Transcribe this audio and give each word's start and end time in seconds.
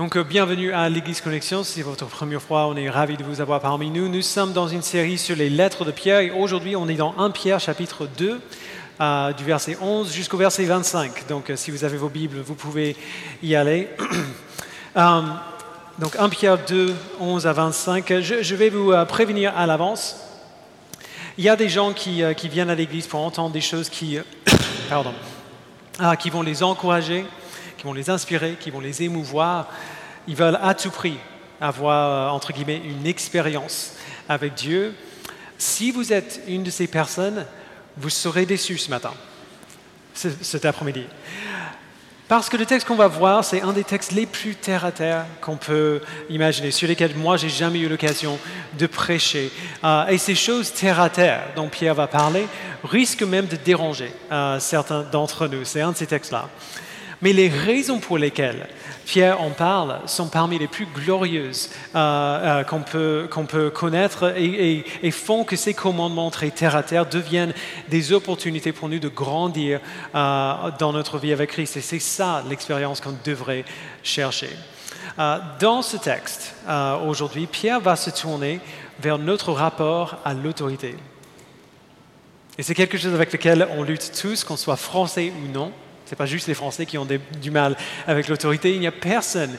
Donc, 0.00 0.16
euh, 0.16 0.24
bienvenue 0.24 0.72
à 0.72 0.88
l'Église 0.88 1.20
Connexion. 1.20 1.62
Si 1.62 1.74
c'est 1.74 1.82
votre 1.82 2.06
première 2.06 2.40
fois, 2.40 2.68
on 2.68 2.74
est 2.74 2.88
ravis 2.88 3.18
de 3.18 3.22
vous 3.22 3.42
avoir 3.42 3.60
parmi 3.60 3.90
nous. 3.90 4.08
Nous 4.08 4.22
sommes 4.22 4.54
dans 4.54 4.66
une 4.66 4.80
série 4.80 5.18
sur 5.18 5.36
les 5.36 5.50
lettres 5.50 5.84
de 5.84 5.90
Pierre 5.90 6.20
et 6.20 6.30
aujourd'hui, 6.30 6.74
on 6.74 6.88
est 6.88 6.94
dans 6.94 7.14
1 7.18 7.30
Pierre 7.32 7.60
chapitre 7.60 8.08
2, 8.16 8.40
euh, 9.02 9.32
du 9.34 9.44
verset 9.44 9.76
11 9.78 10.10
jusqu'au 10.10 10.38
verset 10.38 10.64
25. 10.64 11.28
Donc, 11.28 11.50
euh, 11.50 11.56
si 11.56 11.70
vous 11.70 11.84
avez 11.84 11.98
vos 11.98 12.08
Bibles, 12.08 12.38
vous 12.38 12.54
pouvez 12.54 12.96
y 13.42 13.54
aller. 13.54 13.90
donc, 14.96 16.16
1 16.18 16.28
Pierre 16.30 16.56
2, 16.66 16.94
11 17.20 17.46
à 17.46 17.52
25. 17.52 18.20
Je, 18.22 18.54
vais 18.54 18.70
vous 18.70 18.94
prévenir 19.06 19.52
à 19.54 19.66
l'avance. 19.66 20.16
Il 21.36 21.44
y 21.44 21.50
a 21.50 21.56
des 21.56 21.68
gens 21.68 21.92
qui, 21.92 22.22
qui 22.38 22.48
viennent 22.48 22.70
à 22.70 22.74
l'Église 22.74 23.06
pour 23.06 23.20
entendre 23.20 23.50
des 23.50 23.60
choses 23.60 23.90
qui, 23.90 24.18
pardon, 24.88 25.12
qui 26.18 26.30
vont 26.30 26.40
les 26.40 26.62
encourager 26.62 27.26
qui 27.80 27.86
vont 27.86 27.94
les 27.94 28.10
inspirer, 28.10 28.56
qui 28.60 28.70
vont 28.70 28.80
les 28.80 29.02
émouvoir. 29.02 29.66
Ils 30.28 30.36
veulent 30.36 30.58
à 30.62 30.74
tout 30.74 30.90
prix 30.90 31.16
avoir, 31.62 32.28
euh, 32.28 32.36
entre 32.36 32.52
guillemets, 32.52 32.82
une 32.84 33.06
expérience 33.06 33.94
avec 34.28 34.52
Dieu. 34.52 34.94
Si 35.56 35.90
vous 35.90 36.12
êtes 36.12 36.42
une 36.46 36.62
de 36.62 36.68
ces 36.68 36.86
personnes, 36.86 37.46
vous 37.96 38.10
serez 38.10 38.44
déçu 38.44 38.76
ce 38.76 38.90
matin, 38.90 39.14
cet 40.12 40.66
après-midi. 40.66 41.06
Parce 42.28 42.50
que 42.50 42.58
le 42.58 42.66
texte 42.66 42.86
qu'on 42.86 42.96
va 42.96 43.08
voir, 43.08 43.44
c'est 43.46 43.62
un 43.62 43.72
des 43.72 43.82
textes 43.82 44.12
les 44.12 44.26
plus 44.26 44.56
terre 44.56 44.84
à 44.84 44.92
terre 44.92 45.24
qu'on 45.40 45.56
peut 45.56 46.02
imaginer, 46.28 46.72
sur 46.72 46.86
lesquels 46.86 47.16
moi, 47.16 47.38
j'ai 47.38 47.48
jamais 47.48 47.78
eu 47.78 47.88
l'occasion 47.88 48.38
de 48.78 48.86
prêcher. 48.86 49.50
Euh, 49.84 50.06
et 50.08 50.18
ces 50.18 50.34
choses 50.34 50.70
terre 50.70 51.00
à 51.00 51.08
terre 51.08 51.44
dont 51.56 51.68
Pierre 51.70 51.94
va 51.94 52.06
parler 52.06 52.46
risquent 52.84 53.22
même 53.22 53.46
de 53.46 53.56
déranger 53.56 54.12
euh, 54.30 54.60
certains 54.60 55.02
d'entre 55.02 55.48
nous. 55.48 55.64
C'est 55.64 55.80
un 55.80 55.92
de 55.92 55.96
ces 55.96 56.06
textes-là. 56.06 56.50
Mais 57.22 57.32
les 57.32 57.48
raisons 57.48 57.98
pour 57.98 58.16
lesquelles 58.16 58.66
Pierre 59.04 59.42
en 59.42 59.50
parle 59.50 59.98
sont 60.06 60.28
parmi 60.28 60.58
les 60.58 60.68
plus 60.68 60.86
glorieuses 60.86 61.70
euh, 61.94 62.62
euh, 62.62 62.64
qu'on 62.64 63.46
peut, 63.46 63.70
connaître 63.74 64.34
et, 64.36 65.10
font 65.10 65.44
que 65.44 65.56
ces 65.56 65.74
commandements 65.74 66.30
très 66.30 66.50
terre 66.50 66.76
à 66.76 66.82
terre 66.82 67.06
deviennent 67.06 67.52
des 67.88 68.12
opportunités 68.12 68.72
pour 68.72 68.88
nous 68.88 68.98
de 68.98 69.08
grandir 69.08 69.80
euh, 70.14 70.54
dans 70.78 70.92
notre 70.92 71.18
vie 71.18 71.32
avec 71.32 71.50
Christ. 71.50 71.76
Et 71.76 71.80
c'est 71.80 71.98
ça 71.98 72.42
l'expérience 72.48 73.00
qu'on 73.00 73.16
devrait 73.24 73.64
chercher. 74.02 74.50
dans 75.60 75.82
ce 75.82 75.96
texte, 75.98 76.54
aujourd'hui, 77.06 77.46
Pierre 77.46 77.80
va 77.80 77.96
se 77.96 78.10
tourner 78.10 78.60
vers 79.00 79.18
notre 79.18 79.52
rapport 79.52 80.16
à 80.24 80.32
l'autorité. 80.32 80.94
Et 82.58 82.62
c'est 82.62 82.74
quelque 82.74 82.98
chose 82.98 83.14
avec 83.14 83.32
lequel 83.32 83.66
on 83.76 83.82
lutte 83.82 84.12
tous, 84.18 84.44
qu'on 84.44 84.56
soit 84.56 84.76
français 84.76 85.32
ou 85.42 85.52
non. 85.52 85.72
Ce 86.10 86.16
n'est 86.16 86.18
pas 86.18 86.26
juste 86.26 86.48
les 86.48 86.54
Français 86.54 86.86
qui 86.86 86.98
ont 86.98 87.06
du 87.40 87.52
mal 87.52 87.76
avec 88.08 88.26
l'autorité. 88.26 88.74
Il 88.74 88.80
n'y 88.80 88.88
a 88.88 88.90
personne 88.90 89.56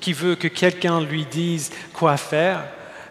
qui 0.00 0.12
veut 0.12 0.34
que 0.34 0.48
quelqu'un 0.48 1.00
lui 1.00 1.24
dise 1.26 1.70
quoi 1.92 2.16
faire. 2.16 2.64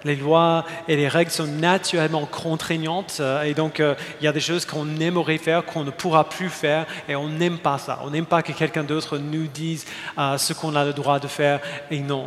Les 0.04 0.18
lois 0.18 0.66
et 0.90 0.98
les 0.98 1.08
règles 1.08 1.32
sont 1.32 1.48
naturellement 1.48 2.26
contraignantes 2.26 3.20
euh, 3.22 3.44
et 3.44 3.54
donc 3.54 3.80
euh, 3.80 3.96
il 4.20 4.26
y 4.26 4.28
a 4.28 4.34
des 4.34 4.42
choses 4.42 4.66
qu'on 4.66 5.00
aimerait 5.00 5.38
faire, 5.38 5.64
qu'on 5.64 5.86
ne 5.86 5.92
pourra 5.92 6.28
plus 6.28 6.50
faire 6.50 6.86
et 7.08 7.16
on 7.16 7.30
n'aime 7.30 7.60
pas 7.60 7.78
ça. 7.78 8.02
On 8.04 8.10
n'aime 8.10 8.26
pas 8.26 8.44
que 8.44 8.52
quelqu'un 8.52 8.84
d'autre 8.84 9.18
nous 9.18 9.48
dise 9.48 9.86
euh, 10.18 10.38
ce 10.38 10.52
qu'on 10.52 10.76
a 10.76 10.84
le 10.84 10.92
droit 10.92 11.20
de 11.20 11.30
faire 11.30 11.62
et 11.92 12.00
non. 12.02 12.26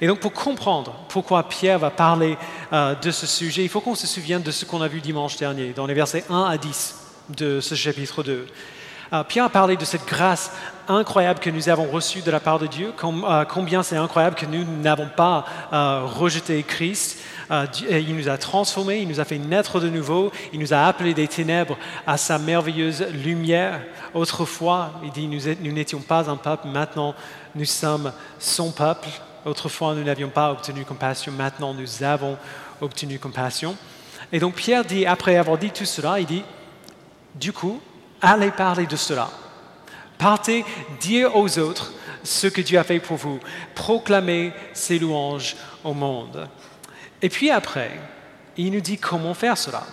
Et 0.00 0.06
donc 0.06 0.20
pour 0.20 0.32
comprendre 0.32 0.94
pourquoi 1.10 1.46
Pierre 1.50 1.78
va 1.78 1.90
parler 1.90 2.38
de 2.72 3.10
ce 3.10 3.26
sujet, 3.26 3.62
il 3.62 3.68
faut 3.68 3.82
qu'on 3.82 3.94
se 3.94 4.06
souvienne 4.06 4.40
de 4.40 4.50
ce 4.50 4.64
qu'on 4.64 4.80
a 4.80 4.88
vu 4.88 5.02
dimanche 5.02 5.36
dernier 5.36 5.74
dans 5.74 5.86
les 5.86 5.92
versets 5.92 6.24
1 6.30 6.44
à 6.44 6.56
10 6.56 6.96
de 7.36 7.60
ce 7.60 7.74
chapitre 7.74 8.22
2. 8.22 8.46
Euh, 9.12 9.22
Pierre 9.24 9.44
a 9.44 9.50
parlé 9.50 9.76
de 9.76 9.84
cette 9.84 10.06
grâce 10.06 10.52
incroyable 10.88 11.38
que 11.38 11.50
nous 11.50 11.68
avons 11.68 11.84
reçue 11.84 12.22
de 12.22 12.30
la 12.30 12.40
part 12.40 12.58
de 12.58 12.66
Dieu, 12.66 12.94
euh, 13.04 13.44
combien 13.44 13.82
c'est 13.82 13.96
incroyable 13.96 14.36
que 14.36 14.46
nous 14.46 14.64
n'avons 14.64 15.08
pas 15.14 15.44
euh, 15.72 16.06
rejeté 16.06 16.62
Christ. 16.62 17.20
il 17.50 18.16
nous 18.16 18.30
a 18.30 18.38
transformés, 18.38 19.00
il 19.00 19.08
nous 19.08 19.20
a 19.20 19.24
fait 19.24 19.38
naître 19.38 19.80
de 19.80 19.90
nouveau, 19.90 20.32
il 20.52 20.60
nous 20.60 20.72
a 20.72 20.86
appelés 20.86 21.12
des 21.12 21.28
ténèbres 21.28 21.76
à 22.06 22.16
sa 22.16 22.38
merveilleuse 22.38 23.06
lumière. 23.12 23.82
Autrefois, 24.14 24.92
il 25.04 25.10
dit, 25.10 25.28
nous 25.28 25.72
n'étions 25.72 26.00
pas 26.00 26.30
un 26.30 26.36
peuple, 26.36 26.68
maintenant 26.68 27.14
nous 27.54 27.66
sommes 27.66 28.12
son 28.38 28.72
peuple. 28.72 29.08
Autrefois, 29.44 29.94
nous 29.94 30.04
n'avions 30.04 30.30
pas 30.30 30.50
obtenu 30.52 30.84
compassion, 30.84 31.32
maintenant 31.32 31.74
nous 31.74 32.02
avons 32.02 32.38
obtenu 32.80 33.18
compassion. 33.18 33.76
Et 34.32 34.38
donc 34.38 34.54
Pierre 34.54 34.84
dit, 34.84 35.04
après 35.04 35.36
avoir 35.36 35.58
dit 35.58 35.70
tout 35.70 35.84
cela, 35.84 36.18
il 36.18 36.26
dit, 36.26 36.44
du 37.34 37.52
coup, 37.52 37.80
allez 38.22 38.50
parler 38.50 38.86
de 38.86 38.96
cela. 38.96 39.28
Partez 40.16 40.64
dire 41.00 41.36
aux 41.36 41.58
autres 41.58 41.92
ce 42.22 42.46
que 42.46 42.60
Dieu 42.60 42.78
a 42.78 42.84
fait 42.84 43.00
pour 43.00 43.16
vous. 43.16 43.40
Proclamez 43.74 44.52
ses 44.72 44.98
louanges 44.98 45.56
au 45.82 45.92
monde. 45.92 46.48
Et 47.20 47.28
puis 47.28 47.50
après, 47.50 48.00
il 48.56 48.72
nous 48.72 48.80
dit 48.80 48.98
comment 48.98 49.34
faire 49.34 49.58
cela. 49.58 49.84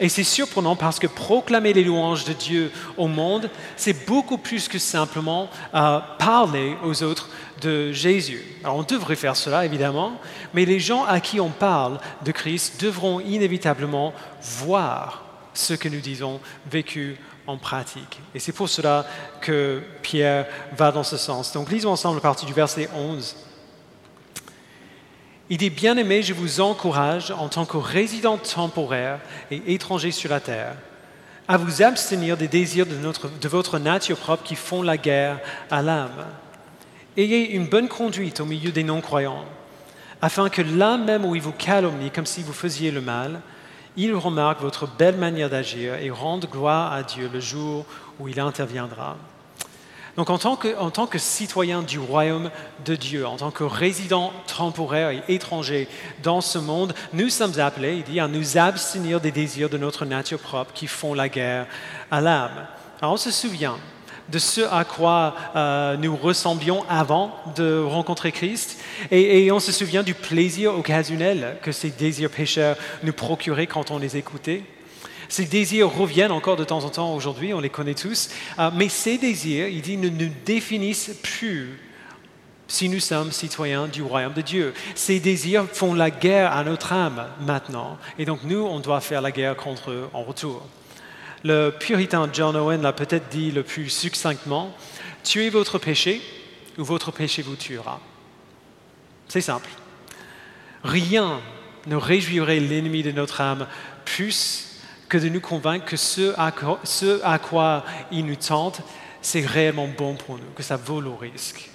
Et 0.00 0.08
c'est 0.08 0.24
surprenant 0.24 0.76
parce 0.76 0.98
que 0.98 1.06
proclamer 1.06 1.72
les 1.72 1.84
louanges 1.84 2.24
de 2.24 2.32
Dieu 2.32 2.72
au 2.96 3.06
monde, 3.06 3.50
c'est 3.76 4.06
beaucoup 4.06 4.38
plus 4.38 4.68
que 4.68 4.78
simplement 4.78 5.50
euh, 5.74 6.00
parler 6.18 6.76
aux 6.84 7.02
autres 7.02 7.28
de 7.60 7.92
Jésus. 7.92 8.42
Alors 8.64 8.76
on 8.76 8.82
devrait 8.82 9.16
faire 9.16 9.36
cela, 9.36 9.64
évidemment, 9.64 10.18
mais 10.54 10.64
les 10.64 10.80
gens 10.80 11.04
à 11.04 11.20
qui 11.20 11.40
on 11.40 11.50
parle 11.50 11.98
de 12.24 12.32
Christ 12.32 12.80
devront 12.82 13.20
inévitablement 13.20 14.14
voir 14.40 15.24
ce 15.54 15.74
que 15.74 15.88
nous 15.88 16.00
disons 16.00 16.40
vécu 16.70 17.18
en 17.46 17.56
pratique. 17.56 18.20
Et 18.34 18.38
c'est 18.38 18.52
pour 18.52 18.68
cela 18.68 19.06
que 19.40 19.82
Pierre 20.02 20.46
va 20.76 20.92
dans 20.92 21.02
ce 21.02 21.16
sens. 21.16 21.52
Donc 21.52 21.70
lisons 21.70 21.90
ensemble 21.90 22.16
la 22.16 22.22
partie 22.22 22.46
du 22.46 22.52
verset 22.52 22.88
11. 22.94 23.36
Il 25.50 25.58
dit, 25.58 25.70
Bien-aimés, 25.70 26.22
je 26.22 26.32
vous 26.32 26.60
encourage, 26.60 27.30
en 27.30 27.48
tant 27.48 27.66
que 27.66 27.76
résident 27.76 28.38
temporaire 28.38 29.18
et 29.50 29.74
étranger 29.74 30.10
sur 30.10 30.30
la 30.30 30.40
terre, 30.40 30.76
à 31.48 31.56
vous 31.56 31.82
abstenir 31.82 32.36
des 32.36 32.48
désirs 32.48 32.86
de, 32.86 32.96
de 32.96 33.48
votre 33.48 33.78
nature 33.78 34.16
propre 34.16 34.44
qui 34.44 34.54
font 34.54 34.82
la 34.82 34.96
guerre 34.96 35.40
à 35.70 35.82
l'âme. 35.82 36.24
Ayez 37.16 37.50
une 37.50 37.66
bonne 37.66 37.88
conduite 37.88 38.40
au 38.40 38.46
milieu 38.46 38.72
des 38.72 38.84
non-croyants, 38.84 39.44
afin 40.22 40.48
que 40.48 40.62
là 40.62 40.96
même 40.96 41.24
où 41.24 41.34
ils 41.34 41.42
vous 41.42 41.52
calomnient 41.52 42.10
comme 42.10 42.24
si 42.24 42.42
vous 42.42 42.54
faisiez 42.54 42.90
le 42.90 43.02
mal, 43.02 43.42
il 43.96 44.14
remarque 44.14 44.60
votre 44.60 44.86
belle 44.86 45.16
manière 45.16 45.50
d'agir 45.50 45.94
et 45.94 46.10
rende 46.10 46.46
gloire 46.50 46.92
à 46.92 47.02
Dieu 47.02 47.30
le 47.32 47.40
jour 47.40 47.84
où 48.18 48.28
il 48.28 48.40
interviendra. 48.40 49.16
Donc 50.16 50.28
en 50.28 50.36
tant, 50.36 50.56
que, 50.56 50.76
en 50.78 50.90
tant 50.90 51.06
que 51.06 51.18
citoyen 51.18 51.82
du 51.82 51.98
royaume 51.98 52.50
de 52.84 52.94
Dieu, 52.96 53.26
en 53.26 53.36
tant 53.36 53.50
que 53.50 53.64
résident 53.64 54.32
temporaire 54.46 55.10
et 55.10 55.22
étranger 55.28 55.88
dans 56.22 56.42
ce 56.42 56.58
monde, 56.58 56.94
nous 57.14 57.30
sommes 57.30 57.58
appelés, 57.58 57.96
il 57.96 58.02
dit, 58.04 58.20
à 58.20 58.28
nous 58.28 58.58
abstenir 58.58 59.20
des 59.20 59.30
désirs 59.30 59.70
de 59.70 59.78
notre 59.78 60.04
nature 60.04 60.38
propre 60.38 60.72
qui 60.74 60.86
font 60.86 61.14
la 61.14 61.30
guerre 61.30 61.66
à 62.10 62.20
l'âme. 62.20 62.66
Alors 63.00 63.14
on 63.14 63.16
se 63.16 63.30
souvient 63.30 63.78
de 64.32 64.38
ce 64.38 64.62
à 64.62 64.84
quoi 64.84 65.34
euh, 65.54 65.96
nous 65.98 66.16
ressemblions 66.16 66.84
avant 66.88 67.36
de 67.54 67.82
rencontrer 67.82 68.32
Christ. 68.32 68.78
Et, 69.10 69.52
on 69.52 69.60
se 69.60 69.72
souvient 69.72 70.02
du 70.02 70.14
plaisir 70.14 70.74
occasionnel 70.74 71.58
que 71.62 71.70
ces 71.70 71.90
désirs 71.90 72.30
pécheurs 72.30 72.76
nous 73.02 73.12
procuraient 73.12 73.66
quand 73.66 73.90
on 73.90 73.98
les 73.98 74.16
écoutait. 74.16 74.62
Ces 75.28 75.44
désirs 75.44 75.92
reviennent 75.92 76.32
encore 76.32 76.56
de 76.56 76.64
temps 76.64 76.84
en 76.84 76.88
temps 76.88 77.14
aujourd'hui, 77.14 77.52
on 77.52 77.60
les 77.60 77.70
connaît 77.70 77.94
tous, 77.94 78.30
euh, 78.58 78.70
mais 78.74 78.88
ces 78.88 79.18
désirs, 79.18 79.68
il 79.68 79.82
dit, 79.82 79.98
ne 79.98 80.08
nous 80.08 80.32
définissent 80.46 81.14
plus 81.22 81.78
si 82.68 82.88
nous 82.88 83.00
sommes 83.00 83.32
citoyens 83.32 83.86
du 83.86 84.02
royaume 84.02 84.32
de 84.32 84.40
Dieu. 84.40 84.72
Ces 84.94 85.20
désirs 85.20 85.66
font 85.70 85.92
la 85.92 86.10
guerre 86.10 86.52
à 86.52 86.64
notre 86.64 86.94
âme 86.94 87.26
maintenant, 87.40 87.98
et 88.18 88.24
donc 88.24 88.40
nous, 88.44 88.64
on 88.64 88.80
doit 88.80 89.00
faire 89.00 89.20
la 89.20 89.30
guerre 89.30 89.56
contre 89.56 89.90
eux 89.90 90.08
en 90.14 90.22
retour. 90.22 90.62
Le 91.44 91.70
puritain 91.70 92.28
John 92.32 92.56
Owen 92.56 92.82
l'a 92.82 92.92
peut-être 92.92 93.28
dit 93.28 93.50
le 93.50 93.62
plus 93.62 93.88
succinctement, 93.88 94.74
tuez 95.24 95.50
votre 95.50 95.78
péché 95.78 96.20
ou 96.78 96.84
votre 96.84 97.10
péché 97.10 97.42
vous 97.42 97.56
tuera. 97.56 98.00
C'est 99.28 99.40
simple. 99.40 99.70
Rien 100.84 101.40
ne 101.86 101.96
réjouirait 101.96 102.60
l'ennemi 102.60 103.02
de 103.02 103.12
notre 103.12 103.40
âme 103.40 103.66
plus 104.04 104.78
que 105.08 105.18
de 105.18 105.28
nous 105.28 105.40
convaincre 105.40 105.84
que 105.84 105.96
ce 105.96 106.32
à, 106.38 107.38
quoi 107.38 107.84
il 108.10 108.24
nous 108.24 108.36
tente, 108.36 108.80
c'est 109.20 109.44
réellement 109.44 109.88
bon 109.88 110.14
pour 110.14 110.38
nous, 110.38 110.50
que 110.56 110.62
ça 110.62 110.76
vaut 110.76 111.00
le 111.00 111.10
risque. 111.10 111.70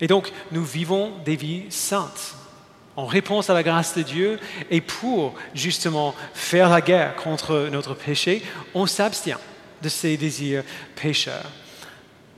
Et 0.00 0.06
donc, 0.06 0.32
nous 0.50 0.64
vivons 0.64 1.12
des 1.24 1.36
vies 1.36 1.66
saintes 1.68 2.34
en 2.96 3.06
réponse 3.06 3.48
à 3.48 3.54
la 3.54 3.62
grâce 3.62 3.96
de 3.96 4.02
Dieu 4.02 4.38
et 4.70 4.80
pour 4.80 5.34
justement 5.54 6.14
faire 6.34 6.68
la 6.68 6.80
guerre 6.80 7.16
contre 7.16 7.68
notre 7.70 7.94
péché, 7.94 8.42
on 8.74 8.86
s'abstient 8.86 9.38
de 9.82 9.88
ces 9.88 10.16
désirs 10.16 10.64
pécheurs. 10.94 11.50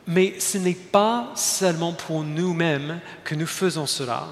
Mais 0.06 0.38
ce 0.38 0.58
n'est 0.58 0.74
pas 0.74 1.32
seulement 1.34 1.92
pour 1.92 2.22
nous-mêmes 2.22 3.00
que 3.24 3.34
nous 3.34 3.46
faisons 3.46 3.86
cela. 3.86 4.26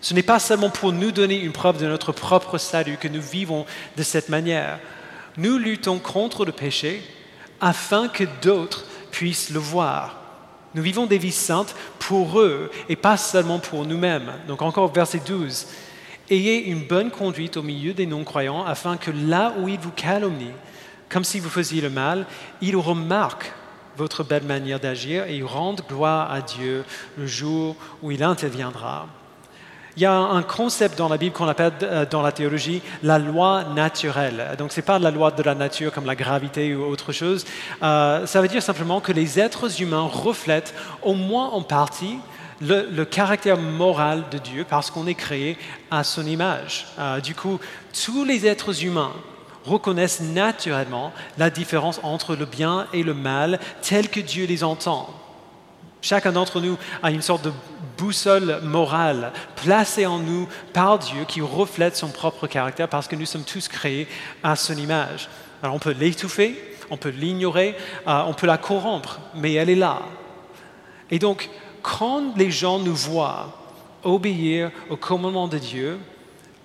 Ce 0.00 0.14
n'est 0.14 0.22
pas 0.22 0.38
seulement 0.38 0.70
pour 0.70 0.92
nous 0.92 1.12
donner 1.12 1.40
une 1.40 1.52
preuve 1.52 1.80
de 1.80 1.86
notre 1.86 2.12
propre 2.12 2.58
salut 2.58 2.96
que 2.96 3.08
nous 3.08 3.22
vivons 3.22 3.66
de 3.96 4.02
cette 4.02 4.28
manière. 4.28 4.78
Nous 5.36 5.58
luttons 5.58 5.98
contre 5.98 6.44
le 6.44 6.52
péché 6.52 7.02
afin 7.60 8.08
que 8.08 8.24
d'autres 8.42 8.84
puissent 9.10 9.50
le 9.50 9.58
voir 9.58 10.15
Nous 10.76 10.82
vivons 10.82 11.06
des 11.06 11.16
vies 11.16 11.32
saintes 11.32 11.74
pour 11.98 12.38
eux 12.38 12.70
et 12.90 12.96
pas 12.96 13.16
seulement 13.16 13.58
pour 13.58 13.86
nous-mêmes. 13.86 14.30
Donc 14.46 14.60
encore 14.60 14.92
verset 14.92 15.22
12. 15.26 15.66
Ayez 16.28 16.66
une 16.66 16.84
bonne 16.84 17.10
conduite 17.10 17.56
au 17.56 17.62
milieu 17.62 17.94
des 17.94 18.04
non-croyants 18.04 18.62
afin 18.62 18.98
que 18.98 19.10
là 19.10 19.54
où 19.58 19.68
ils 19.68 19.78
vous 19.78 19.90
calomnient, 19.90 20.52
comme 21.08 21.24
si 21.24 21.40
vous 21.40 21.48
faisiez 21.48 21.80
le 21.80 21.88
mal, 21.88 22.26
ils 22.60 22.76
remarquent 22.76 23.54
votre 23.96 24.22
belle 24.22 24.42
manière 24.42 24.78
d'agir 24.78 25.24
et 25.24 25.36
ils 25.36 25.44
rendent 25.44 25.80
gloire 25.88 26.30
à 26.30 26.42
Dieu 26.42 26.84
le 27.16 27.26
jour 27.26 27.74
où 28.02 28.10
il 28.10 28.22
interviendra. 28.22 29.08
Il 29.96 30.02
y 30.02 30.06
a 30.06 30.14
un 30.14 30.42
concept 30.42 30.98
dans 30.98 31.08
la 31.08 31.16
Bible 31.16 31.34
qu'on 31.34 31.48
appelle 31.48 31.72
euh, 31.82 32.04
dans 32.04 32.20
la 32.20 32.30
théologie 32.30 32.82
la 33.02 33.18
loi 33.18 33.64
naturelle. 33.74 34.54
Donc 34.58 34.70
ce 34.70 34.80
n'est 34.80 34.84
pas 34.84 34.98
la 34.98 35.10
loi 35.10 35.30
de 35.30 35.42
la 35.42 35.54
nature 35.54 35.90
comme 35.90 36.04
la 36.04 36.14
gravité 36.14 36.74
ou 36.74 36.84
autre 36.84 37.12
chose. 37.12 37.46
Euh, 37.82 38.26
ça 38.26 38.42
veut 38.42 38.48
dire 38.48 38.62
simplement 38.62 39.00
que 39.00 39.12
les 39.12 39.40
êtres 39.40 39.80
humains 39.80 40.06
reflètent 40.12 40.74
au 41.02 41.14
moins 41.14 41.48
en 41.48 41.62
partie 41.62 42.18
le, 42.60 43.04
caractère 43.04 43.56
moral 43.56 44.24
de 44.30 44.36
Dieu 44.36 44.66
parce 44.68 44.90
qu'on 44.90 45.06
est 45.06 45.14
créé 45.14 45.56
à 45.90 46.04
son 46.04 46.26
image. 46.26 46.86
Euh, 46.98 47.20
du 47.20 47.34
coup, 47.34 47.58
tous 48.04 48.24
les 48.24 48.46
êtres 48.46 48.84
humains 48.84 49.12
reconnaissent 49.64 50.20
naturellement 50.20 51.10
la 51.38 51.48
différence 51.48 52.00
entre 52.02 52.36
le 52.36 52.44
bien 52.44 52.86
et 52.92 53.02
le 53.02 53.14
mal 53.14 53.58
tel 53.80 54.10
que 54.10 54.20
Dieu 54.20 54.46
les 54.46 54.62
entend. 54.62 55.08
Chacun 56.02 56.32
d'entre 56.32 56.60
nous 56.60 56.76
a 57.02 57.10
une 57.10 57.22
sorte 57.22 57.44
de 57.44 57.52
boussole 57.96 58.60
morale 58.62 59.32
placée 59.56 60.06
en 60.06 60.18
nous 60.18 60.48
par 60.72 60.98
Dieu 60.98 61.24
qui 61.26 61.40
reflète 61.40 61.96
son 61.96 62.08
propre 62.08 62.46
caractère 62.46 62.88
parce 62.88 63.08
que 63.08 63.16
nous 63.16 63.26
sommes 63.26 63.44
tous 63.44 63.68
créés 63.68 64.06
à 64.42 64.56
son 64.56 64.74
image. 64.74 65.28
Alors 65.62 65.74
on 65.74 65.78
peut 65.78 65.94
l'étouffer, 65.98 66.60
on 66.90 66.96
peut 66.96 67.08
l'ignorer, 67.08 67.76
euh, 68.06 68.22
on 68.26 68.34
peut 68.34 68.46
la 68.46 68.58
corrompre, 68.58 69.20
mais 69.34 69.54
elle 69.54 69.70
est 69.70 69.74
là. 69.74 70.02
Et 71.10 71.18
donc, 71.18 71.48
quand 71.82 72.36
les 72.36 72.50
gens 72.50 72.78
nous 72.78 72.94
voient 72.94 73.56
obéir 74.02 74.70
au 74.90 74.96
commandement 74.96 75.48
de 75.48 75.58
Dieu, 75.58 75.98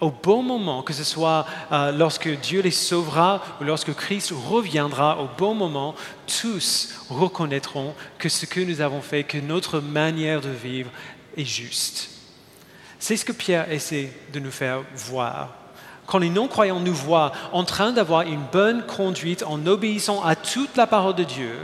au 0.02 0.10
bon 0.10 0.42
moment, 0.42 0.82
que 0.82 0.94
ce 0.94 1.04
soit 1.04 1.46
euh, 1.72 1.92
lorsque 1.92 2.28
Dieu 2.28 2.62
les 2.62 2.72
sauvera 2.72 3.42
ou 3.62 3.64
lorsque 3.64 3.94
Christ 3.94 4.34
reviendra, 4.50 5.22
au 5.22 5.30
bon 5.38 5.54
moment, 5.54 5.96
tous 6.42 6.96
reconnaîtront 7.10 7.94
que 8.18 8.28
ce 8.28 8.48
que 8.48 8.60
nous 8.60 8.82
avons 8.82 9.02
fait, 9.02 9.24
que 9.24 9.38
notre 9.38 9.80
manière 9.80 10.42
de 10.42 10.50
vivre 10.50 10.90
est 11.38 11.46
juste. 11.46 12.10
C'est 13.00 13.16
ce 13.16 13.26
que 13.26 13.32
Pierre 13.32 13.72
essaie 13.72 14.12
de 14.34 14.40
nous 14.40 14.52
faire 14.52 14.82
voir. 14.96 15.56
Quand 16.08 16.18
les 16.18 16.30
non-croyants 16.30 16.80
nous 16.80 16.94
voient 16.94 17.32
en 17.52 17.64
train 17.64 17.92
d'avoir 17.92 18.24
une 18.24 18.44
bonne 18.52 18.86
conduite 18.86 19.44
en 19.44 19.66
obéissant 19.68 20.24
à 20.24 20.36
toute 20.36 20.76
la 20.76 20.88
parole 20.88 21.16
de 21.16 21.24
Dieu, 21.24 21.58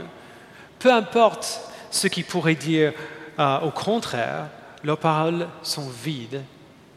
peu 0.78 0.92
importe 0.92 1.60
ce 1.90 2.06
qu'ils 2.06 2.24
pourraient 2.24 2.54
dire 2.54 2.92
euh, 3.38 3.60
au 3.60 3.70
contraire, 3.70 4.46
leurs 4.84 4.98
paroles 4.98 5.48
sont 5.62 5.88
vides 5.88 6.42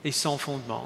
et 0.04 0.12
sans 0.12 0.38
fondement. 0.38 0.86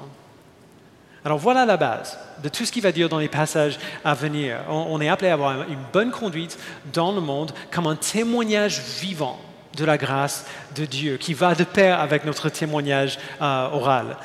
Alors 1.26 1.38
voilà 1.38 1.66
la 1.66 1.76
base 1.76 2.16
de 2.40 2.48
tout 2.48 2.64
ce 2.64 2.70
qu'il 2.70 2.84
va 2.84 2.92
dire 2.92 3.08
dans 3.08 3.18
les 3.18 3.26
passages 3.26 3.80
à 4.04 4.14
venir. 4.14 4.58
On, 4.68 5.00
est 5.00 5.08
appelé 5.08 5.28
à 5.28 5.32
avoir 5.32 5.68
une 5.68 5.82
bonne 5.92 6.12
conduite 6.12 6.56
dans 6.92 7.10
le 7.10 7.20
monde 7.20 7.50
comme 7.72 7.88
un 7.88 7.96
témoignage 7.96 8.80
vivant 9.00 9.40
de 9.76 9.84
la 9.84 9.98
grâce 9.98 10.46
de 10.76 10.84
Dieu 10.84 11.16
qui 11.16 11.34
va 11.34 11.56
de 11.56 11.64
pair 11.64 11.98
avec 11.98 12.24
notre 12.24 12.48
témoignage 12.48 13.18
euh, 13.42 13.68
oral. 13.72 14.16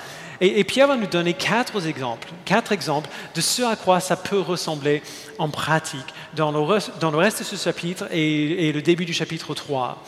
Et, 0.41 0.63
Pierre 0.63 0.89
va 0.89 0.95
nous 0.95 1.07
donner 1.07 1.33
quatre 1.33 1.87
exemples, 1.87 2.27
quatre 2.45 2.71
exemples 2.71 3.09
de 3.33 3.41
ce 3.41 3.63
à 3.63 3.75
quoi 3.75 3.99
ça 3.99 4.15
peut 4.15 4.39
ressembler 4.39 5.01
en 5.39 5.49
pratique 5.49 6.13
dans 6.35 6.51
le, 6.51 6.59
reste 6.59 7.39
de 7.39 7.43
ce 7.43 7.55
chapitre 7.55 8.09
et 8.11 8.71
le 8.71 8.81
début 8.83 9.05
du 9.05 9.13
chapitre 9.13 9.55
3. 9.55 10.03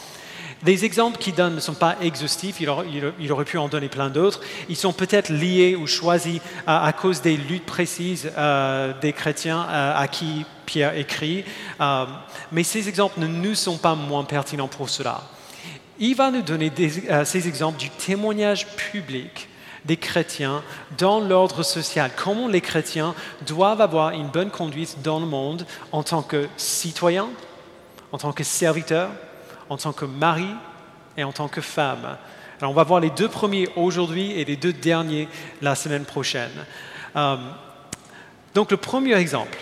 Les 0.65 0.85
exemples 0.85 1.17
qu'il 1.17 1.35
donne 1.35 1.55
ne 1.55 1.59
sont 1.59 1.73
pas 1.73 1.97
exhaustifs, 2.01 2.61
il, 2.61 2.69
aurait, 2.69 3.45
pu 3.45 3.57
en 3.57 3.67
donner 3.67 3.89
plein 3.89 4.09
d'autres. 4.09 4.39
Ils 4.69 4.77
sont 4.77 4.93
peut-être 4.93 5.29
liés 5.29 5.75
ou 5.75 5.87
choisis 5.87 6.39
à, 6.65 6.91
cause 6.93 7.21
des 7.21 7.35
luttes 7.35 7.65
précises 7.65 8.31
euh, 8.37 8.93
des 9.01 9.11
chrétiens 9.11 9.67
euh, 9.69 9.93
à 9.95 10.07
qui 10.07 10.45
Pierre 10.65 10.97
écrit, 10.97 11.43
euh, 11.81 12.05
mais 12.53 12.63
ces 12.63 12.87
exemples 12.87 13.19
ne 13.19 13.27
nous 13.27 13.55
sont 13.55 13.77
pas 13.77 13.95
moins 13.95 14.23
pertinents 14.23 14.69
pour 14.69 14.89
cela. 14.89 15.23
Il 15.99 16.15
va 16.15 16.31
nous 16.31 16.41
donner 16.41 16.71
ces 17.25 17.47
exemples 17.47 17.77
du 17.77 17.89
témoignage 17.89 18.67
public 18.75 19.49
des 19.85 19.97
chrétiens 19.97 20.63
dans 20.97 21.19
l'ordre 21.19 21.61
social, 21.63 22.09
comment 22.15 22.47
les 22.47 22.61
chrétiens 22.61 23.13
doivent 23.45 23.81
avoir 23.81 24.11
une 24.11 24.27
bonne 24.27 24.49
conduite 24.49 24.97
dans 25.03 25.19
le 25.19 25.25
monde 25.25 25.65
en 25.91 26.03
tant 26.03 26.21
que 26.21 26.47
citoyens, 26.55 27.29
en 28.13 28.17
tant 28.17 28.31
que 28.31 28.43
serviteurs, 28.43 29.11
en 29.69 29.77
tant 29.77 29.93
que 29.93 30.05
mari 30.05 30.47
et 31.17 31.23
en 31.23 31.31
tant 31.31 31.47
que 31.47 31.61
femme. 31.61 32.17
Alors 32.59 32.71
on 32.71 32.75
va 32.75 32.83
voir 32.83 32.99
les 32.99 33.09
deux 33.09 33.27
premiers 33.27 33.67
aujourd'hui 33.75 34.31
et 34.31 34.45
les 34.45 34.55
deux 34.55 34.73
derniers 34.73 35.27
la 35.61 35.75
semaine 35.75 36.05
prochaine. 36.05 36.51
Euh, 37.15 37.37
donc 38.55 38.71
le 38.71 38.77
premier 38.77 39.15
exemple 39.15 39.57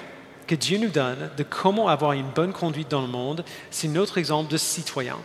que 0.48 0.56
Dieu 0.56 0.78
nous 0.78 0.90
donne 0.90 1.30
de 1.38 1.44
comment 1.44 1.88
avoir 1.88 2.12
une 2.14 2.30
bonne 2.30 2.54
conduite 2.54 2.90
dans 2.90 3.02
le 3.02 3.08
monde, 3.08 3.46
c'est 3.70 3.88
notre 3.88 4.18
exemple 4.18 4.52
de 4.52 4.58
citoyen. 4.58 5.18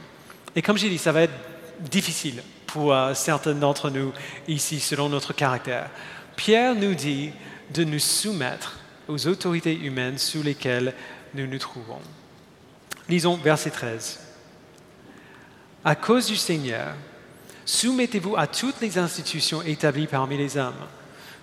Et 0.54 0.62
comme 0.62 0.78
j'ai 0.78 0.88
dit, 0.88 0.98
ça 0.98 1.12
va 1.12 1.22
être 1.22 1.34
difficile 1.80 2.42
pour 2.66 2.94
euh, 2.94 3.12
certains 3.14 3.54
d'entre 3.54 3.90
nous 3.90 4.12
ici 4.48 4.80
selon 4.80 5.08
notre 5.08 5.32
caractère. 5.32 5.90
Pierre 6.36 6.74
nous 6.74 6.94
dit 6.94 7.30
de 7.74 7.84
nous 7.84 7.98
soumettre 7.98 8.78
aux 9.08 9.26
autorités 9.26 9.74
humaines 9.74 10.18
sous 10.18 10.42
lesquelles 10.42 10.94
nous 11.34 11.46
nous 11.46 11.58
trouvons. 11.58 12.00
Lisons 13.08 13.36
verset 13.36 13.70
13 13.70 14.25
à 15.86 15.94
cause 15.94 16.26
du 16.26 16.34
Seigneur, 16.34 16.94
soumettez-vous 17.64 18.36
à 18.36 18.48
toutes 18.48 18.80
les 18.80 18.98
institutions 18.98 19.62
établies 19.62 20.08
parmi 20.08 20.36
les 20.36 20.56
hommes, 20.56 20.74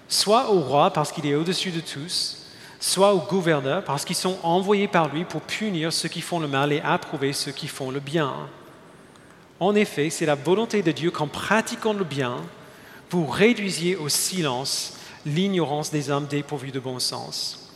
soit 0.10 0.51
au 0.51 0.60
roi 0.60 0.92
parce 0.92 1.13
qu'il 1.13 1.25
est 1.25 1.34
au-dessus 1.34 1.72
de 1.72 1.80
tous, 1.80 2.45
soit 2.78 3.13
aux 3.13 3.22
gouverneurs 3.22 3.86
parce 3.86 4.04
qu'ils 4.04 4.18
sont 4.18 4.38
envoyés 4.44 4.90
par 4.90 5.07
lui 5.07 5.24
pour 5.24 5.40
punir 5.40 5.94
ceux 5.94 6.10
qui 6.10 6.19
font 6.19 6.42
le 6.42 6.50
mal 6.50 6.74
et 6.74 6.81
approuver 6.81 7.31
ceux 7.31 7.54
qui 7.54 7.69
font 7.69 7.90
le 7.90 8.01
bien. 8.01 8.34
En 9.62 9.75
effet, 9.75 10.10
c'est 10.10 10.25
la 10.25 10.36
volonté 10.36 10.84
de 10.84 10.92
Dieu 10.92 11.10
qu'en 11.10 11.28
pratiquant 11.28 11.94
le 11.94 12.04
bien, 12.04 12.36
vous 13.12 13.25
réduisiez 13.25 13.95
au 13.95 14.10
silence 14.10 14.98
l'ignorance 15.25 15.90
des 15.90 16.10
hommes 16.10 16.28
dépourvus 16.28 16.72
de 16.72 16.81
bon 16.81 17.00
sens. 17.00 17.72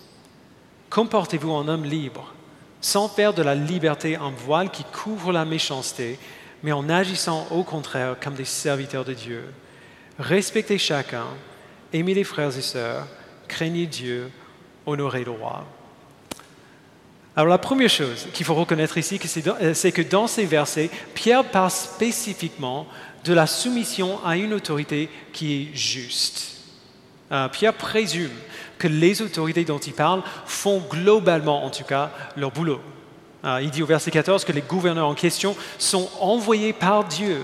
Comportez-vous 0.90 1.52
en 1.52 1.70
homme 1.70 1.86
libre, 1.86 2.34
sans 2.82 3.08
faire 3.08 3.34
de 3.34 3.42
la 3.42 3.56
liberté 3.56 4.18
un 4.18 4.32
voile 4.32 4.70
qui 4.70 4.84
couvre 4.84 5.32
la 5.32 5.46
méchanceté, 5.46 6.20
mais 6.64 6.72
en 6.72 6.90
agissant 6.90 7.48
au 7.52 7.64
contraire 7.64 8.16
comme 8.22 8.34
des 8.34 8.46
serviteurs 8.46 9.06
de 9.06 9.14
Dieu. 9.14 9.44
Respectez 10.20 10.78
chacun, 10.78 11.26
aimez 11.94 12.14
les 12.14 12.24
frères 12.24 12.58
et 12.58 12.62
sœurs, 12.62 13.08
craignez 13.48 13.86
Dieu, 13.86 14.32
honorez 14.86 15.24
le 15.24 15.32
roi. 15.32 15.66
Alors 17.36 17.50
la 17.50 17.60
première 17.60 17.90
chose 17.90 18.28
qu'il 18.34 18.46
faut 18.46 18.56
reconnaître 18.56 18.98
ici, 18.98 19.20
euh, 19.62 19.74
c'est 19.76 19.92
que 19.92 20.02
dans 20.02 20.26
ces 20.26 20.46
versets, 20.46 20.90
Pierre 21.14 21.44
parle 21.44 21.70
spécifiquement 21.70 22.88
de 23.24 23.34
la 23.34 23.46
soumission 23.46 24.20
à 24.26 24.38
une 24.38 24.54
autorité 24.54 25.10
qui 25.34 25.62
est 25.62 25.76
juste. 25.76 26.58
Euh, 27.32 27.48
Pierre 27.50 27.74
présume 27.74 28.32
que 28.80 28.88
les 28.88 29.22
autorités 29.22 29.66
dont 29.66 29.78
il 29.78 29.94
parle 29.94 30.24
font 30.46 30.80
globalement, 30.90 31.64
en 31.64 31.70
tout 31.70 31.84
cas, 31.84 32.12
leur 32.36 32.52
boulot. 32.52 32.82
Ah, 33.44 33.62
il 33.62 33.70
dit 33.70 33.84
au 33.84 33.86
verset 33.86 34.12
14 34.12 34.46
que 34.46 34.52
les 34.52 34.62
gouverneurs 34.62 35.08
en 35.08 35.14
question 35.14 35.56
sont 35.78 36.10
envoyés 36.20 36.74
par 36.74 37.04
Dieu 37.04 37.42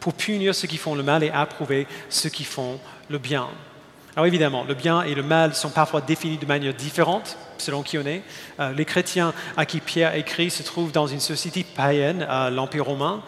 pour 0.00 0.14
punir 0.14 0.54
ceux 0.54 0.68
qui 0.68 0.76
font 0.76 0.94
le 0.94 1.02
mal 1.02 1.24
et 1.24 1.30
approuver 1.30 1.86
ceux 2.08 2.28
qui 2.28 2.44
font 2.44 2.78
le 3.08 3.18
bien. 3.18 3.48
Alors 4.14 4.26
évidemment, 4.26 4.64
le 4.64 4.74
bien 4.74 5.02
et 5.02 5.14
le 5.14 5.22
mal 5.22 5.54
sont 5.54 5.68
parfois 5.68 6.00
définis 6.00 6.38
de 6.38 6.46
manière 6.46 6.72
différente 6.72 7.36
selon 7.58 7.82
qui 7.82 7.98
on 7.98 8.06
est. 8.06 8.22
Euh, 8.60 8.72
les 8.72 8.84
chrétiens 8.84 9.34
à 9.56 9.66
qui 9.66 9.80
Pierre 9.80 10.14
écrit 10.14 10.50
se 10.50 10.62
trouvent 10.62 10.92
dans 10.92 11.06
une 11.06 11.20
société 11.20 11.64
païenne, 11.64 12.26
l'Empire 12.52 12.86
romain. 12.86 13.22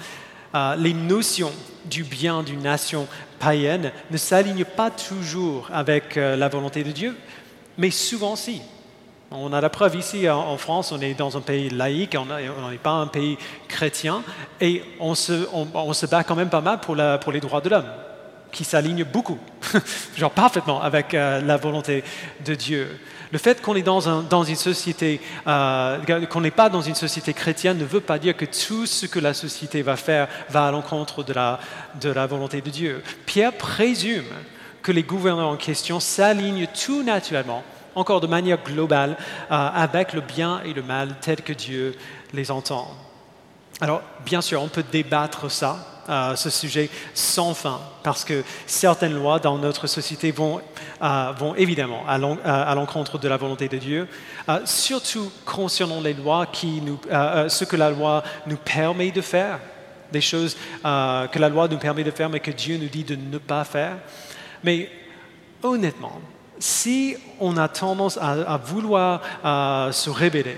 Euh, 0.55 0.76
les 0.76 0.95
notions 0.95 1.52
du 1.85 2.05
bien 2.05 2.43
d'une 2.43 2.62
nation 2.62 3.07
païenne 3.38 3.93
ne 4.11 4.17
s'alignent 4.17 4.64
pas 4.64 4.90
toujours 4.90 5.69
avec 5.73 6.17
euh, 6.17 6.37
la 6.37 6.49
volonté 6.49 6.83
de 6.85 6.90
Dieu, 6.90 7.17
mais 7.76 7.90
souvent 7.90 8.35
si. 8.35 8.62
On 9.30 9.52
a 9.52 9.61
la 9.61 9.68
preuve 9.68 9.97
ici 9.97 10.28
en 10.30 10.56
France, 10.56 10.90
on 10.90 11.00
est 11.00 11.12
dans 11.12 11.37
un 11.37 11.42
pays 11.42 11.68
laïque, 11.68 12.16
on 12.18 12.70
n'est 12.70 12.78
pas 12.78 12.92
un 12.92 13.06
pays 13.06 13.37
chrétien, 13.68 14.23
et 14.58 14.82
on 15.00 15.14
se, 15.14 16.06
bat 16.06 16.25
quand 16.25 16.35
même 16.35 16.49
pas 16.49 16.62
mal 16.62 16.80
pour, 16.80 16.97
les 16.97 17.40
droits 17.40 17.61
de 17.61 17.68
l'homme, 17.68 17.90
qui 18.50 18.64
s'alignent 18.64 19.04
beaucoup, 19.04 19.38
genre 20.16 20.30
parfaitement 20.30 20.80
avec 20.80 21.12
euh, 21.12 21.42
la 21.42 21.58
volonté 21.58 22.04
de 22.42 22.54
Dieu. 22.54 22.99
Le 23.30 23.37
fait 23.37 23.61
qu'on 23.61 23.75
dans, 23.75 24.08
euh, 24.08 24.20
n'est 26.40 26.50
pas 26.50 26.70
dans 26.70 26.80
une 26.80 26.94
société 26.94 27.35
chrétienne, 27.35 27.76
ne 27.76 27.85
veut 27.85 28.00
pas 28.00 28.18
dire 28.18 28.35
que 28.35 28.47
tout 28.47 28.87
ce 28.87 29.04
que 29.04 29.18
la 29.18 29.35
société 29.35 29.82
va 29.82 29.97
faire 29.97 30.28
va 30.49 30.68
à 30.68 30.70
l'encontre 30.70 31.23
de 31.23 31.35
la, 31.35 31.61
de 32.00 32.08
la 32.08 32.25
volonté 32.26 32.62
de 32.62 32.70
Dieu. 32.70 33.02
Pierre 33.26 33.52
présume 33.52 34.25
que 34.82 34.90
les 34.90 35.02
gouverneurs 35.02 35.49
en 35.49 35.56
question 35.56 36.00
s'alignent 36.00 36.66
tout 36.68 37.02
naturellement 37.02 37.62
encore 37.95 38.21
de 38.21 38.26
manière 38.26 38.62
globale, 38.62 39.16
euh, 39.50 39.68
avec 39.75 40.12
le 40.12 40.21
bien 40.21 40.61
et 40.64 40.73
le 40.73 40.83
mal 40.83 41.16
tel 41.21 41.42
que 41.42 41.52
Dieu 41.52 41.97
les 42.33 42.50
entend. 42.50 42.88
Alors, 43.80 44.02
bien 44.25 44.40
sûr, 44.40 44.62
on 44.62 44.68
peut 44.68 44.85
débattre 44.90 45.50
ça, 45.50 46.02
euh, 46.09 46.37
ce 46.37 46.50
sujet 46.50 46.90
sans 47.14 47.54
fin, 47.54 47.80
parce 48.02 48.25
que 48.25 48.42
certaines 48.66 49.14
lois 49.14 49.38
dans 49.38 49.59
notre 49.59 49.87
société 49.87 50.30
vont, 50.30 50.61
euh, 51.02 51.33
vont 51.37 51.54
évidemment 51.54 52.02
à 52.07 52.18
l'encontre 52.75 53.18
de 53.18 53.28
la 53.28 53.37
volonté 53.37 53.68
de 53.68 53.76
Dieu, 53.76 54.09
surtout 54.64 55.30
concernant 55.45 56.00
les 56.00 56.14
lois 56.14 56.47
qui 56.47 56.80
nous, 56.80 56.99
ce 57.49 57.64
que 57.64 57.76
la 57.76 57.90
loi 57.90 58.23
nous 58.47 58.57
permet 58.57 59.11
de 59.11 59.21
faire, 59.21 59.61
des 60.11 60.23
choses 60.23 60.57
que 60.83 61.38
la 61.38 61.49
loi 61.50 61.68
nous 61.68 61.76
permet 61.76 62.02
de 62.02 62.11
faire, 62.11 62.30
mais 62.30 62.40
que 62.40 62.50
Dieu 62.50 62.78
nous 62.78 62.88
dit 62.88 63.04
de 63.04 63.14
ne 63.14 63.38
pas 63.38 63.64
faire. 63.64 63.99
Mais 64.64 64.90
honnêtement, 65.62 66.21
si 66.58 67.16
on 67.40 67.56
a 67.56 67.68
tendance 67.68 68.18
à, 68.20 68.56
vouloir 68.56 69.22
se 69.92 70.10
révéler, 70.10 70.56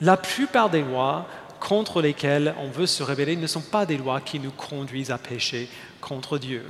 la 0.00 0.16
plupart 0.16 0.70
des 0.70 0.82
lois 0.82 1.26
contre 1.60 2.00
lesquelles 2.02 2.54
on 2.60 2.68
veut 2.68 2.86
se 2.86 3.02
révéler 3.02 3.36
ne 3.36 3.46
sont 3.46 3.60
pas 3.60 3.86
des 3.86 3.96
lois 3.96 4.20
qui 4.20 4.38
nous 4.38 4.52
conduisent 4.52 5.10
à 5.10 5.18
pécher 5.18 5.68
contre 6.00 6.38
Dieu. 6.38 6.64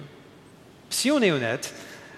Si 0.90 1.10
on 1.10 1.20
est 1.20 1.30
honnête, 1.30 1.74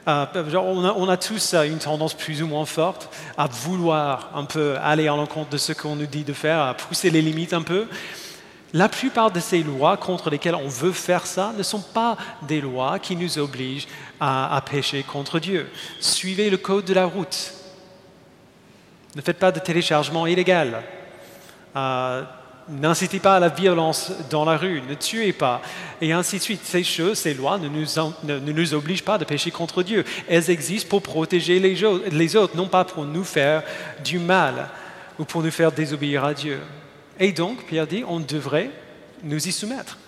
euh, 0.08 0.26
on, 0.54 1.08
a, 1.08 1.16
tous 1.16 1.54
euh, 1.54 1.64
une 1.64 1.78
tendance 1.78 2.14
plus 2.14 2.42
ou 2.42 2.46
moins 2.46 2.64
forte 2.64 3.14
à 3.36 3.46
vouloir 3.46 4.30
un 4.34 4.44
peu 4.44 4.76
aller 4.82 5.08
à 5.08 5.16
l'encontre 5.16 5.50
de 5.50 5.58
ce 5.58 5.72
qu'on 5.72 5.96
nous 5.96 6.06
dit 6.06 6.24
de 6.24 6.32
faire, 6.32 6.60
à 6.60 6.74
pousser 6.74 7.10
les 7.10 7.20
limites 7.20 7.52
un 7.52 7.62
peu. 7.62 7.86
La 8.72 8.88
plupart 8.88 9.30
de 9.30 9.40
ces 9.40 9.62
lois 9.62 9.96
contre 9.96 10.30
lesquelles 10.30 10.54
on 10.54 10.68
veut 10.68 10.92
faire 10.92 11.26
ça 11.26 11.52
ne 11.56 11.62
sont 11.62 11.80
pas 11.80 12.16
des 12.42 12.60
lois 12.60 12.98
qui 12.98 13.16
nous 13.16 13.38
obligent 13.38 13.88
à, 14.20 14.62
pécher 14.70 15.02
contre 15.02 15.40
Dieu. 15.40 15.68
Suivez 15.98 16.50
le 16.50 16.56
code 16.56 16.84
de 16.84 16.94
la 16.94 17.06
route. 17.06 17.52
Ne 19.16 19.22
faites 19.22 19.38
pas 19.38 19.50
de 19.50 19.58
téléchargement 19.58 20.26
illégal. 20.26 20.82
Euh, 21.74 22.22
N'incitez 22.70 23.18
pas 23.18 23.36
à 23.36 23.40
la 23.40 23.48
violence 23.48 24.12
dans 24.30 24.44
la 24.44 24.56
rue, 24.56 24.80
ne 24.88 24.94
tuez 24.94 25.32
pas, 25.32 25.60
et 26.00 26.12
ainsi 26.12 26.36
de 26.38 26.42
suite. 26.42 26.60
Ces 26.62 26.84
choses, 26.84 27.18
ces 27.18 27.34
lois 27.34 27.58
ne 27.58 27.68
nous, 27.68 28.74
obligent 28.74 29.02
pas 29.02 29.18
de 29.18 29.24
pécher 29.24 29.50
contre 29.50 29.82
Dieu. 29.82 30.04
Elles 30.28 30.50
existent 30.50 30.88
pour 30.88 31.02
protéger 31.02 31.58
les, 31.58 32.36
autres, 32.36 32.56
non 32.56 32.68
pas 32.68 32.84
pour 32.84 33.04
nous 33.04 33.24
faire 33.24 33.64
du 34.04 34.20
mal 34.20 34.68
ou 35.18 35.24
pour 35.24 35.42
nous 35.42 35.50
faire 35.50 35.72
désobéir 35.72 36.24
à 36.24 36.32
Dieu. 36.32 36.60
Et 37.20 37.32
donc, 37.32 37.66
Pierre 37.66 37.86
dit, 37.86 38.02
on 38.08 38.18
devrait 38.18 38.70
nous 39.22 39.46
y 39.46 39.52
soumettre, 39.52 39.98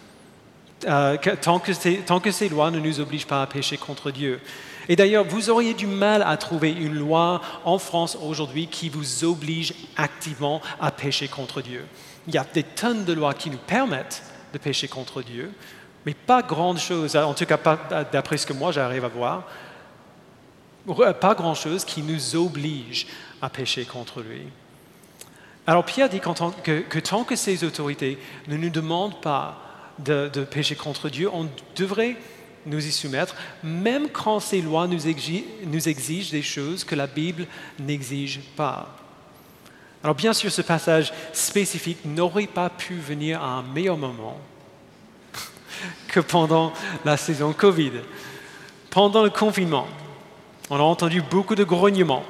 euh, 0.86 1.16
tant, 1.40 1.60
que 1.60 2.30
ces 2.32 2.48
lois 2.48 2.70
ne 2.70 2.80
nous 2.80 3.00
obligent 3.00 3.26
pas 3.26 3.42
à 3.42 3.46
pécher 3.46 3.76
contre 3.76 4.10
Dieu. 4.10 4.40
Et 4.88 4.96
d'ailleurs, 4.96 5.24
vous 5.24 5.50
auriez 5.50 5.74
du 5.74 5.86
mal 5.86 6.22
à 6.22 6.36
trouver 6.38 6.72
une 6.72 6.94
loi 6.94 7.40
en 7.64 7.78
France 7.78 8.16
aujourd'hui 8.20 8.66
qui 8.66 8.88
vous 8.88 9.24
oblige 9.24 9.74
activement 9.96 10.60
à 10.80 10.90
pécher 10.90 11.28
contre 11.28 11.60
Dieu. 11.60 11.84
Il 12.26 12.34
y 12.34 12.38
a 12.38 12.46
des 12.52 12.62
tonnes 12.62 13.04
de 13.04 13.12
lois 13.12 13.34
qui 13.34 13.50
nous 13.50 13.58
permettent 13.58 14.22
de 14.52 14.58
pécher 14.58 14.88
contre 14.88 15.22
Dieu, 15.22 15.52
mais 16.04 16.14
pas 16.14 16.42
grand-chose, 16.42 17.14
en 17.14 17.34
tout 17.34 17.46
cas 17.46 17.58
pas 17.58 18.04
d'après 18.10 18.38
ce 18.38 18.46
que 18.46 18.52
moi 18.52 18.72
j'arrive 18.72 19.04
à 19.04 19.08
voir, 19.08 19.44
pas 21.20 21.34
grand-chose 21.34 21.84
qui 21.84 22.02
nous 22.02 22.34
oblige 22.34 23.06
à 23.40 23.48
pécher 23.48 23.84
contre 23.84 24.20
lui. 24.20 24.42
Alors 25.66 25.84
Pierre 25.84 26.08
dit 26.08 26.20
que, 26.20 26.98
tant 26.98 27.24
que 27.24 27.36
ces 27.36 27.64
autorités 27.64 28.18
ne 28.48 28.56
nous 28.56 28.70
demandent 28.70 29.20
pas 29.20 29.58
de, 29.98 30.28
pécher 30.44 30.74
contre 30.74 31.08
Dieu, 31.08 31.30
on 31.32 31.48
devrait 31.76 32.16
nous 32.66 32.84
y 32.84 32.92
soumettre, 32.92 33.34
même 33.62 34.08
quand 34.08 34.40
ces 34.40 34.60
lois 34.60 34.86
nous 34.86 35.08
exigent 35.08 36.30
des 36.30 36.42
choses 36.42 36.84
que 36.84 36.94
la 36.94 37.06
Bible 37.06 37.46
n'exige 37.78 38.40
pas. 38.56 38.96
Alors 40.02 40.16
bien 40.16 40.32
sûr, 40.32 40.50
ce 40.50 40.62
passage 40.62 41.12
spécifique 41.32 42.04
n'aurait 42.04 42.48
pas 42.48 42.68
pu 42.68 42.96
venir 42.96 43.42
à 43.42 43.58
un 43.58 43.62
meilleur 43.62 43.96
moment 43.96 44.38
que 46.08 46.18
pendant 46.18 46.72
la 47.04 47.16
saison 47.16 47.52
Covid. 47.52 47.92
Pendant 48.90 49.22
le 49.22 49.30
confinement, 49.30 49.86
on 50.70 50.76
a 50.76 50.82
entendu 50.82 51.22
beaucoup 51.22 51.54
de 51.54 51.64
grognements 51.64 52.24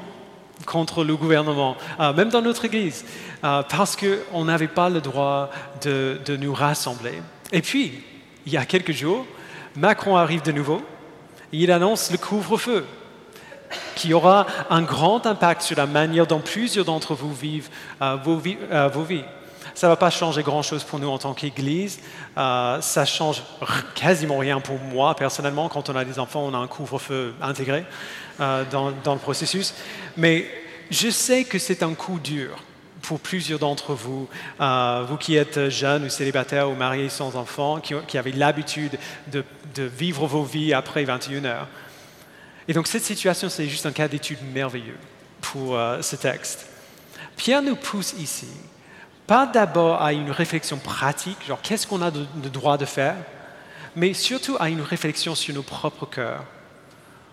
contre 0.65 1.05
le 1.05 1.17
gouvernement, 1.17 1.77
euh, 2.01 2.13
même 2.13 2.29
dans 2.29 2.43
notre 2.43 2.65
Église, 2.65 3.05
euh, 3.45 3.63
parce 3.69 3.97
qu'on 3.97 4.45
n'avait 4.45 4.69
pas 4.69 4.89
le 4.89 5.01
droit 5.01 5.51
de, 5.83 6.37
nous 6.37 6.55
rassembler. 6.55 7.23
Et 7.53 7.63
puis, 7.63 8.03
il 8.47 8.53
y 8.53 8.57
a 8.57 8.65
quelques 8.65 8.93
jours, 8.93 9.27
Macron 9.77 10.17
arrive 10.17 10.43
de 10.43 10.53
nouveau, 10.53 10.83
et 11.53 11.59
il 11.59 11.71
annonce 11.71 12.11
le 12.11 12.19
couvre-feu 12.19 12.85
qui 13.95 14.13
aura 14.13 14.47
un 14.71 14.83
grand 14.83 15.27
impact 15.27 15.63
sur 15.63 15.77
la 15.77 15.87
manière 15.87 16.27
dont 16.27 16.41
plusieurs 16.41 16.85
d'entre 16.85 17.15
vous 17.15 17.33
vivent 17.33 17.71
euh, 18.01 18.17
vos, 18.23 18.37
vies. 18.37 19.25
Ça 19.75 19.87
ne 19.87 19.93
va 19.93 19.97
pas 19.97 20.11
changer 20.11 20.43
grand-chose 20.43 20.85
pour 20.85 20.99
nous 20.99 21.09
en 21.09 21.19
tant 21.19 21.35
qu'Église. 21.35 22.01
Euh, 22.37 22.81
ça 22.81 23.05
change 23.05 23.43
quasiment 23.95 24.39
rien 24.39 24.61
pour 24.61 24.79
moi 24.79 25.15
personnellement. 25.15 25.69
Quand 25.69 25.89
on 25.89 25.97
a 25.97 26.05
des 26.05 26.19
enfants, 26.19 26.45
on 26.45 26.55
a 26.55 26.59
un 26.59 26.67
couvre-feu 26.67 27.35
intégré 27.41 27.85
dans, 28.39 28.91
le 28.91 29.19
processus. 29.19 29.75
Mais 30.17 30.47
je 30.91 31.11
sais 31.11 31.45
que 31.45 31.59
c'est 31.59 31.83
un 31.83 31.95
coup 31.95 32.19
dur 32.19 32.57
pour 33.03 33.21
plusieurs 33.21 33.59
d'entre 33.59 33.95
vous, 33.95 34.29
vous 34.59 35.17
qui 35.17 35.37
êtes 35.37 35.69
jeunes 35.69 36.05
ou 36.05 36.09
célibataires 36.09 36.69
ou 36.71 36.75
mariés 36.75 37.09
sans 37.09 37.37
enfants, 37.37 37.81
qui, 37.81 38.19
avez 38.19 38.33
l'habitude 38.33 38.99
de, 39.31 39.45
de, 39.75 39.83
vivre 39.85 40.27
vos 40.27 40.45
vies 40.45 40.73
après 40.73 41.05
21 41.05 41.45
heures. 41.45 41.69
Et 42.69 42.73
donc 42.73 42.87
cette 42.87 43.05
situation, 43.05 43.49
c'est 43.49 43.69
juste 43.69 43.87
un 43.87 43.93
cas 43.93 44.09
d'étude 44.09 44.39
merveilleux 44.55 44.99
pour 45.41 45.77
euh, 45.77 46.01
ce 46.03 46.17
texte. 46.17 46.67
Pierre 47.37 47.63
nous 47.63 47.77
pousse 47.77 48.15
ici, 48.19 48.49
pas 49.33 49.47
d'abord 49.47 50.03
à 50.03 50.13
une 50.13 50.31
réflexion 50.31 50.77
pratique, 50.77 51.47
genre 51.47 51.63
qu'est-ce 51.63 51.87
qu'on 51.87 52.03
a 52.03 52.11
de, 52.11 52.27
droit 52.51 52.77
de 52.77 52.85
faire, 52.85 53.17
mais 53.97 54.13
surtout 54.13 54.59
à 54.61 54.69
une 54.69 54.83
réflexion 54.83 55.35
sur 55.35 55.55
nos 55.55 55.63
propres 55.63 56.05
cœurs. 56.05 56.45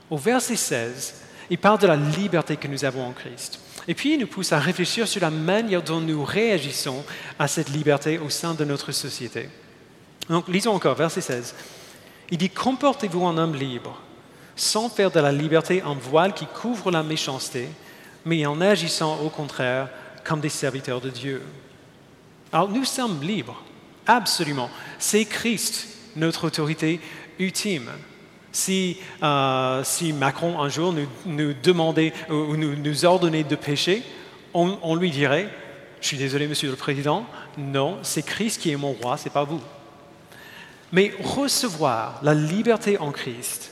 Au 0.09 0.15
verset 0.15 0.55
16, 0.55 1.15
il 1.49 1.57
parle 1.57 1.77
de 1.79 1.87
la 1.87 1.97
liberté 1.97 2.55
que 2.55 2.69
nous 2.69 2.85
avons 2.85 3.05
en 3.05 3.11
Christ. 3.11 3.59
Et 3.85 3.95
puis 3.95 4.13
il 4.13 4.19
nous 4.21 4.27
pousse 4.27 4.53
à 4.53 4.59
réfléchir 4.59 5.09
sur 5.09 5.19
la 5.19 5.29
manière 5.29 5.83
dont 5.83 5.99
nous 5.99 6.23
réagissons 6.23 7.03
à 7.37 7.49
cette 7.49 7.67
liberté 7.67 8.17
au 8.17 8.29
sein 8.29 8.53
de 8.53 8.63
notre 8.63 8.93
société. 8.93 9.49
Donc 10.29 10.47
lisons 10.47 10.75
encore, 10.75 10.95
verset 10.95 11.19
16. 11.19 11.53
Il 12.31 12.37
dit, 12.37 12.49
comportez-vous 12.49 13.25
en 13.25 13.37
homme 13.37 13.55
libre 13.55 13.99
sans 14.55 14.87
faire 14.87 15.11
de 15.11 15.19
la 15.19 15.33
liberté 15.33 15.81
un 15.81 15.95
voile 15.95 16.33
qui 16.33 16.45
couvre 16.45 16.91
la 16.91 17.03
méchanceté, 17.03 17.67
mais 18.23 18.45
en 18.45 18.61
agissant 18.61 19.19
au 19.19 19.29
contraire 19.29 19.89
comme 20.23 20.39
des 20.39 20.47
serviteurs 20.47 21.01
de 21.01 21.09
Dieu. 21.09 21.41
Alors 22.51 22.69
nous 22.69 22.85
sommes 22.85 23.21
libres, 23.21 23.61
absolument. 24.07 24.69
C'est 24.97 25.25
Christ, 25.25 25.87
notre 26.15 26.47
autorité 26.47 26.99
ultime. 27.37 27.89
Si, 28.51 28.97
euh, 29.21 29.83
Macron 30.15 30.59
un 30.59 30.69
jour 30.69 30.93
nous, 31.25 31.53
demandait 31.53 32.13
ou 32.29 32.55
nous, 32.57 33.05
ordonnait 33.05 33.43
de 33.43 33.55
pécher, 33.55 34.01
on, 34.53 34.77
on 34.81 34.95
lui 34.95 35.11
dirait, 35.11 35.49
je 36.01 36.07
suis 36.07 36.17
désolé 36.17 36.47
monsieur 36.47 36.69
le 36.69 36.75
Président, 36.75 37.25
non, 37.57 37.99
c'est 38.01 38.23
Christ 38.23 38.61
qui 38.61 38.71
est 38.71 38.77
mon 38.77 38.93
roi, 38.93 39.17
ce 39.17 39.25
n'est 39.25 39.33
pas 39.33 39.43
vous. 39.43 39.61
Mais 40.91 41.13
recevoir 41.23 42.19
la 42.23 42.33
liberté 42.33 42.97
en 42.97 43.11
Christ, 43.11 43.71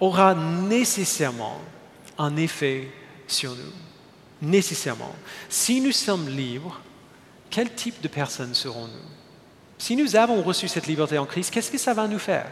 aura 0.00 0.34
nécessairement 0.34 1.60
un 2.18 2.36
effet 2.36 2.88
sur 3.26 3.50
nous. 3.52 4.48
Nécessairement. 4.48 5.14
Si 5.48 5.80
nous 5.80 5.92
sommes 5.92 6.28
libres, 6.28 6.80
quel 7.50 7.72
type 7.74 8.00
de 8.00 8.08
personnes 8.08 8.54
serons-nous? 8.54 9.08
Si 9.78 9.96
nous 9.96 10.16
avons 10.16 10.42
reçu 10.42 10.68
cette 10.68 10.86
liberté 10.86 11.18
en 11.18 11.26
Christ, 11.26 11.52
qu'est-ce 11.52 11.70
que 11.70 11.78
ça 11.78 11.94
va 11.94 12.08
nous 12.08 12.18
faire? 12.18 12.46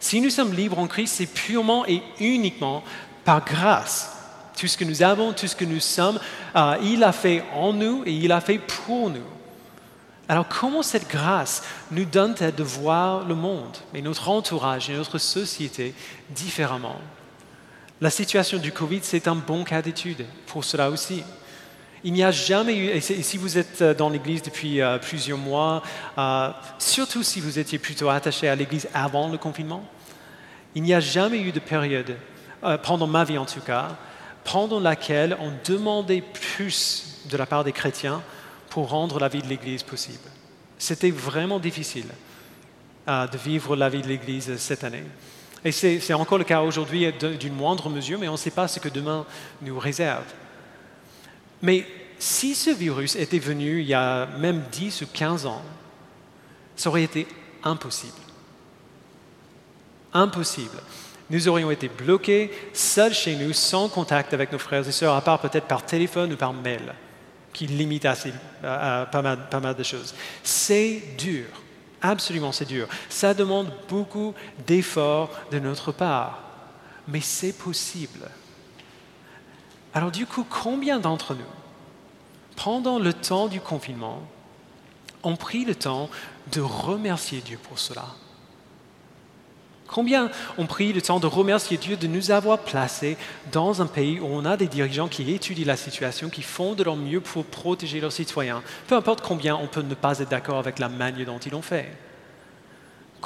Si 0.00 0.20
nous 0.20 0.30
sommes 0.30 0.52
libres 0.52 0.78
en 0.78 0.86
Christ, 0.86 1.14
c'est 1.16 1.26
purement 1.26 1.86
et 1.86 2.02
uniquement 2.20 2.82
par 3.24 3.44
grâce. 3.44 4.10
Tout 4.58 4.66
ce 4.66 4.76
que 4.76 4.84
nous 4.84 5.02
avons, 5.02 5.32
tout 5.32 5.46
ce 5.46 5.56
que 5.56 5.64
nous 5.64 5.80
sommes, 5.80 6.20
euh, 6.54 6.76
il 6.82 7.02
a 7.02 7.12
fait 7.12 7.44
en 7.54 7.72
nous 7.72 8.02
et 8.04 8.12
il 8.12 8.30
a 8.32 8.40
fait 8.40 8.58
pour 8.58 9.10
nous. 9.10 9.24
Alors 10.28 10.48
comment 10.48 10.82
cette 10.82 11.08
grâce 11.08 11.62
nous 11.90 12.04
donne-t-elle 12.04 12.54
de 12.54 12.62
voir 12.62 13.26
le 13.26 13.34
monde 13.34 13.76
et 13.94 14.00
notre 14.00 14.28
entourage 14.28 14.88
et 14.88 14.94
notre 14.94 15.18
société 15.18 15.94
différemment? 16.30 16.96
La 18.00 18.10
situation 18.10 18.58
du 18.58 18.72
Covid, 18.72 19.00
c'est 19.02 19.28
un 19.28 19.34
bon 19.34 19.64
cas 19.64 19.82
d'étude 19.82 20.24
pour 20.46 20.64
cela 20.64 20.90
aussi. 20.90 21.22
Il 22.04 22.12
n'y 22.12 22.22
a 22.22 22.30
jamais 22.30 22.76
eu, 22.76 22.88
et 22.88 23.00
si 23.00 23.38
vous 23.38 23.56
êtes 23.56 23.82
dans 23.82 24.10
l'Église 24.10 24.42
depuis 24.42 24.80
euh, 24.80 24.98
plusieurs 24.98 25.38
mois, 25.38 25.82
euh, 26.18 26.50
surtout 26.78 27.22
si 27.22 27.40
vous 27.40 27.58
étiez 27.58 27.78
plutôt 27.78 28.10
attaché 28.10 28.46
à 28.46 28.54
l'Église 28.54 28.88
avant 28.92 29.28
le 29.28 29.38
confinement, 29.38 29.82
il 30.74 30.82
n'y 30.82 30.92
a 30.92 31.00
jamais 31.00 31.40
eu 31.40 31.52
de 31.52 31.60
période, 31.60 32.16
euh, 32.64 32.78
pendant 32.78 33.06
ma 33.06 33.24
vie 33.24 33.38
en 33.38 33.46
tout 33.46 33.60
cas, 33.60 33.96
pendant 34.44 34.80
laquelle 34.80 35.36
on 35.40 35.52
demandait 35.64 36.22
plus 36.22 37.20
de 37.30 37.36
la 37.36 37.46
part 37.46 37.64
des 37.64 37.72
chrétiens 37.72 38.22
pour 38.70 38.88
rendre 38.88 39.18
la 39.18 39.28
vie 39.28 39.42
de 39.42 39.48
l'Église 39.48 39.82
possible. 39.82 40.28
C'était 40.78 41.10
vraiment 41.10 41.58
difficile 41.58 42.08
euh, 43.08 43.26
de 43.26 43.38
vivre 43.38 43.76
la 43.76 43.88
vie 43.88 44.02
de 44.02 44.08
l'Église 44.08 44.56
cette 44.56 44.84
année. 44.84 45.04
Et 45.64 45.72
c'est 45.72 46.12
encore 46.12 46.36
le 46.36 46.44
cas 46.44 46.60
aujourd'hui 46.60 47.10
d'une 47.40 47.54
moindre 47.54 47.88
mesure, 47.88 48.18
mais 48.18 48.28
on 48.28 48.32
ne 48.32 48.36
sait 48.36 48.50
pas 48.50 48.68
ce 48.68 48.80
que 48.80 48.90
demain 48.90 49.24
nous 49.62 49.78
réserve. 49.78 50.24
Mais 51.64 51.86
si 52.18 52.54
ce 52.54 52.68
virus 52.68 53.16
était 53.16 53.38
venu 53.38 53.80
il 53.80 53.86
y 53.86 53.94
a 53.94 54.26
même 54.38 54.62
10 54.70 55.00
ou 55.02 55.06
15 55.06 55.46
ans, 55.46 55.62
Ça 56.76 56.90
aurait 56.90 57.04
été 57.04 57.26
impossible. 57.62 58.12
Impossible. 60.12 60.76
Nous 61.30 61.48
aurions 61.48 61.70
été 61.70 61.88
bloqués, 61.88 62.50
seuls 62.72 63.14
chez 63.14 63.36
nous, 63.36 63.52
sans 63.52 63.88
contact 63.88 64.34
avec 64.34 64.50
nos 64.50 64.58
frères 64.58 64.86
et 64.86 64.92
sœurs, 64.92 65.14
à 65.14 65.22
part 65.22 65.40
peut-être 65.40 65.66
par 65.66 65.86
téléphone 65.86 66.32
ou 66.32 66.36
par 66.36 66.52
mail, 66.52 66.92
qui 67.52 67.68
limite 67.68 68.04
assez, 68.04 68.32
pas, 68.60 69.22
mal, 69.22 69.48
pas 69.48 69.60
mal 69.60 69.76
de 69.76 69.84
choses. 69.84 70.14
C'est 70.42 71.00
dur. 71.16 71.46
Absolument, 72.02 72.50
c'est 72.50 72.66
dur. 72.66 72.88
Ça 73.08 73.32
demande 73.32 73.72
beaucoup 73.88 74.34
d'efforts 74.66 75.30
de 75.52 75.60
notre 75.60 75.92
part. 75.92 76.42
Mais 77.06 77.20
c'est 77.20 77.56
possible. 77.56 78.28
Alors 79.94 80.10
du 80.10 80.26
coup, 80.26 80.44
combien 80.48 80.98
d'entre 80.98 81.34
nous, 81.34 81.44
pendant 82.56 82.98
le 82.98 83.12
temps 83.12 83.46
du 83.46 83.60
confinement, 83.60 84.22
ont 85.22 85.36
pris 85.36 85.64
le 85.64 85.74
temps 85.74 86.10
de 86.52 86.60
remercier 86.60 87.40
Dieu 87.40 87.58
pour 87.62 87.78
cela? 87.78 88.06
Combien 89.86 90.30
ont 90.58 90.66
pris 90.66 90.92
le 90.92 91.00
temps 91.00 91.20
de 91.20 91.26
remercier 91.28 91.76
Dieu 91.76 91.96
de 91.96 92.08
nous 92.08 92.32
avoir 92.32 92.58
placés 92.58 93.16
dans 93.52 93.80
un 93.80 93.86
pays 93.86 94.18
où 94.18 94.26
on 94.26 94.44
a 94.44 94.56
des 94.56 94.66
dirigeants 94.66 95.06
qui 95.06 95.30
étudient 95.32 95.66
la 95.66 95.76
situation, 95.76 96.28
qui 96.28 96.42
font 96.42 96.74
de 96.74 96.82
leur 96.82 96.96
mieux 96.96 97.20
pour 97.20 97.44
protéger 97.44 98.00
leurs 98.00 98.10
citoyens, 98.10 98.62
peu 98.88 98.96
importe 98.96 99.20
combien 99.20 99.54
on 99.54 99.68
peut 99.68 99.82
ne 99.82 99.94
pas 99.94 100.18
être 100.18 100.30
d'accord 100.30 100.58
avec 100.58 100.80
la 100.80 100.88
manière 100.88 101.26
dont 101.26 101.38
ils 101.38 101.52
l'ont 101.52 101.62
fait 101.62 101.96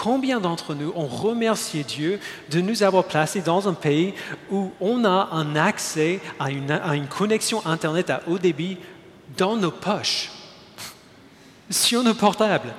Combien 0.01 0.39
d'entre 0.39 0.75
nous 0.75 0.93
ont 0.95 1.09
remercié 1.09 1.83
Dieu 1.83 2.21
de 2.53 2.61
nous 2.61 2.85
avoir 2.85 3.03
placés 3.03 3.41
dans 3.41 3.69
un 3.69 3.75
pays 3.75 4.15
où 4.49 4.71
on 4.81 5.05
a 5.05 5.31
un 5.33 5.57
accès 5.57 6.21
à 6.39 6.53
une, 6.53 7.09
connexion 7.09 7.67
Internet 7.67 8.09
à 8.09 8.23
haut 8.29 8.39
débit 8.39 8.79
dans 9.37 9.57
nos 9.57 9.73
poches, 9.73 10.31
sur 11.71 12.05
nos 12.05 12.15
portables 12.15 12.73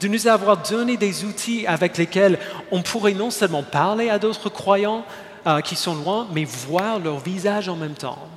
de 0.00 0.06
nous 0.06 0.28
avoir 0.28 0.62
donné 0.62 0.96
des 0.96 1.24
outils 1.24 1.66
avec 1.66 1.98
lesquels 1.98 2.38
on 2.70 2.82
pourrait 2.82 3.14
non 3.14 3.30
seulement 3.30 3.64
parler 3.64 4.08
à 4.08 4.20
d'autres 4.20 4.48
croyants 4.48 5.04
euh, 5.48 5.60
qui 5.60 5.74
sont 5.74 5.96
loin, 5.96 6.28
mais 6.32 6.44
voir 6.44 7.00
leur 7.00 7.18
visage 7.18 7.68
en 7.68 7.74
même 7.74 7.94
temps. 7.94 8.28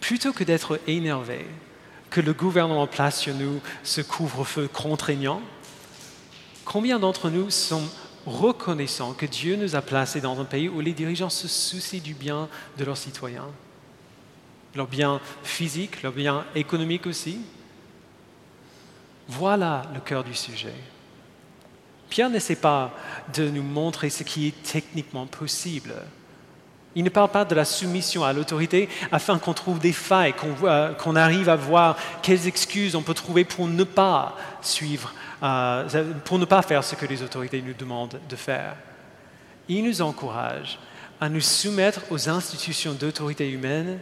Plutôt 0.00 0.32
que 0.32 0.44
d'être 0.44 0.80
énervé 0.86 1.46
que 2.08 2.22
le 2.22 2.32
gouvernement 2.32 2.86
place 2.86 3.20
sur 3.20 3.34
nous 3.34 3.60
ce 3.82 4.00
couvre-feu 4.00 4.66
contraignant, 4.72 5.42
combien 6.68 6.98
d'entre 6.98 7.30
nous 7.30 7.48
sont 7.50 7.82
reconnaissants 8.26 9.14
que 9.14 9.24
Dieu 9.24 9.56
nous 9.56 9.74
a 9.74 9.80
placés 9.80 10.20
dans 10.20 10.38
un 10.38 10.44
pays 10.44 10.68
où 10.68 10.80
les 10.80 10.92
dirigeants 10.92 11.30
se 11.30 11.48
soucient 11.48 12.00
du 12.00 12.12
bien 12.12 12.48
de 12.76 12.84
leurs 12.84 12.98
citoyens, 12.98 13.48
leur 14.74 14.86
bien 14.86 15.18
physique, 15.42 16.02
leur 16.02 16.12
bien 16.12 16.44
économique 16.54 17.06
aussi, 17.06 17.40
voilà 19.28 19.82
le 19.94 20.00
cœur 20.00 20.24
du 20.24 20.34
sujet. 20.34 20.74
Pierre 22.10 22.30
n'essaie 22.30 22.56
pas 22.56 22.92
de 23.34 23.48
nous 23.48 23.62
montrer 23.62 24.10
ce 24.10 24.22
qui 24.22 24.48
est 24.48 24.62
techniquement 24.62 25.26
possible. 25.26 25.94
Il 26.94 27.04
ne 27.04 27.10
parle 27.10 27.30
pas 27.30 27.44
de 27.44 27.54
la 27.54 27.64
soumission 27.64 28.24
à 28.24 28.32
l'autorité 28.32 28.88
afin 29.10 29.38
qu'on 29.38 29.54
trouve 29.54 29.78
des 29.78 29.92
failles, 29.92 30.34
qu'on 30.34 31.16
arrive 31.16 31.48
à 31.48 31.56
voir 31.56 31.96
quelles 32.22 32.46
excuses 32.46 32.94
on 32.94 33.02
peut 33.02 33.14
trouver 33.14 33.44
pour 33.44 33.68
ne 33.68 33.84
pas 33.84 34.36
suivre, 34.62 35.14
euh, 35.42 36.12
pour 36.24 36.38
ne 36.38 36.44
pas 36.44 36.62
faire 36.62 36.82
ce 36.84 36.94
que 36.94 37.06
les 37.06 37.22
autorités 37.22 37.62
nous 37.62 37.74
demandent 37.74 38.20
de 38.28 38.36
faire. 38.36 38.76
Il 39.68 39.84
nous 39.84 40.02
encourage 40.02 40.78
à 41.20 41.28
nous 41.28 41.40
soumettre 41.40 42.00
aux 42.10 42.28
institutions 42.28 42.92
d'autorité 42.92 43.50
humaine 43.50 43.98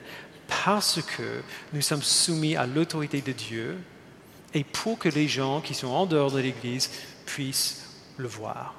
parce 0.64 1.00
que 1.02 1.42
nous 1.72 1.80
sommes 1.80 2.02
soumis 2.02 2.56
à 2.56 2.66
l'autorité 2.66 3.20
de 3.20 3.32
Dieu 3.32 3.78
et 4.54 4.64
pour 4.64 4.98
que 4.98 5.08
les 5.08 5.28
gens 5.28 5.60
qui 5.60 5.74
sont 5.74 5.88
en 5.88 6.06
dehors 6.06 6.30
de 6.30 6.40
l'Église 6.40 6.90
puissent 7.26 7.90
le 8.16 8.28
voir. 8.28 8.74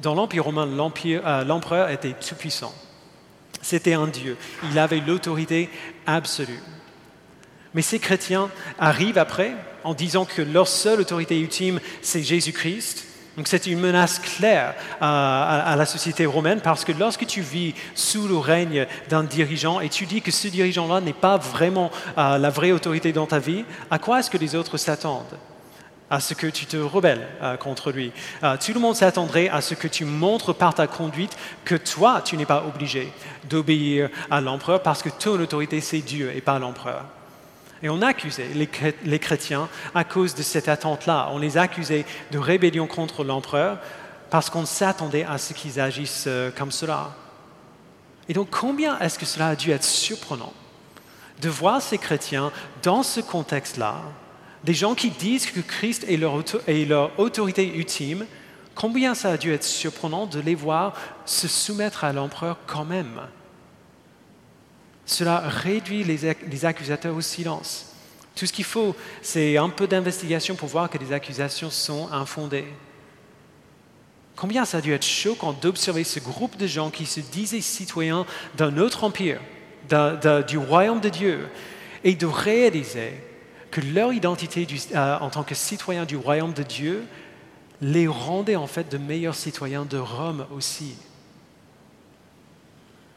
Dans 0.00 0.14
l'Empire 0.14 0.44
romain, 0.44 0.68
euh, 0.68 1.44
l'empereur 1.44 1.88
était 1.88 2.12
tout-puissant. 2.12 2.74
C'était 3.62 3.94
un 3.94 4.06
Dieu. 4.06 4.36
Il 4.70 4.78
avait 4.78 5.00
l'autorité 5.00 5.70
absolue. 6.06 6.60
Mais 7.72 7.82
ces 7.82 7.98
chrétiens 7.98 8.50
arrivent 8.78 9.18
après 9.18 9.54
en 9.86 9.94
disant 9.94 10.24
que 10.24 10.42
leur 10.42 10.66
seule 10.66 11.00
autorité 11.00 11.38
ultime, 11.38 11.78
c'est 12.02 12.22
Jésus-Christ, 12.22 13.04
donc 13.36 13.46
c'est 13.46 13.66
une 13.66 13.78
menace 13.78 14.18
claire 14.18 14.74
à, 15.00 15.74
la 15.78 15.86
société 15.86 16.26
romaine 16.26 16.60
parce 16.60 16.84
que 16.84 16.90
lorsque 16.90 17.24
tu 17.24 17.40
vis 17.40 17.72
sous 17.94 18.26
le 18.26 18.36
règne 18.36 18.86
d'un 19.10 19.22
dirigeant 19.22 19.78
et 19.78 19.88
tu 19.88 20.06
dis 20.06 20.22
que 20.22 20.32
ce 20.32 20.48
dirigeant-là 20.48 21.00
n'est 21.00 21.12
pas 21.12 21.36
vraiment 21.36 21.92
euh, 22.18 22.36
la 22.38 22.50
vraie 22.50 22.72
autorité 22.72 23.12
dans 23.12 23.26
ta 23.26 23.38
vie, 23.38 23.64
à 23.90 24.00
quoi 24.00 24.18
est-ce 24.18 24.30
que 24.30 24.38
les 24.38 24.56
autres 24.56 24.76
s'attendent? 24.76 25.38
À 26.10 26.18
ce 26.18 26.34
que 26.34 26.46
tu 26.48 26.66
te 26.66 26.76
rebelles 26.76 27.28
euh, 27.42 27.56
contre 27.56 27.92
lui. 27.92 28.10
Euh, 28.42 28.56
tout 28.56 28.72
le 28.72 28.80
monde 28.80 28.96
s'attendrait 28.96 29.48
à 29.50 29.60
ce 29.60 29.74
que 29.74 29.86
tu 29.86 30.04
montres 30.04 30.52
par 30.52 30.74
ta 30.74 30.88
conduite 30.88 31.36
que 31.64 31.76
toi, 31.76 32.22
tu 32.24 32.36
n'es 32.36 32.46
pas 32.46 32.64
obligé 32.66 33.12
d'obéir 33.48 34.08
à 34.30 34.40
l'empereur 34.40 34.82
parce 34.82 35.02
que 35.02 35.10
ton 35.10 35.38
autorité, 35.38 35.80
c'est 35.80 36.00
Dieu 36.00 36.32
et 36.34 36.40
pas 36.40 36.58
l'empereur. 36.58 37.04
Et 37.82 37.88
on 37.88 38.02
accusait 38.02 38.48
les 39.04 39.18
chrétiens 39.18 39.68
à 39.94 40.04
cause 40.04 40.34
de 40.34 40.42
cette 40.42 40.68
attente-là. 40.68 41.28
On 41.32 41.38
les 41.38 41.58
accusait 41.58 42.04
de 42.30 42.38
rébellion 42.38 42.86
contre 42.86 43.22
l'empereur 43.22 43.78
parce 44.30 44.50
qu'on 44.50 44.66
s'attendait 44.66 45.24
à 45.24 45.38
ce 45.38 45.52
qu'ils 45.52 45.80
agissent 45.80 46.24
euh, 46.26 46.50
comme 46.56 46.72
cela. 46.72 47.14
Et 48.28 48.32
donc 48.32 48.48
combien 48.50 48.98
est-ce 48.98 49.18
que 49.18 49.26
cela 49.26 49.48
a 49.48 49.56
dû 49.56 49.70
être 49.70 49.84
surprenant 49.84 50.52
de 51.40 51.48
voir 51.48 51.82
ces 51.82 51.98
chrétiens 51.98 52.50
dans 52.82 53.02
ce 53.02 53.20
contexte-là, 53.20 54.00
des 54.64 54.74
gens 54.74 54.94
qui 54.94 55.10
disent 55.10 55.46
que 55.46 55.60
Christ 55.60 56.04
est 56.08 56.16
leur, 56.16 56.42
est 56.66 56.88
leur 56.88 57.18
autorité 57.20 57.76
ultime, 57.76 58.26
combien 58.74 59.14
ça 59.14 59.32
a 59.32 59.36
dû 59.36 59.52
être 59.52 59.64
surprenant 59.64 60.26
de 60.26 60.40
les 60.40 60.54
voir 60.54 60.94
se 61.24 61.46
soumettre 61.46 62.04
à 62.04 62.12
l'empereur 62.12 62.58
quand 62.66 62.84
même? 62.84 63.20
Cela 65.06 65.38
réduit 65.38 66.04
les, 66.04 66.64
accusateurs 66.64 67.16
au 67.16 67.20
silence. 67.20 67.92
Tout 68.34 68.44
ce 68.44 68.52
qu'il 68.52 68.64
faut, 68.64 68.94
c'est 69.22 69.56
un 69.56 69.70
peu 69.70 69.86
d'investigation 69.86 70.56
pour 70.56 70.68
voir 70.68 70.90
que 70.90 70.98
les 70.98 71.12
accusations 71.12 71.70
sont 71.70 72.12
infondées. 72.12 72.66
Combien 74.34 74.66
ça 74.66 74.78
a 74.78 74.80
dû 74.82 74.92
être 74.92 75.06
choquant 75.06 75.54
d'observer 75.54 76.04
ce 76.04 76.20
groupe 76.20 76.58
de 76.58 76.66
gens 76.66 76.90
qui 76.90 77.06
se 77.06 77.20
disaient 77.20 77.62
citoyens 77.62 78.26
d'un 78.56 78.76
autre 78.76 79.04
empire, 79.04 79.40
du 80.48 80.58
royaume 80.58 81.00
de 81.00 81.08
Dieu, 81.08 81.48
et 82.04 82.14
de 82.14 82.26
réaliser 82.26 83.14
que 83.70 83.80
leur 83.80 84.12
identité 84.12 84.66
euh, 84.94 85.18
en 85.18 85.30
tant 85.30 85.42
que 85.42 85.54
citoyens 85.54 86.04
du 86.04 86.16
royaume 86.16 86.52
de 86.52 86.62
Dieu 86.62 87.04
les 87.80 88.06
rendait 88.06 88.56
en 88.56 88.66
fait 88.66 88.90
de 88.90 88.96
meilleurs 88.96 89.34
citoyens 89.34 89.84
de 89.84 89.98
Rome 89.98 90.46
aussi. 90.54 90.94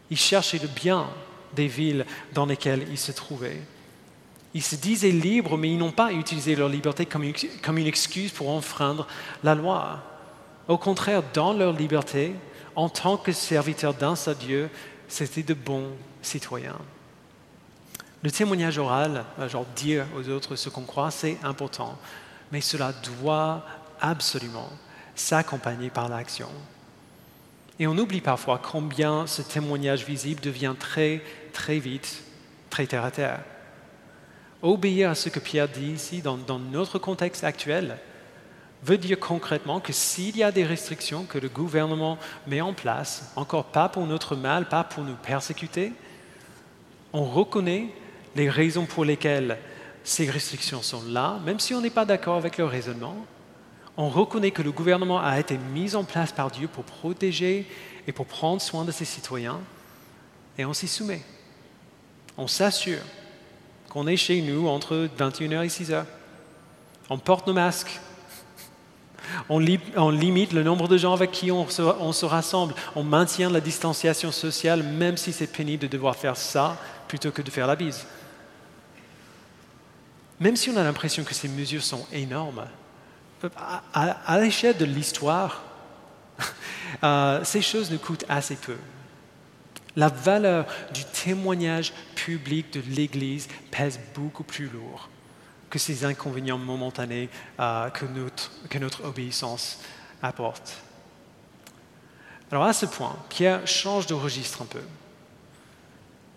Ils 0.10 0.18
cherchaient 0.18 0.60
le 0.60 0.68
bien, 0.68 1.08
des 1.56 1.68
villes 1.68 2.06
dans 2.34 2.46
lesquelles 2.46 2.86
ils 2.90 2.98
se 2.98 3.12
trouvaient. 3.12 3.62
Ils 4.54 4.64
se 4.64 4.76
disaient 4.76 5.12
libres, 5.12 5.58
mais 5.58 5.70
ils 5.70 5.78
n'ont 5.78 5.92
pas 5.92 6.12
utilisé 6.12 6.56
leur 6.56 6.70
liberté 6.70 7.06
comme 7.06 7.24
une, 7.24 7.88
excuse 7.88 8.32
pour 8.32 8.50
enfreindre 8.50 9.08
la 9.44 9.56
loi. 9.56 10.04
Au 10.68 10.78
contraire, 10.78 11.22
dans 11.34 11.54
leur 11.54 11.74
liberté, 11.74 12.34
en 12.76 12.90
tant 12.90 13.18
que 13.18 13.32
serviteurs 13.32 13.94
d'un 13.94 14.16
seul 14.16 14.38
Dieu, 14.38 14.70
c'était 15.08 15.44
de 15.44 15.54
bons 15.54 15.92
citoyens. 16.22 16.78
Le 18.24 18.32
témoignage 18.32 18.78
oral, 18.78 19.24
genre 19.48 19.66
dire 19.76 20.06
aux 20.18 20.30
autres 20.30 20.56
ce 20.56 20.70
qu'on 20.70 20.84
croit, 20.84 21.12
c'est 21.12 21.38
important, 21.44 21.98
mais 22.52 22.62
cela 22.62 22.92
doit 23.22 23.64
absolument 24.02 24.70
s'accompagner 25.16 25.90
par 25.90 26.10
l'action. 26.10 26.50
Et 27.80 27.88
on 27.88 27.98
oublie 27.98 28.20
parfois 28.20 28.60
combien 28.62 29.26
ce 29.26 29.42
témoignage 29.42 30.04
visible 30.04 30.42
devient 30.42 30.76
très, 30.78 31.22
très 31.52 31.80
vite, 31.80 32.24
très 32.70 32.88
terre 32.88 33.06
à 33.06 33.12
terre. 33.12 33.40
Obéir 34.62 35.12
à 35.12 35.16
ce 35.16 35.30
que 35.30 35.40
Pierre 35.40 35.70
dit 35.70 35.92
ici 35.92 36.22
dans, 36.22 36.38
notre 36.60 37.00
contexte 37.00 37.44
actuel 37.44 37.98
veut 38.84 38.98
dire 38.98 39.20
concrètement 39.20 39.80
que 39.80 39.94
s'il 39.94 40.38
y 40.38 40.44
a 40.44 40.52
des 40.52 40.66
restrictions 40.66 41.24
que 41.24 41.38
le 41.38 41.50
gouvernement 41.50 42.18
met 42.48 42.62
en 42.62 42.74
place, 42.74 43.32
encore 43.36 43.66
pas 43.66 43.90
pour 43.90 44.06
notre 44.06 44.36
mal, 44.36 44.68
pas 44.68 44.84
pour 44.84 45.04
nous 45.04 45.16
persécuter, 45.16 45.94
on 47.14 47.24
reconnaît 47.24 47.88
les 48.36 48.50
raisons 48.50 48.86
pour 48.86 49.06
lesquelles 49.06 49.58
ces 50.04 50.30
restrictions 50.30 50.82
sont 50.82 51.04
là, 51.08 51.40
même 51.46 51.60
si 51.60 51.74
on 51.74 51.82
n'est 51.82 51.90
pas 51.90 52.06
d'accord 52.06 52.38
avec 52.38 52.58
leur 52.58 52.70
raisonnement, 52.70 53.16
on 53.98 54.10
reconnaît 54.10 54.52
que 54.52 54.62
le 54.62 54.72
gouvernement 54.72 55.20
a 55.20 55.40
été 55.40 55.58
mis 55.58 55.96
en 55.96 56.04
place 56.04 56.32
par 56.32 56.52
Dieu 56.52 56.68
pour 56.68 56.86
protéger 56.86 57.68
et 58.08 58.12
pour 58.12 58.26
prendre 58.26 58.62
soin 58.62 58.86
de 58.86 58.92
ses 58.92 59.06
citoyens, 59.06 59.60
et 60.58 60.66
on 60.66 60.74
s'y 60.74 60.88
soumet. 60.88 61.22
On 62.40 62.48
s'assure 62.48 63.02
qu'on 63.90 64.08
est 64.08 64.16
chez 64.16 64.42
nous 64.42 64.70
entre 64.70 65.10
21h 65.20 65.66
et 65.66 65.68
6h. 65.68 66.06
On 67.10 67.18
porte 67.18 67.46
nos 67.48 67.54
masques. 67.54 68.00
On, 69.50 69.60
limite 69.60 70.54
le 70.54 70.64
nombre 70.64 70.88
de 70.88 70.98
gens 70.98 71.14
avec 71.14 71.32
qui 71.32 71.52
on 71.52 71.68
se, 71.68 72.26
rassemble. 72.26 72.74
On 72.96 73.04
maintient 73.04 73.50
la 73.50 73.60
distanciation 73.60 74.32
sociale, 74.32 74.84
même 74.84 75.18
si 75.18 75.34
c'est 75.34 75.48
pénible 75.48 75.84
de 75.84 75.88
devoir 75.88 76.16
faire 76.16 76.38
ça 76.38 76.78
plutôt 77.10 77.32
que 77.32 77.42
de 77.42 77.52
faire 77.52 77.68
la 77.68 77.76
bise. 77.76 78.06
même 80.40 80.56
si 80.56 80.70
on 80.70 80.78
a 80.78 80.84
l'impression 80.84 81.26
que 81.26 81.34
ces 81.34 81.50
mesures 81.50 81.84
sont 81.84 82.08
énormes, 82.14 82.66
à, 83.94 84.40
l'échelle 84.40 84.78
de 84.78 84.86
l'histoire, 84.86 85.62
euh, 87.04 87.44
ces 87.44 87.62
choses 87.62 87.92
ne 87.92 87.98
coûtent 87.98 88.26
assez 88.30 88.56
peu. 88.56 88.78
La 89.96 90.10
valeur 90.10 90.66
du 90.94 91.04
témoignage 91.06 91.94
public 92.16 92.72
de 92.74 92.82
l'Église 92.96 93.48
pèse 93.72 94.00
beaucoup 94.14 94.44
plus 94.44 94.70
lourd 94.70 95.10
que 95.70 95.80
ces 95.80 96.06
inconvénients 96.06 96.58
momentanés 96.58 97.30
euh, 97.60 97.90
que, 97.90 98.06
notre, 98.06 98.52
que 98.70 98.78
notre 98.78 99.06
obéissance 99.06 99.80
apporte. 100.22 100.78
Alors 102.52 102.64
à 102.64 102.74
ce 102.74 102.86
point, 102.86 103.16
Pierre 103.30 103.66
change 103.68 104.08
de 104.08 104.14
registre 104.14 104.62
un 104.64 104.66
peu. 104.66 104.82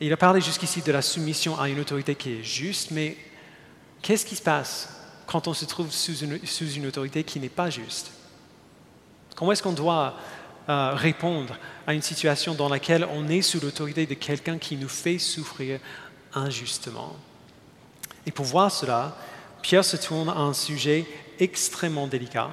il 0.01 0.13
a 0.13 0.17
parlé 0.17 0.41
jusqu'ici 0.41 0.83
de 0.83 0.93
la 0.93 1.01
soumission 1.01 1.59
à 1.59 1.69
une 1.69 1.81
autorité 1.81 2.15
qui 2.15 2.33
est 2.33 2.43
juste, 2.43 2.91
mais 2.91 3.17
qu'est-ce 4.03 4.27
qui 4.27 4.37
se 4.37 4.43
passe 4.43 4.91
quand 5.27 5.49
on 5.49 5.55
se 5.55 5.65
trouve 5.65 5.91
sous 5.91 6.19
une, 6.19 6.87
autorité 6.87 7.25
qui 7.25 7.41
n'est 7.41 7.49
pas 7.49 7.71
juste? 7.71 8.13
Comment 9.35 9.53
est-ce 9.53 9.63
qu'on 9.63 9.73
doit 9.73 10.17
euh, 10.69 10.95
répondre 10.95 11.57
à 11.87 11.95
une 11.95 12.03
situation 12.03 12.55
dans 12.55 12.69
laquelle 12.69 13.07
on 13.13 13.29
est 13.29 13.43
sous 13.43 13.61
l'autorité 13.61 14.07
de 14.07 14.15
quelqu'un 14.15 14.59
qui 14.59 14.77
nous 14.77 14.89
fait 14.89 15.19
souffrir 15.19 15.81
injustement 16.35 17.17
Et 18.27 18.31
pour 18.31 18.45
voir 18.45 18.71
cela, 18.71 19.17
Pierre 19.63 19.85
se 19.85 19.97
tourne 19.97 20.29
à 20.29 20.39
un 20.39 20.55
sujet 20.55 21.07
extrêmement 21.39 22.07
délicat, 22.07 22.51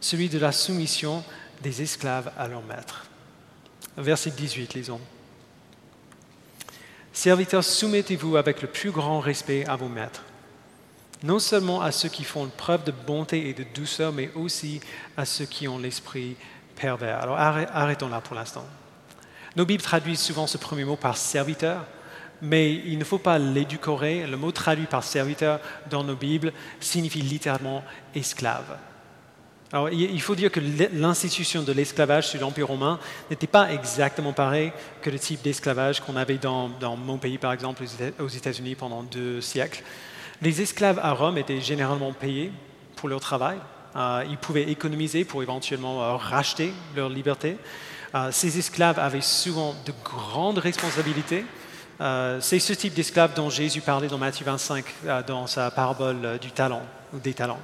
celui 0.00 0.28
de 0.28 0.38
la 0.38 0.52
soumission 0.52 1.24
des 1.62 1.82
esclaves 1.82 2.30
à 2.36 2.48
leur 2.48 2.62
maître. 2.62 3.06
Verset 3.96 4.30
18, 4.30 4.74
lisons. 4.74 5.00
Serviteurs, 7.12 7.64
soumettez-vous 7.64 8.36
avec 8.36 8.60
le 8.60 8.68
plus 8.68 8.90
grand 8.90 9.20
respect 9.20 9.64
à 9.66 9.76
vos 9.76 9.88
maîtres 9.88 10.22
non 11.22 11.38
seulement 11.38 11.80
à 11.80 11.92
ceux 11.92 12.08
qui 12.08 12.24
font 12.24 12.48
preuve 12.48 12.84
de 12.84 12.92
bonté 12.92 13.48
et 13.48 13.54
de 13.54 13.64
douceur, 13.74 14.12
mais 14.12 14.30
aussi 14.34 14.80
à 15.16 15.24
ceux 15.24 15.46
qui 15.46 15.66
ont 15.68 15.78
l'esprit 15.78 16.36
pervers. 16.80 17.20
Alors 17.20 17.38
arrêtons 17.38 18.08
là 18.08 18.20
pour 18.20 18.36
l'instant. 18.36 18.64
Nos 19.56 19.64
Bibles 19.64 19.82
traduisent 19.82 20.20
souvent 20.20 20.46
ce 20.46 20.58
premier 20.58 20.84
mot 20.84 20.96
par 20.96 21.16
serviteur, 21.16 21.84
mais 22.42 22.74
il 22.74 22.98
ne 22.98 23.04
faut 23.04 23.18
pas 23.18 23.38
l'éducorer. 23.38 24.26
Le 24.26 24.36
mot 24.36 24.52
traduit 24.52 24.86
par 24.86 25.02
serviteur 25.02 25.60
dans 25.90 26.04
nos 26.04 26.14
Bibles 26.14 26.52
signifie 26.78 27.22
littéralement 27.22 27.82
esclave. 28.14 28.76
Alors, 29.72 29.90
il 29.90 30.20
faut 30.20 30.36
dire 30.36 30.52
que 30.52 30.60
l'institution 30.92 31.62
de 31.62 31.72
l'esclavage 31.72 32.28
sur 32.28 32.40
l'Empire 32.40 32.68
romain 32.68 33.00
n'était 33.30 33.48
pas 33.48 33.72
exactement 33.72 34.32
pareil 34.32 34.72
que 35.02 35.10
le 35.10 35.18
type 35.18 35.42
d'esclavage 35.42 36.00
qu'on 36.00 36.14
avait 36.14 36.38
dans, 36.38 36.70
mon 36.96 37.18
pays, 37.18 37.36
par 37.36 37.52
exemple, 37.52 37.82
aux 38.20 38.28
États-Unis 38.28 38.76
pendant 38.76 39.02
deux 39.02 39.40
siècles. 39.40 39.82
Les 40.40 40.62
esclaves 40.62 41.00
à 41.02 41.12
Rome 41.12 41.36
étaient 41.38 41.60
généralement 41.60 42.12
payés 42.12 42.52
pour 42.94 43.08
leur 43.08 43.20
travail. 43.20 43.58
Euh, 43.94 44.24
ils 44.28 44.36
pouvaient 44.36 44.70
économiser 44.70 45.24
pour 45.24 45.42
éventuellement 45.42 46.02
euh, 46.02 46.16
racheter 46.16 46.72
leur 46.94 47.08
liberté. 47.08 47.56
Euh, 48.14 48.30
ces 48.30 48.58
esclaves 48.58 48.98
avaient 48.98 49.20
souvent 49.20 49.74
de 49.86 49.92
grandes 50.04 50.58
responsabilités. 50.58 51.44
C'est 52.40 52.58
ce 52.58 52.74
type 52.74 52.92
d'esclave 52.92 53.32
dont 53.32 53.48
Jésus 53.48 53.80
parlait 53.80 54.08
dans 54.08 54.18
Matthieu 54.18 54.44
25, 54.44 54.84
dans 55.26 55.46
sa 55.46 55.70
parabole 55.70 56.38
du 56.38 56.50
talent 56.50 56.82
ou 57.14 57.18
des 57.18 57.32
talents. 57.32 57.58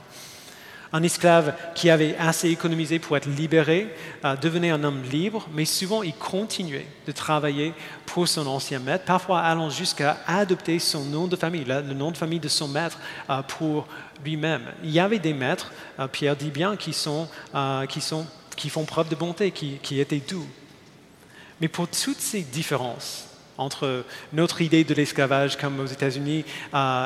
Un 0.94 1.02
esclave 1.02 1.54
qui 1.74 1.88
avait 1.88 2.14
assez 2.18 2.50
économisé 2.50 2.98
pour 2.98 3.16
être 3.16 3.26
libéré 3.26 3.88
euh, 4.26 4.36
devenait 4.36 4.70
un 4.70 4.84
homme 4.84 5.02
libre, 5.02 5.48
mais 5.54 5.64
souvent 5.64 6.02
il 6.02 6.14
continuait 6.14 6.86
de 7.06 7.12
travailler 7.12 7.72
pour 8.04 8.28
son 8.28 8.46
ancien 8.46 8.78
maître, 8.78 9.06
parfois 9.06 9.40
allant 9.40 9.70
jusqu'à 9.70 10.18
adopter 10.26 10.78
son 10.78 11.04
nom 11.04 11.28
de 11.28 11.36
famille, 11.36 11.64
le 11.64 11.94
nom 11.94 12.10
de 12.10 12.18
famille 12.18 12.40
de 12.40 12.48
son 12.48 12.68
maître 12.68 12.98
euh, 13.30 13.40
pour 13.40 13.86
lui-même. 14.22 14.64
Il 14.84 14.90
y 14.90 15.00
avait 15.00 15.18
des 15.18 15.32
maîtres, 15.32 15.72
euh, 15.98 16.08
Pierre 16.08 16.36
dit 16.36 16.50
bien, 16.50 16.76
qui, 16.76 16.92
sont, 16.92 17.26
qui, 17.88 18.02
sont, 18.02 18.26
qui 18.54 18.68
font 18.68 18.84
preuve 18.84 19.08
de 19.08 19.14
bonté, 19.14 19.50
qui, 19.50 19.98
étaient 20.00 20.22
doux. 20.28 20.46
Mais 21.62 21.68
pour 21.68 21.88
toutes 21.88 22.20
ces 22.20 22.42
différences, 22.42 23.28
entre 23.56 24.04
notre 24.32 24.60
idée 24.60 24.84
de 24.84 24.92
l'esclavage 24.92 25.56
comme 25.56 25.80
aux 25.80 25.86
États-Unis 25.86 26.44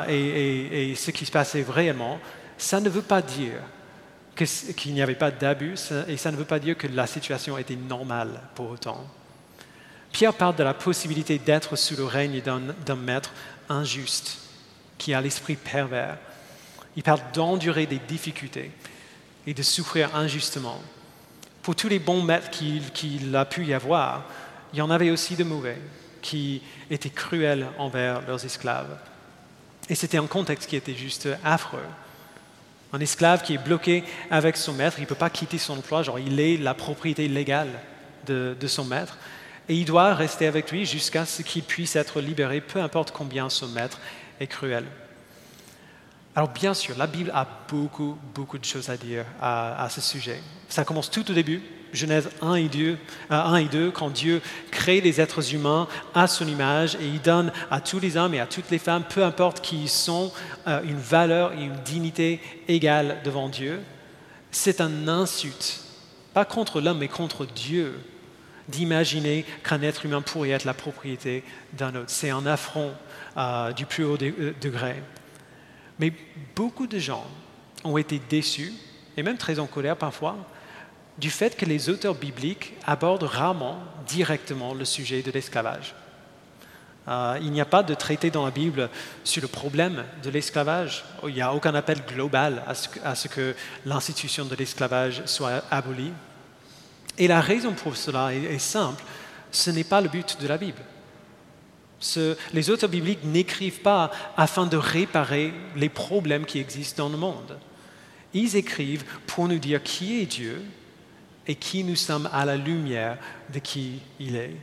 et, 0.09 0.91
et, 0.91 0.95
ce 0.95 1.11
qui 1.11 1.25
se 1.25 1.31
passait 1.31 1.65
réellement, 1.69 2.19
ça 2.57 2.79
ne 2.79 2.89
veut 2.89 3.01
pas 3.01 3.21
dire 3.21 3.61
qu'il 4.37 4.93
n'y 4.93 5.01
avait 5.01 5.15
pas 5.15 5.31
d'abus, 5.31 5.75
et 6.07 6.17
ça 6.17 6.31
ne 6.31 6.37
veut 6.37 6.45
pas 6.45 6.59
dire 6.59 6.77
que 6.77 6.87
la 6.87 7.07
situation 7.07 7.57
était 7.57 7.75
normale 7.75 8.41
pour 8.55 8.69
autant. 8.69 9.05
Pierre 10.11 10.33
parle 10.33 10.55
de 10.55 10.63
la 10.63 10.73
possibilité 10.73 11.37
d'être 11.37 11.75
sous 11.75 11.95
le 11.95 12.05
règne 12.05 12.41
d'un 12.41 12.95
maître 12.95 13.31
injuste, 13.69 14.39
qui 14.97 15.13
a 15.13 15.21
l'esprit 15.21 15.55
pervers. 15.55 16.17
Il 16.95 17.03
parle 17.03 17.21
d'endurer 17.33 17.85
des 17.85 17.99
difficultés 17.99 18.71
et 19.45 19.53
de 19.53 19.61
souffrir 19.61 20.15
injustement. 20.15 20.81
Pour 21.61 21.75
tous 21.75 21.89
les 21.89 21.99
bons 21.99 22.23
maîtres 22.23 22.49
qu'il 22.49 23.35
a 23.35 23.45
pu 23.45 23.65
y 23.65 23.73
avoir, 23.73 24.25
il 24.73 24.79
y 24.79 24.81
en 24.81 24.89
avait 24.89 25.11
aussi 25.11 25.35
de 25.35 25.43
mauvais, 25.43 25.77
qui 26.21 26.61
étaient 26.89 27.09
cruels 27.09 27.67
envers 27.77 28.21
leurs 28.27 28.43
esclaves. 28.43 28.97
Et 29.89 29.95
c'était 29.95 30.17
un 30.17 30.27
contexte 30.27 30.69
qui 30.69 30.75
était 30.75 30.95
juste 30.95 31.29
affreux. 31.43 31.79
Un 32.93 32.99
esclave 32.99 33.43
qui 33.43 33.53
est 33.53 33.57
bloqué 33.57 34.03
avec 34.31 34.55
son 34.57 34.73
maître, 34.73 34.97
il 34.99 35.03
ne 35.03 35.07
peut 35.07 35.15
pas 35.15 35.29
quitter 35.29 35.57
son 35.57 35.77
emploi, 35.77 36.03
genre 36.03 36.19
il 36.19 36.39
est 36.39 36.57
la 36.57 36.73
propriété 36.73 37.27
légale 37.27 37.69
de, 38.25 38.55
son 38.67 38.85
maître, 38.85 39.17
et 39.69 39.75
il 39.75 39.85
doit 39.85 40.13
rester 40.13 40.47
avec 40.47 40.71
lui 40.71 40.85
jusqu'à 40.85 41.25
ce 41.25 41.41
qu'il 41.41 41.63
puisse 41.63 41.95
être 41.95 42.21
libéré, 42.21 42.61
peu 42.61 42.81
importe 42.81 43.11
combien 43.11 43.49
son 43.49 43.67
maître 43.69 43.99
est 44.39 44.47
cruel. 44.47 44.85
Alors 46.35 46.49
bien 46.49 46.73
sûr, 46.73 46.97
la 46.97 47.07
Bible 47.07 47.31
a 47.33 47.47
beaucoup, 47.67 48.17
beaucoup 48.35 48.57
de 48.57 48.65
choses 48.65 48.89
à 48.89 48.97
dire 48.97 49.25
à 49.41 49.87
ce 49.89 50.01
sujet. 50.01 50.41
Ça 50.69 50.85
commence 50.85 51.09
tout 51.09 51.29
au 51.31 51.33
début, 51.33 51.61
Genèse 51.93 52.29
1 52.41 52.55
et, 52.55 52.67
2, 52.69 52.97
1 53.29 53.55
et 53.55 53.65
2, 53.65 53.91
quand 53.91 54.09
Dieu 54.09 54.41
crée 54.71 55.01
les 55.01 55.21
êtres 55.21 55.53
humains 55.53 55.87
à 56.13 56.27
son 56.27 56.47
image 56.47 56.95
et 56.95 57.07
il 57.07 57.21
donne 57.21 57.51
à 57.71 57.81
tous 57.81 57.99
les 57.99 58.17
hommes 58.17 58.33
et 58.33 58.39
à 58.39 58.45
toutes 58.45 58.69
les 58.71 58.77
femmes, 58.77 59.03
peu 59.07 59.23
importe 59.23 59.61
qui 59.61 59.83
ils 59.83 59.89
sont, 59.89 60.31
euh, 60.67 60.81
une 60.83 60.99
valeur 60.99 61.53
et 61.53 61.63
une 61.63 61.77
dignité 61.85 62.39
égale 62.67 63.17
devant 63.23 63.49
Dieu, 63.49 63.79
c'est 64.51 64.81
un 64.81 65.07
insulte, 65.07 65.81
pas 66.33 66.45
contre 66.45 66.81
l'homme, 66.81 66.99
mais 66.99 67.07
contre 67.07 67.45
Dieu, 67.45 67.99
d'imaginer 68.67 69.45
qu'un 69.63 69.81
être 69.81 70.05
humain 70.05 70.21
pourrait 70.21 70.49
être 70.49 70.65
la 70.65 70.73
propriété 70.73 71.43
d'un 71.73 71.95
autre. 71.95 72.09
C'est 72.09 72.29
un 72.29 72.45
affront 72.45 72.91
euh, 73.37 73.71
du 73.71 73.85
plus 73.85 74.03
haut 74.03 74.17
euh, 74.21 74.53
degré. 74.61 74.95
Mais 75.99 76.11
beaucoup 76.55 76.87
de 76.87 76.99
gens 76.99 77.25
ont 77.83 77.97
été 77.97 78.19
déçus, 78.29 78.73
et 79.15 79.23
même 79.23 79.37
très 79.37 79.59
en 79.59 79.67
colère 79.67 79.95
parfois, 79.95 80.37
du 81.17 81.29
fait 81.29 81.55
que 81.55 81.65
les 81.65 81.89
auteurs 81.89 82.15
bibliques 82.15 82.73
abordent 82.85 83.23
rarement 83.23 83.79
directement 84.07 84.73
le 84.73 84.85
sujet 84.85 85.21
de 85.21 85.31
l'esclavage. 85.31 85.95
Euh, 87.07 87.39
il 87.41 87.51
n'y 87.51 87.61
a 87.61 87.65
pas 87.65 87.83
de 87.83 87.93
traité 87.93 88.29
dans 88.29 88.45
la 88.45 88.51
Bible 88.51 88.89
sur 89.23 89.41
le 89.41 89.47
problème 89.47 90.03
de 90.23 90.29
l'esclavage. 90.29 91.05
Il 91.25 91.33
n'y 91.33 91.41
a 91.41 91.53
aucun 91.53 91.73
appel 91.73 92.01
global 92.05 92.63
à 92.67 93.15
ce 93.15 93.27
que, 93.27 93.55
l'institution 93.85 94.45
de 94.45 94.55
l'esclavage 94.55 95.23
soit 95.25 95.63
abolie. 95.71 96.11
Et 97.17 97.27
la 97.27 97.41
raison 97.41 97.73
pour 97.73 97.95
cela 97.95 98.33
est, 98.33 98.59
simple, 98.59 99.03
ce 99.51 99.71
n'est 99.71 99.85
pas 99.85 100.01
le 100.01 100.09
but 100.09 100.37
de 100.39 100.47
la 100.47 100.57
Bible. 100.57 100.81
les 102.53 102.69
auteurs 102.69 102.89
bibliques 102.89 103.23
n'écrivent 103.23 103.81
pas 103.81 104.11
afin 104.35 104.67
de 104.67 104.77
réparer 104.77 105.53
les 105.75 105.89
problèmes 105.89 106.45
qui 106.45 106.59
existent 106.59 107.05
dans 107.05 107.09
le 107.09 107.17
monde. 107.17 107.57
Ils 108.33 108.55
écrivent 108.55 109.05
pour 109.25 109.47
nous 109.47 109.59
dire 109.59 109.81
qui 109.81 110.21
est 110.21 110.25
Dieu 110.25 110.61
et 111.47 111.55
qui 111.55 111.83
nous 111.83 111.95
sommes 111.95 112.29
à 112.33 112.45
la 112.45 112.57
lumière 112.57 113.17
de 113.53 113.59
qui 113.59 114.01
il 114.19 114.35
est. 114.35 114.55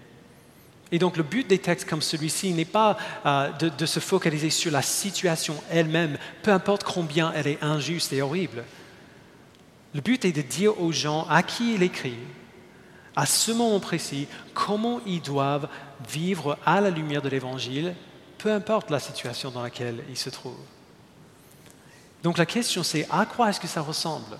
Et 0.92 0.98
donc 0.98 1.16
le 1.16 1.22
but 1.22 1.46
des 1.46 1.58
textes 1.58 1.88
comme 1.88 2.02
celui-ci 2.02 2.52
n'est 2.52 2.64
pas 2.64 2.96
euh, 3.26 3.50
de, 3.52 3.86
se 3.86 4.00
focaliser 4.00 4.50
sur 4.50 4.70
la 4.70 4.82
situation 4.82 5.60
elle-même, 5.70 6.18
peu 6.42 6.52
importe 6.52 6.84
combien 6.84 7.32
elle 7.34 7.46
est 7.46 7.62
injuste 7.62 8.12
et 8.12 8.22
horrible. 8.22 8.64
Le 9.94 10.00
but 10.00 10.24
est 10.24 10.32
de 10.32 10.42
dire 10.42 10.80
aux 10.80 10.92
gens 10.92 11.26
à 11.28 11.42
qui 11.42 11.74
il 11.74 11.82
écrit, 11.82 12.18
à 13.16 13.26
ce 13.26 13.52
moment 13.52 13.80
précis, 13.80 14.28
comment 14.52 15.00
ils 15.06 15.22
doivent 15.22 15.68
vivre 16.08 16.58
à 16.66 16.80
la 16.80 16.90
lumière 16.90 17.22
de 17.22 17.28
l'Évangile, 17.28 17.94
peu 18.38 18.52
importe 18.52 18.90
la 18.90 18.98
situation 19.00 19.50
dans 19.50 19.62
laquelle 19.62 20.02
ils 20.10 20.18
se 20.18 20.30
trouvent. 20.30 20.54
Donc 22.22 22.38
la 22.38 22.46
question 22.46 22.82
c'est 22.82 23.06
à 23.10 23.24
quoi 23.26 23.50
est-ce 23.50 23.60
que 23.60 23.66
ça 23.66 23.80
ressemble? 23.80 24.38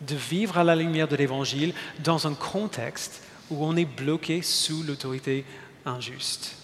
De 0.00 0.14
vivre 0.14 0.58
à 0.58 0.64
la 0.64 0.76
lumière 0.76 1.08
de 1.08 1.16
l'Évangile 1.16 1.74
dans 2.02 2.26
un 2.26 2.34
contexte 2.34 3.22
où 3.50 3.64
on 3.64 3.76
est 3.76 3.84
bloqué 3.84 4.42
sous 4.42 4.82
l'autorité 4.82 5.44
injuste. 5.84 6.56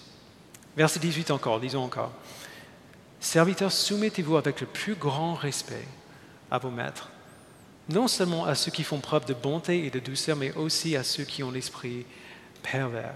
Verset 0.76 1.00
18 1.00 1.30
encore, 1.30 1.58
lisons 1.58 1.82
encore. 1.82 2.12
Serviteurs, 3.20 3.72
soumettez-vous 3.72 4.36
avec 4.36 4.60
le 4.60 4.66
plus 4.66 4.94
grand 4.94 5.34
respect 5.34 5.86
à 6.50 6.58
vos 6.58 6.70
maîtres, 6.70 7.10
non 7.88 8.08
seulement 8.08 8.44
à 8.44 8.54
ceux 8.54 8.70
qui 8.70 8.84
font 8.84 9.00
preuve 9.00 9.24
de 9.24 9.34
bonté 9.34 9.86
et 9.86 9.90
de 9.90 9.98
douceur, 9.98 10.36
mais 10.36 10.52
aussi 10.54 10.96
à 10.96 11.02
ceux 11.02 11.24
qui 11.24 11.42
ont 11.42 11.50
l'esprit 11.50 12.04
pervers. 12.62 13.14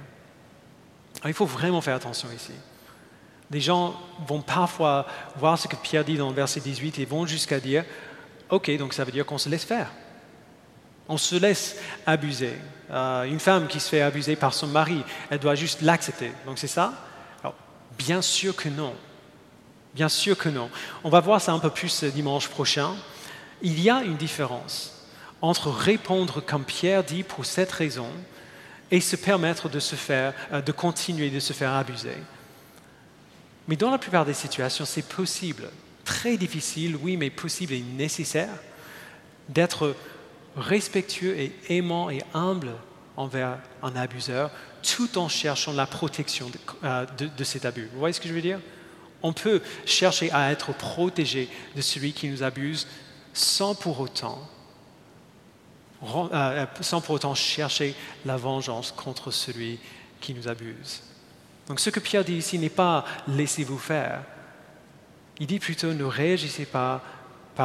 il 1.24 1.34
faut 1.34 1.46
vraiment 1.46 1.80
faire 1.80 1.96
attention 1.96 2.28
ici. 2.34 2.52
Des 3.50 3.60
gens 3.60 4.00
vont 4.26 4.42
parfois 4.42 5.06
voir 5.36 5.58
ce 5.58 5.66
que 5.66 5.76
Pierre 5.76 6.04
dit 6.04 6.16
dans 6.16 6.28
le 6.28 6.34
verset 6.34 6.60
18 6.60 6.98
et 7.00 7.04
vont 7.04 7.26
jusqu'à 7.26 7.58
dire, 7.58 7.84
OK, 8.48 8.70
donc 8.78 8.94
ça 8.94 9.04
veut 9.04 9.12
dire 9.12 9.26
qu'on 9.26 9.38
se 9.38 9.48
laisse 9.48 9.64
faire. 9.64 9.90
On 11.10 11.18
se 11.18 11.34
laisse 11.34 11.76
abuser. 12.06 12.54
Euh, 12.90 13.24
une 13.24 13.40
femme 13.40 13.66
qui 13.66 13.80
se 13.80 13.88
fait 13.88 14.00
abuser 14.00 14.36
par 14.36 14.54
son 14.54 14.68
mari, 14.68 15.04
elle 15.28 15.40
doit 15.40 15.56
juste 15.56 15.82
l'accepter. 15.82 16.32
Donc 16.46 16.58
c'est 16.58 16.66
ça 16.66 16.94
Bien 17.98 18.22
sûr 18.22 18.56
que 18.56 18.70
non. 18.70 18.94
Bien 19.94 20.08
sûr 20.08 20.38
que 20.38 20.48
non. 20.48 20.70
On 21.04 21.10
va 21.10 21.20
voir 21.20 21.40
ça 21.40 21.52
un 21.52 21.58
peu 21.58 21.68
plus 21.68 22.04
dimanche 22.04 22.48
prochain. 22.48 22.94
Il 23.60 23.78
y 23.78 23.90
a 23.90 24.02
une 24.02 24.16
différence 24.16 25.04
entre 25.42 25.70
répondre 25.70 26.40
comme 26.40 26.64
Pierre 26.64 27.04
dit 27.04 27.24
pour 27.24 27.44
cette 27.44 27.72
raison 27.72 28.08
et 28.90 29.00
se 29.00 29.16
permettre 29.16 29.68
de 29.68 29.80
se 29.80 29.96
faire, 29.96 30.32
euh, 30.52 30.62
de 30.62 30.72
continuer 30.72 31.30
de 31.30 31.40
se 31.40 31.52
faire 31.52 31.72
abuser. 31.72 32.16
Mais 33.68 33.76
dans 33.76 33.90
la 33.90 33.98
plupart 33.98 34.24
des 34.24 34.34
situations, 34.34 34.84
c'est 34.84 35.06
possible, 35.06 35.68
très 36.04 36.36
difficile, 36.36 36.96
oui, 36.96 37.16
mais 37.16 37.30
possible 37.30 37.72
et 37.72 37.80
nécessaire, 37.80 38.48
d'être 39.48 39.94
respectueux 40.56 41.38
et 41.38 41.52
aimant 41.68 42.10
et 42.10 42.22
humble 42.34 42.72
envers 43.16 43.58
un 43.82 43.94
abuseur, 43.96 44.50
tout 44.82 45.18
en 45.18 45.28
cherchant 45.28 45.72
la 45.72 45.86
protection 45.86 46.50
euh, 46.84 47.06
de, 47.36 47.44
cet 47.44 47.64
abus. 47.64 47.88
Vous 47.92 47.98
voyez 47.98 48.12
ce 48.12 48.20
que 48.20 48.28
je 48.28 48.34
veux 48.34 48.40
dire? 48.40 48.60
On 49.22 49.32
peut 49.32 49.60
chercher 49.84 50.30
à 50.32 50.50
être 50.50 50.72
protégé 50.72 51.48
de 51.76 51.82
celui 51.82 52.12
qui 52.12 52.28
nous 52.28 52.42
abuse 52.42 52.86
sans 53.34 53.74
pour 53.74 54.00
autant, 54.00 54.48
euh, 56.02 56.66
sans 56.80 57.00
pour 57.00 57.16
autant 57.16 57.34
chercher 57.34 57.94
la 58.24 58.38
vengeance 58.38 58.92
contre 58.92 59.30
celui 59.30 59.78
qui 60.20 60.32
nous 60.32 60.48
abuse. 60.48 61.02
Donc 61.68 61.80
ce 61.80 61.90
que 61.90 62.00
Pierre 62.00 62.24
dit 62.24 62.36
ici 62.36 62.58
n'est 62.58 62.70
pas 62.70 63.04
laissez-vous 63.28 63.78
faire. 63.78 64.22
Il 65.38 65.46
dit 65.46 65.58
plutôt 65.58 65.92
ne 65.92 66.04
réagissez 66.04 66.64
pas 66.64 67.02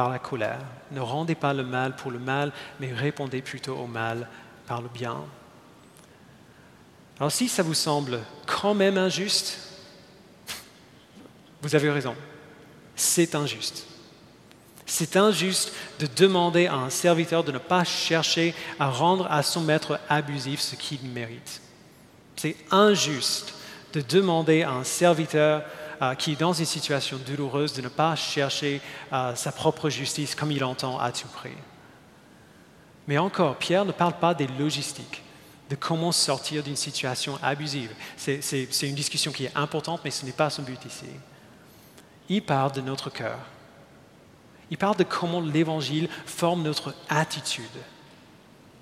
la 0.04 0.18
colère, 0.18 0.60
ne 0.92 1.00
rendez 1.00 1.34
pas 1.34 1.54
le 1.54 1.64
mal 1.64 1.96
pour 1.96 2.10
le 2.10 2.18
mal, 2.18 2.52
mais 2.80 2.92
répondez 2.92 3.42
plutôt 3.42 3.76
au 3.76 3.86
mal 3.86 4.28
par 4.66 4.82
le 4.82 4.88
bien. 4.88 5.16
Alors 7.18 7.32
si 7.32 7.48
ça 7.48 7.62
vous 7.62 7.74
semble 7.74 8.20
quand 8.46 8.74
même 8.74 8.98
injuste, 8.98 9.58
vous 11.62 11.74
avez 11.74 11.90
raison, 11.90 12.14
c'est 12.94 13.34
injuste. 13.34 13.86
C'est 14.88 15.16
injuste 15.16 15.72
de 15.98 16.06
demander 16.06 16.66
à 16.66 16.74
un 16.74 16.90
serviteur 16.90 17.42
de 17.42 17.50
ne 17.50 17.58
pas 17.58 17.82
chercher 17.82 18.54
à 18.78 18.88
rendre 18.88 19.26
à 19.30 19.42
son 19.42 19.62
maître 19.62 19.98
abusif 20.08 20.60
ce 20.60 20.76
qu'il 20.76 21.02
mérite. 21.02 21.60
C'est 22.36 22.56
injuste 22.70 23.54
de 23.94 24.00
demander 24.00 24.62
à 24.62 24.70
un 24.70 24.84
serviteur 24.84 25.64
euh, 26.02 26.14
qui 26.14 26.32
est 26.32 26.40
dans 26.40 26.52
une 26.52 26.64
situation 26.64 27.18
douloureuse 27.18 27.72
de 27.72 27.82
ne 27.82 27.88
pas 27.88 28.16
chercher 28.16 28.80
euh, 29.12 29.34
sa 29.34 29.52
propre 29.52 29.88
justice 29.90 30.34
comme 30.34 30.50
il 30.50 30.64
entend 30.64 30.98
à 30.98 31.12
tout 31.12 31.28
prix. 31.28 31.56
Mais 33.08 33.18
encore, 33.18 33.56
Pierre 33.56 33.84
ne 33.84 33.92
parle 33.92 34.14
pas 34.14 34.34
des 34.34 34.46
logistiques, 34.46 35.22
de 35.70 35.76
comment 35.76 36.12
sortir 36.12 36.62
d'une 36.62 36.76
situation 36.76 37.38
abusive. 37.42 37.92
C'est 38.16 38.66
une 38.82 38.94
discussion 38.94 39.32
qui 39.32 39.44
est 39.44 39.56
importante, 39.56 40.00
mais 40.04 40.10
ce 40.10 40.24
n'est 40.24 40.32
pas 40.32 40.50
son 40.50 40.62
but 40.62 40.84
ici. 40.84 41.06
Il 42.28 42.42
parle 42.42 42.72
de 42.72 42.80
notre 42.80 43.10
cœur. 43.10 43.38
Il 44.70 44.78
parle 44.78 44.96
de 44.96 45.04
comment 45.04 45.40
l'Évangile 45.40 46.08
forme 46.24 46.62
notre 46.62 46.94
attitude 47.08 47.64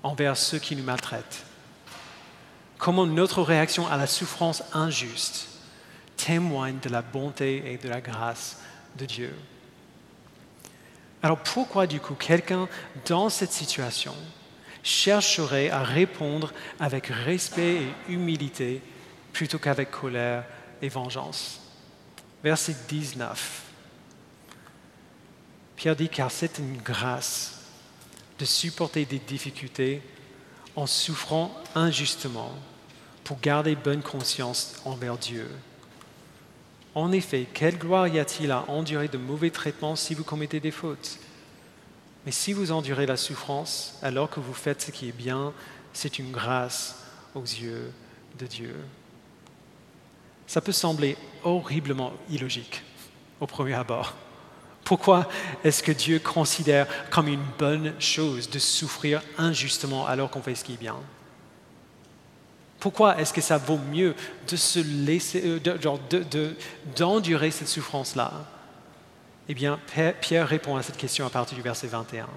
envers 0.01 0.35
ceux 0.35 0.57
qui 0.57 0.75
nous 0.75 0.83
maltraitent 0.83 1.45
comment 2.77 3.05
notre 3.05 3.41
réaction 3.41 3.87
à 3.87 3.97
la 3.97 4.07
souffrance 4.07 4.63
injuste 4.73 5.47
témoigne 6.17 6.79
de 6.79 6.89
la 6.89 7.01
bonté 7.01 7.63
et 7.71 7.77
de 7.77 7.89
la 7.89 8.01
grâce 8.01 8.59
de 8.97 9.05
Dieu. 9.05 9.33
Alors 11.21 11.39
pourquoi 11.39 11.87
du 11.87 11.99
coup 11.99 12.13
quelqu'un 12.13 12.67
dans 13.07 13.29
cette 13.29 13.51
situation 13.51 14.13
chercherait 14.83 15.71
à 15.71 15.81
répondre 15.81 16.53
avec 16.79 17.07
respect 17.07 17.81
et 17.81 18.13
humilité 18.13 18.81
plutôt 19.33 19.57
qu'avec 19.57 19.89
colère 19.89 20.43
et 20.81 20.89
vengeance? 20.89 21.61
Verset 22.43 22.75
19. 22.87 23.63
Pierre 25.75 25.95
dit 25.95 26.09
car 26.09 26.29
c'est 26.29 26.59
une 26.59 26.77
grâce 26.77 27.61
de 28.37 28.45
supporter 28.45 29.05
des 29.05 29.19
difficultés 29.19 30.01
en 30.75 30.85
souffrant 30.85 31.51
injustement 31.73 32.53
pour 33.23 33.39
garder 33.39 33.75
bonne 33.75 34.03
conscience 34.03 34.75
envers 34.85 35.17
Dieu. 35.17 35.49
En 36.95 37.11
effet, 37.11 37.45
quelle 37.53 37.77
gloire 37.77 38.07
y 38.07 38.19
a-t-il 38.19 38.51
à 38.51 38.63
endurer 38.69 39.09
de 39.09 39.17
mauvais 39.17 39.49
traitements 39.49 39.97
si 39.97 40.13
vous 40.13 40.23
commettez 40.23 40.61
des 40.61 40.71
fautes? 40.71 41.19
Mais 42.25 42.31
si 42.31 42.53
vous 42.53 42.71
endurez 42.71 43.05
la 43.05 43.17
souffrance 43.17 43.99
alors 44.01 44.29
que 44.29 44.39
vous 44.39 44.53
faites 44.53 44.81
ce 44.81 44.91
qui 44.91 45.09
est 45.09 45.15
bien, 45.15 45.53
c'est 45.91 46.19
une 46.19 46.31
grâce 46.31 47.03
aux 47.35 47.43
yeux 47.43 47.91
de 48.39 48.47
Dieu. 48.47 48.75
Ça 50.47 50.61
peut 50.61 50.71
sembler 50.71 51.17
horriblement 51.43 52.13
illogique 52.29 52.81
au 53.41 53.45
premier 53.45 53.73
abord. 53.73 54.13
Pourquoi 54.85 55.27
est-ce 55.63 55.83
que 55.83 55.91
Dieu 55.91 56.19
considère 56.19 56.87
comme 57.09 57.27
une 57.27 57.43
bonne 57.59 57.93
chose 57.99 58.49
de 58.49 58.59
souffrir 58.59 59.21
injustement 59.37 60.05
alors 60.05 60.29
qu'on 60.29 60.41
fait 60.41 60.55
ce 60.55 60.63
qui 60.63 60.73
est 60.73 60.79
bien? 60.79 60.95
Pourquoi 62.85 63.19
est-ce 63.19 63.33
que 63.33 63.41
ça 63.41 63.57
vaut 63.57 63.79
mieux 63.79 64.13
de 64.47 64.55
se 64.55 64.77
laisser, 64.77 65.41
euh, 65.43 66.53
d'endurer 66.95 67.49
cette 67.49 67.67
souffrance-là? 67.67 68.31
Eh 69.49 69.55
bien, 69.55 69.79
Pierre 70.21 70.47
répond 70.47 70.75
à 70.75 70.83
cette 70.83 70.95
question 70.95 71.25
à 71.25 71.31
partir 71.31 71.57
du 71.57 71.63
verset 71.63 71.87
21. 71.87 72.27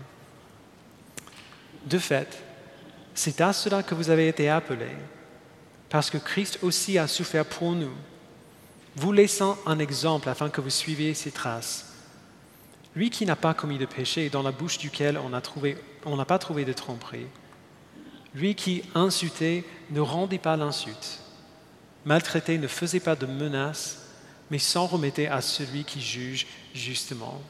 De 1.85 1.99
fait, 1.99 2.43
c'est 3.13 3.43
à 3.43 3.53
cela 3.53 3.83
que 3.83 3.95
vous 3.95 4.09
avez 4.09 4.27
été 4.27 4.49
appelés, 4.49 4.97
parce 5.91 6.09
que 6.09 6.17
Christ 6.17 6.61
aussi 6.63 6.97
a 6.97 7.07
souffert 7.09 7.45
pour 7.45 7.73
nous, 7.73 7.93
vous 8.97 9.13
laissant 9.13 9.59
un 9.67 9.79
exemple 9.79 10.31
afin 10.31 10.49
que 10.49 10.63
vous 10.63 10.71
suiviez 10.71 11.13
ses 11.13 11.31
traces 11.31 11.93
lui 12.97 13.11
qui 13.11 13.27
n'a 13.27 13.37
pas 13.37 13.53
commis 13.53 13.77
de 13.77 13.85
péché 13.85 14.25
et 14.25 14.31
dans 14.31 14.43
la 14.43 14.51
bouche 14.51 14.79
duquel 14.79 15.19
on 15.19 15.29
n'a 16.17 16.25
pas 16.25 16.39
trouvé 16.39 16.65
de 16.65 16.73
tromperie. 16.73 17.27
Lui 18.35 18.55
qui 18.55 18.83
insultait 18.95 19.65
ne 19.91 20.01
rendit 20.01 20.39
pas 20.39 20.57
l'insulte. 20.57 21.21
Maltraité 22.05 22.59
ne 22.59 22.69
faisait 22.69 23.01
pas 23.01 23.17
de 23.17 23.27
menaces, 23.27 24.07
mais 24.51 24.59
s'en 24.59 24.87
remettait 24.87 25.27
à 25.27 25.41
celui 25.41 25.85
qui 25.85 26.01
juge 26.01 26.47
justement. 26.75 27.41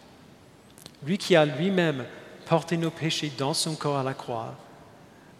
Lui 1.04 1.18
qui 1.18 1.36
a 1.36 1.44
lui-même 1.44 2.04
porté 2.46 2.76
nos 2.76 2.90
péchés 2.90 3.32
dans 3.36 3.54
son 3.54 3.76
corps 3.76 3.98
à 3.98 4.02
la 4.02 4.14
croix, 4.14 4.56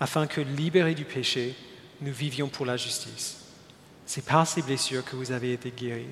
afin 0.01 0.27
que, 0.27 0.41
libérés 0.41 0.95
du 0.95 1.05
péché, 1.05 1.57
nous 2.01 2.13
vivions 2.13 2.49
pour 2.49 2.67
la 2.67 2.77
justice. 2.77 3.45
C'est 4.07 4.25
par 4.25 4.47
ces 4.47 4.63
blessures 4.63 5.05
que 5.05 5.17
vous 5.17 5.33
avez 5.33 5.53
été 5.53 5.71
guéris. 5.71 6.07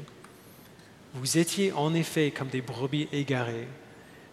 Vous 1.14 1.38
étiez 1.38 1.72
en 1.72 1.94
effet 1.94 2.30
comme 2.30 2.48
des 2.48 2.60
brebis 2.60 3.08
égarées, 3.12 3.68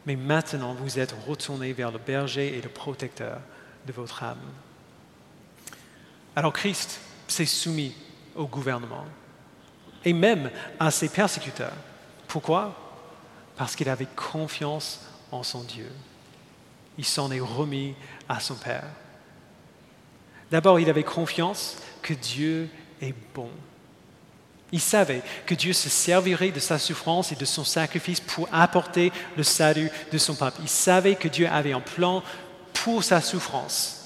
mais 0.05 0.15
maintenant 0.15 0.73
vous 0.73 0.99
êtes 0.99 1.15
retournés 1.27 1.73
vers 1.73 1.91
le 1.91 1.99
berger 1.99 2.57
et 2.57 2.61
le 2.61 2.69
protecteur 2.69 3.39
de 3.85 3.93
votre 3.93 4.23
âme. 4.23 4.51
Alors 6.35 6.53
Christ 6.53 6.99
s'est 7.27 7.45
soumis 7.45 7.95
au 8.35 8.45
gouvernement 8.45 9.05
et 10.03 10.13
même 10.13 10.49
à 10.79 10.91
ses 10.91 11.09
persécuteurs. 11.09 11.73
Pourquoi? 12.27 12.75
Parce 13.55 13.75
qu'il 13.75 13.89
avait 13.89 14.07
confiance 14.15 15.01
en 15.31 15.43
son 15.43 15.63
Dieu. 15.63 15.91
Il 16.97 17.05
s'en 17.05 17.31
est 17.31 17.39
remis 17.39 17.95
à 18.27 18.39
son 18.39 18.55
Père. 18.55 18.87
D'abord, 20.51 20.79
il 20.79 20.89
avait 20.89 21.03
confiance 21.03 21.77
que 22.01 22.13
Dieu 22.13 22.69
est 23.01 23.15
bon 23.33 23.49
il 24.73 24.81
savait 24.81 25.21
que 25.45 25.53
Dieu 25.53 25.71
se 25.71 25.87
servirait 25.87 26.51
de 26.51 26.59
sa 26.59 26.79
souffrance 26.79 27.31
et 27.31 27.35
de 27.35 27.45
son 27.45 27.63
sacrifice 27.63 28.19
pour 28.19 28.49
apporter 28.51 29.13
le 29.37 29.43
salut 29.43 29.91
de 30.11 30.17
son 30.17 30.33
peuple. 30.33 30.57
Il 30.63 30.67
savait 30.67 31.15
que 31.15 31.27
Dieu 31.27 31.47
avait 31.47 31.73
un 31.73 31.79
plan 31.79 32.23
pour 32.73 33.03
sa 33.03 33.21
souffrance. 33.21 34.02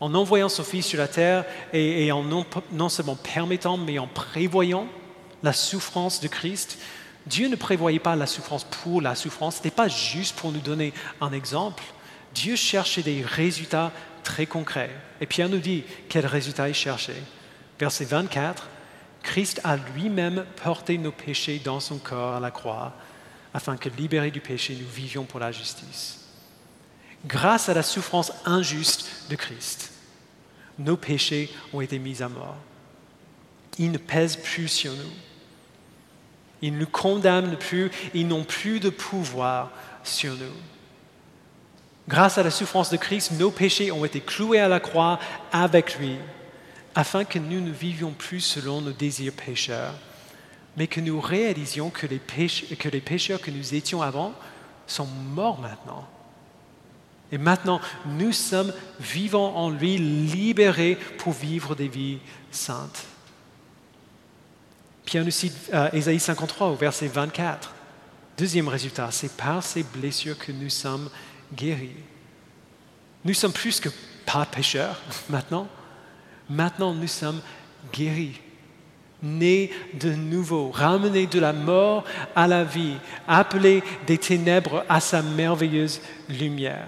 En 0.00 0.14
envoyant 0.14 0.48
son 0.48 0.62
Fils 0.62 0.86
sur 0.86 0.98
la 0.98 1.08
terre 1.08 1.44
et, 1.72 2.10
en 2.12 2.22
non, 2.22 2.46
non 2.72 2.88
seulement 2.88 3.16
permettant, 3.16 3.76
mais 3.76 3.98
en 3.98 4.06
prévoyant 4.06 4.86
la 5.42 5.52
souffrance 5.52 6.20
de 6.20 6.28
Christ, 6.28 6.78
Dieu 7.26 7.48
ne 7.48 7.56
prévoyait 7.56 7.98
pas 7.98 8.16
la 8.16 8.26
souffrance 8.26 8.64
pour 8.64 9.02
la 9.02 9.14
souffrance. 9.14 9.56
Ce 9.56 9.58
n'était 9.60 9.74
pas 9.74 9.88
juste 9.88 10.36
pour 10.36 10.52
nous 10.52 10.60
donner 10.60 10.92
un 11.20 11.32
exemple. 11.32 11.82
Dieu 12.34 12.56
cherchait 12.56 13.02
des 13.02 13.22
résultats 13.22 13.92
très 14.22 14.46
concrets. 14.46 14.90
Et 15.20 15.26
Pierre 15.26 15.48
nous 15.48 15.58
dit 15.58 15.84
quels 16.08 16.26
résultats 16.26 16.68
il 16.68 16.74
cherchait. 16.74 17.22
Verset 17.78 18.04
24. 18.04 18.68
Christ 19.22 19.60
a 19.64 19.76
lui-même 19.76 20.44
porté 20.62 20.96
nos 20.96 21.12
péchés 21.12 21.60
dans 21.62 21.80
son 21.80 21.98
corps 21.98 22.36
à 22.36 22.40
la 22.40 22.50
croix, 22.50 22.94
afin 23.52 23.76
que, 23.76 23.88
libérés 23.88 24.30
du 24.30 24.40
péché, 24.40 24.76
nous 24.80 24.88
vivions 24.88 25.24
pour 25.24 25.40
la 25.40 25.52
justice. 25.52 26.27
Grâce 27.26 27.68
à 27.68 27.74
la 27.74 27.82
souffrance 27.82 28.32
injuste 28.44 29.10
de 29.28 29.36
Christ, 29.36 29.92
nos 30.78 30.96
péchés 30.96 31.50
ont 31.72 31.80
été 31.80 31.98
mis 31.98 32.22
à 32.22 32.28
mort. 32.28 32.56
Ils 33.78 33.90
ne 33.90 33.98
pèsent 33.98 34.36
plus 34.36 34.68
sur 34.68 34.92
nous. 34.92 35.12
Ils 36.62 36.72
ne 36.72 36.80
nous 36.80 36.86
condamnent 36.86 37.56
plus, 37.56 37.90
ils 38.14 38.26
n'ont 38.26 38.44
plus 38.44 38.80
de 38.80 38.90
pouvoir 38.90 39.70
sur 40.02 40.34
nous. 40.34 40.54
Grâce 42.08 42.38
à 42.38 42.42
la 42.42 42.50
souffrance 42.50 42.90
de 42.90 42.96
Christ, 42.96 43.32
nos 43.32 43.50
péchés 43.50 43.92
ont 43.92 44.04
été 44.04 44.20
cloués 44.20 44.60
à 44.60 44.68
la 44.68 44.80
croix 44.80 45.18
avec 45.52 45.98
lui, 45.98 46.16
afin 46.94 47.24
que 47.24 47.38
nous 47.38 47.60
ne 47.60 47.70
vivions 47.70 48.12
plus 48.12 48.40
selon 48.40 48.80
nos 48.80 48.92
désirs 48.92 49.34
pécheurs, 49.34 49.94
mais 50.76 50.86
que 50.86 51.00
nous 51.00 51.20
réalisions 51.20 51.90
que 51.90 52.06
les, 52.06 52.18
que 52.18 52.88
les 52.88 53.00
pécheurs 53.00 53.40
que 53.40 53.50
nous 53.50 53.74
étions 53.74 54.02
avant 54.02 54.32
sont 54.86 55.06
morts 55.06 55.60
maintenant. 55.60 56.08
Et 57.30 57.38
maintenant, 57.38 57.80
nous 58.06 58.32
sommes 58.32 58.72
vivants 59.00 59.54
en 59.56 59.70
lui, 59.70 59.98
libérés 59.98 60.96
pour 61.18 61.32
vivre 61.32 61.74
des 61.74 61.88
vies 61.88 62.18
saintes. 62.50 63.04
Pierre 65.04 65.24
nous 65.24 65.30
cite 65.30 65.70
Ésaïe 65.92 66.20
53 66.20 66.68
au 66.68 66.74
verset 66.74 67.08
24. 67.08 67.74
Deuxième 68.36 68.68
résultat, 68.68 69.08
c'est 69.10 69.32
par 69.32 69.62
ces 69.62 69.82
blessures 69.82 70.38
que 70.38 70.52
nous 70.52 70.70
sommes 70.70 71.10
guéris. 71.54 71.96
Nous 73.24 73.34
sommes 73.34 73.52
plus 73.52 73.80
que 73.80 73.88
pas 74.26 74.46
pécheurs 74.46 75.00
maintenant. 75.28 75.66
Maintenant, 76.48 76.94
nous 76.94 77.08
sommes 77.08 77.40
guéris, 77.92 78.40
nés 79.22 79.70
de 79.94 80.12
nouveau, 80.12 80.70
ramenés 80.70 81.26
de 81.26 81.40
la 81.40 81.52
mort 81.52 82.04
à 82.34 82.46
la 82.46 82.64
vie, 82.64 82.96
appelés 83.26 83.82
des 84.06 84.18
ténèbres 84.18 84.84
à 84.88 85.00
sa 85.00 85.20
merveilleuse 85.20 86.00
lumière. 86.28 86.86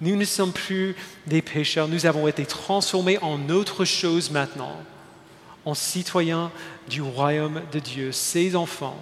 Nous 0.00 0.16
ne 0.16 0.24
sommes 0.24 0.52
plus 0.52 0.94
des 1.26 1.42
pécheurs, 1.42 1.88
nous 1.88 2.06
avons 2.06 2.28
été 2.28 2.44
transformés 2.44 3.18
en 3.18 3.48
autre 3.48 3.84
chose 3.84 4.30
maintenant, 4.30 4.76
en 5.64 5.74
citoyens 5.74 6.50
du 6.88 7.00
royaume 7.00 7.62
de 7.72 7.78
Dieu, 7.78 8.12
ses 8.12 8.56
enfants 8.56 8.98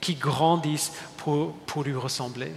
qui 0.00 0.14
grandissent 0.14 0.92
pour, 1.16 1.82
lui 1.84 1.94
ressembler. 1.94 2.52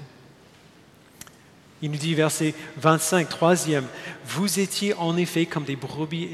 Il 1.81 1.91
nous 1.91 1.97
dit, 1.97 2.13
verset 2.13 2.53
25, 2.77 3.27
troisième, 3.27 3.87
Vous 4.25 4.59
étiez 4.59 4.93
en 4.93 5.17
effet 5.17 5.47
comme 5.47 5.63
des 5.63 5.75
brebis 5.75 6.29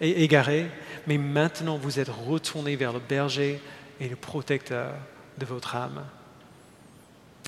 égarées, 0.00 0.66
mais 1.06 1.18
maintenant 1.18 1.78
vous 1.78 2.00
êtes 2.00 2.10
retournés 2.10 2.76
vers 2.76 2.92
le 2.92 2.98
berger 3.00 3.60
et 4.00 4.08
le 4.08 4.16
protecteur 4.16 4.94
de 5.38 5.46
votre 5.46 5.76
âme. 5.76 6.04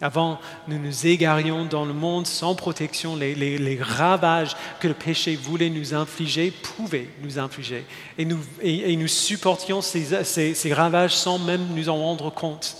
Avant, 0.02 0.40
nous 0.66 0.78
nous 0.78 1.06
égarions 1.06 1.66
dans 1.66 1.84
le 1.84 1.92
monde 1.92 2.26
sans 2.26 2.54
protection. 2.54 3.16
Les, 3.16 3.78
ravages 3.82 4.56
que 4.80 4.88
le 4.88 4.94
péché 4.94 5.36
voulait 5.36 5.68
nous 5.68 5.94
infliger 5.94 6.50
pouvaient 6.50 7.08
nous 7.22 7.38
infliger. 7.38 7.84
Et 8.16 8.24
nous, 8.24 9.08
supportions 9.08 9.82
ces, 9.82 10.24
ces 10.54 10.72
ravages 10.72 11.14
sans 11.14 11.38
même 11.38 11.66
nous 11.74 11.88
en 11.90 11.96
rendre 11.96 12.30
compte. 12.30 12.76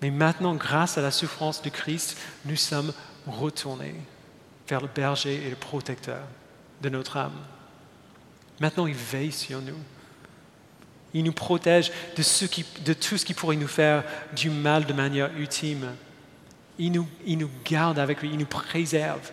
Mais 0.00 0.10
maintenant, 0.10 0.56
grâce 0.56 0.98
à 0.98 1.02
la 1.02 1.12
souffrance 1.12 1.62
de 1.62 1.68
Christ, 1.70 2.18
nous 2.44 2.56
sommes 2.56 2.92
retournés 3.28 3.94
vers 4.68 4.80
le 4.80 4.88
berger 4.88 5.40
et 5.46 5.50
le 5.50 5.56
protecteur 5.56 6.22
de 6.80 6.88
notre 6.88 7.16
âme. 7.16 7.38
Maintenant, 8.60 8.86
il 8.86 8.94
veille 8.94 9.30
sur 9.30 9.60
nous. 9.60 9.78
Il 11.14 11.24
nous 11.24 11.32
protège 11.32 11.92
de, 12.16 12.92
tout 12.92 13.18
ce 13.18 13.24
qui 13.24 13.34
pourrait 13.34 13.56
nous 13.56 13.68
faire 13.68 14.04
du 14.34 14.50
mal 14.50 14.86
de 14.86 14.92
manière 14.92 15.30
ultime. 15.36 15.94
Il 16.78 16.92
nous, 16.92 17.50
garde 17.64 17.98
avec 17.98 18.22
lui, 18.22 18.30
il 18.32 18.38
nous 18.38 18.46
préserve. 18.46 19.30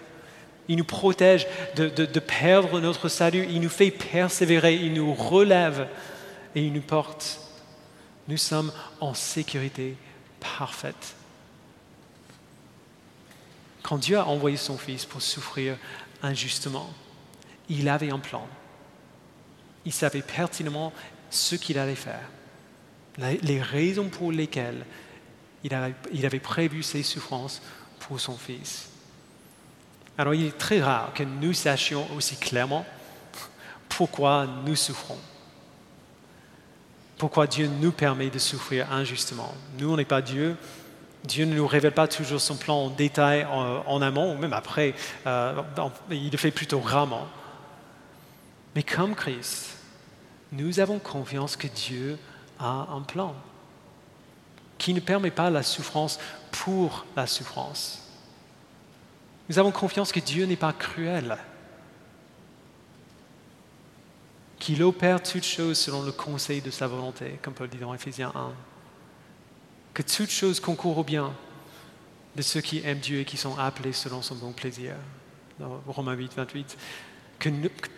Il 0.68 0.78
nous 0.78 0.84
protège 0.84 1.48
de, 1.76 2.20
perdre 2.20 2.80
notre 2.80 3.08
salut. 3.08 3.48
Il 3.50 3.62
nous 3.62 3.70
fait 3.70 3.92
persévérer, 3.92 4.76
il 4.76 4.94
nous 4.94 5.14
relève 5.14 5.88
et 6.54 6.64
il 6.64 6.74
nous 6.74 6.82
porte. 6.82 7.40
Nous 8.28 8.38
sommes 8.38 8.72
en 9.00 9.14
sécurité 9.14 9.96
parfaite. 10.40 11.16
Quand 13.82 13.98
Dieu 13.98 14.18
a 14.18 14.26
envoyé 14.26 14.58
son 14.58 14.78
Fils 14.78 15.06
pour 15.06 15.22
souffrir 15.22 15.78
injustement, 16.22 16.94
il 17.70 17.88
avait 17.88 18.12
un 18.12 18.20
plan. 18.20 18.46
Il 19.86 19.94
savait 19.94 20.22
pertinemment 20.22 20.94
ce 21.30 21.56
qu'il 21.56 21.78
allait 21.78 21.96
faire, 21.96 22.30
les 23.18 23.62
raisons 23.62 24.10
pour 24.10 24.32
lesquelles 24.32 24.86
il 25.64 25.74
avait, 25.74 26.40
prévu 26.40 26.84
ces 26.84 27.04
souffrances 27.04 27.62
pour 28.00 28.20
son 28.20 28.38
Fils. 28.38 28.90
Alors 30.18 30.34
il 30.34 30.46
est 30.46 30.58
très 30.58 30.82
rare 30.82 31.14
que 31.14 31.24
nous 31.24 31.54
sachions 31.54 32.06
aussi 32.16 32.36
clairement 32.36 32.86
pourquoi 33.88 34.48
nous 34.66 34.76
souffrons. 34.76 35.18
Pourquoi 37.18 37.48
Dieu 37.48 37.70
nous 37.82 37.92
permet 37.92 38.30
de 38.30 38.40
souffrir 38.40 38.92
injustement. 38.94 39.54
Nous, 39.78 39.92
on 39.92 39.98
n'est 39.98 40.06
pas 40.06 40.22
Dieu. 40.22 40.56
Dieu 41.26 41.44
ne 41.44 41.54
nous 41.54 41.68
révèle 41.68 41.92
pas 41.92 42.08
toujours 42.08 42.40
son 42.40 42.56
plan 42.56 42.76
en 42.86 42.90
détail 42.90 43.46
en, 43.46 44.02
amont, 44.02 44.34
ou 44.34 44.38
même 44.38 44.54
après. 44.54 44.94
Euh, 45.28 45.62
il 46.10 46.32
le 46.32 46.38
fait 46.38 46.52
plutôt 46.52 46.80
rarement. 46.80 47.28
Mais 48.74 48.84
comme 48.84 49.16
Christ, 49.16 49.79
nous 50.52 50.80
avons 50.80 51.00
confiance 51.00 51.56
que 51.56 51.68
Dieu 51.68 52.18
a 52.60 52.88
un 52.92 53.02
plan 53.02 53.36
qui 54.78 54.94
ne 54.94 55.00
permet 55.00 55.32
pas 55.32 55.50
la 55.50 55.62
souffrance 55.62 56.20
pour 56.52 57.06
la 57.16 57.28
souffrance. 57.28 58.08
Nous 59.50 59.60
avons 59.60 59.72
confiance 59.72 60.12
que 60.12 60.20
Dieu 60.20 60.46
n'est 60.46 60.56
pas 60.56 60.74
cruel, 60.74 61.38
qu'il 64.58 64.84
opère 64.84 65.22
toutes 65.22 65.44
choses 65.44 65.78
selon 65.78 66.02
le 66.04 66.12
conseil 66.12 66.62
de 66.62 66.72
sa 66.72 66.88
volonté, 66.88 67.40
comme 67.42 67.54
Paul 67.54 67.70
dit 67.70 67.78
dans 67.78 67.94
Ephésiens 67.94 68.32
1, 68.36 68.52
que 69.94 70.04
toutes 70.04 70.30
choses 70.30 70.60
concourent 70.60 71.00
au 71.00 71.04
bien 71.04 71.34
de 72.36 72.42
ceux 72.42 72.62
qui 72.62 72.82
aiment 72.86 73.00
Dieu 73.00 73.20
et 73.20 73.26
qui 73.26 73.38
sont 73.38 73.58
appelés 73.58 73.94
selon 73.94 74.22
son 74.22 74.36
bon 74.36 74.52
plaisir, 74.52 74.96
Romains 75.88 76.14
8, 76.14 76.34
28 76.36 76.78
que 77.40 77.50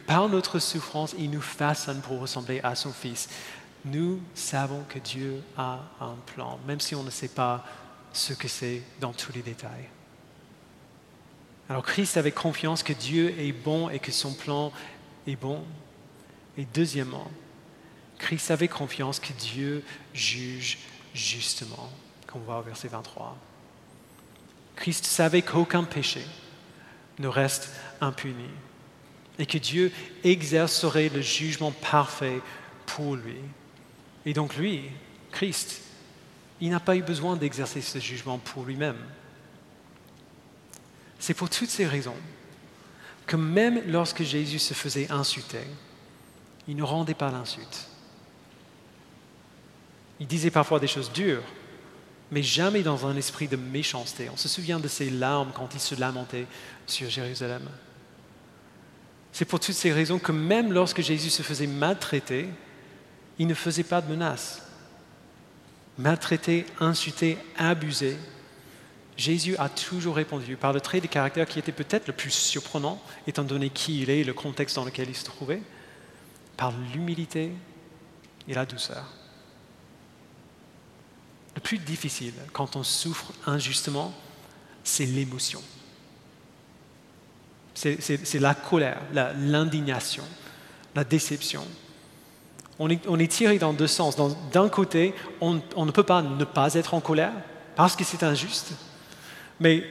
par 0.06 0.30
notre 0.30 0.60
souffrance, 0.60 1.16
il 1.18 1.32
nous 1.32 1.42
façonne 1.42 2.02
pour 2.02 2.20
ressembler 2.20 2.62
à 2.64 2.76
son 2.76 2.94
Fils. 2.94 3.28
Nous 3.84 4.22
savons 4.36 4.84
que 4.88 5.00
Dieu 5.00 5.42
a 5.58 5.80
un 6.00 6.16
plan, 6.28 6.60
même 6.68 6.80
si 6.80 6.94
on 6.94 7.04
ne 7.04 7.10
sait 7.10 7.28
pas 7.28 7.66
ce 8.14 8.34
que 8.34 8.48
c'est 8.48 8.84
dans 9.00 9.14
tous 9.14 9.34
les 9.34 9.42
détails. 9.42 9.90
Alors 11.70 11.84
Christ 11.84 12.18
avait 12.18 12.32
confiance 12.32 12.84
que 12.84 12.94
Dieu 12.94 13.34
est 13.40 13.54
bon 13.54 13.90
et 13.90 14.00
que 14.00 14.12
son 14.12 14.34
plan 14.34 14.72
est 15.26 15.38
bon. 15.38 15.64
Et 16.58 16.68
deuxièmement, 16.74 17.32
Christ 18.20 18.52
avait 18.52 18.68
confiance 18.68 19.20
que 19.20 19.34
Dieu 19.34 19.84
juge 20.14 20.78
justement, 21.14 21.90
comme 22.28 22.42
on 22.42 22.46
voit 22.46 22.60
au 22.60 22.64
verset 22.64 22.90
23. 22.90 23.38
Christ 24.76 25.06
savait 25.06 25.42
qu'aucun 25.42 25.84
péché 25.84 26.22
ne 27.20 27.28
reste 27.28 27.72
impuni 28.02 28.50
et 29.40 29.46
que 29.46 29.58
Dieu 29.58 29.92
exercerait 30.24 31.10
le 31.10 31.22
jugement 31.22 31.72
parfait 31.72 32.42
pour 32.86 33.16
lui. 33.16 33.38
Et 34.26 34.34
donc 34.34 34.56
lui, 34.56 34.84
Christ, 35.32 35.82
il 36.60 36.70
n'a 36.70 36.80
pas 36.80 36.96
eu 36.96 37.02
besoin 37.02 37.36
d'exercer 37.36 37.82
ce 37.82 38.00
jugement 38.00 38.38
pour 38.38 38.66
lui-même. 38.66 38.98
C'est 41.20 41.34
pour 41.34 41.50
toutes 41.50 41.70
ces 41.70 41.88
raisons 41.88 42.16
que 43.26 43.36
même 43.36 43.82
lorsque 43.88 44.24
Jésus 44.24 44.60
se 44.60 44.74
faisait 44.74 45.12
insulter, 45.12 45.64
il 46.68 46.76
ne 46.76 46.84
rendait 46.84 47.14
pas 47.14 47.32
l'insulte. 47.32 47.88
Il 50.20 50.28
disait 50.28 50.52
parfois 50.52 50.80
des 50.80 50.88
choses 50.88 51.12
dures, 51.12 51.44
mais 52.32 52.44
jamais 52.44 52.84
dans 52.84 53.08
un 53.08 53.16
esprit 53.16 53.48
de 53.48 53.56
méchanceté. 53.56 54.30
On 54.30 54.38
se 54.38 54.48
souvient 54.48 54.80
de 54.80 54.88
ses 54.88 55.10
larmes 55.10 55.52
quand 55.54 55.74
il 55.74 55.80
se 55.80 55.96
lamentait 55.96 56.46
sur 56.86 57.10
Jérusalem. 57.10 57.68
C'est 59.32 59.46
pour 59.46 59.60
toutes 59.60 59.76
ces 59.76 59.92
raisons 59.92 60.20
que 60.20 60.32
même 60.32 60.74
lorsque 60.74 61.02
Jésus 61.02 61.30
se 61.30 61.42
faisait 61.42 61.68
maltraiter, 61.68 62.48
il 63.40 63.48
ne 63.48 63.54
faisait 63.54 63.84
pas 63.84 64.02
de 64.02 64.10
menaces. 64.10 64.62
Maltraité, 65.98 66.66
insulté, 66.80 67.38
abusé, 67.58 68.18
Jésus 69.18 69.56
a 69.58 69.70
toujours 69.70 70.16
répondu 70.16 70.56
par 70.56 70.74
le 70.74 70.82
trait 70.82 71.02
de 71.02 71.08
caractère 71.08 71.46
qui 71.46 71.60
était 71.60 71.72
peut-être 71.72 72.08
le 72.08 72.14
plus 72.14 72.32
surprenant, 72.32 73.02
étant 73.28 73.44
donné 73.44 73.70
qui 73.70 74.02
il 74.02 74.10
est 74.10 74.20
et 74.20 74.24
le 74.24 74.34
contexte 74.34 74.76
dans 74.76 74.86
lequel 74.86 75.10
il 75.10 75.16
se 75.16 75.26
trouvait, 75.26 75.62
par 76.58 76.74
l'humilité 76.94 77.52
et 78.48 78.54
la 78.54 78.66
douceur. 78.66 79.06
Le 81.56 81.62
plus 81.62 81.78
difficile 81.78 82.34
quand 82.54 82.76
on 82.76 82.84
souffre 82.84 83.34
injustement, 83.46 84.14
c'est 84.84 85.06
l'émotion 85.06 85.62
c'est 87.74 88.40
la 88.40 88.54
colère, 88.54 89.00
l'indignation, 89.14 90.24
la, 90.96 91.04
déception. 91.04 91.64
On 92.80 92.90
est, 92.90 93.32
tiré 93.32 93.58
dans 93.60 93.74
deux 93.74 93.88
sens. 93.88 94.18
D'un 94.52 94.70
côté, 94.70 95.14
on, 95.40 95.54
ne 95.54 95.92
peut 95.92 96.04
pas 96.04 96.22
ne 96.22 96.44
pas 96.44 96.74
être 96.74 96.94
en 96.94 97.00
colère 97.00 97.34
parce 97.76 97.96
que 97.96 98.04
c'est 98.04 98.24
injuste. 98.24 98.74
Mais 99.60 99.84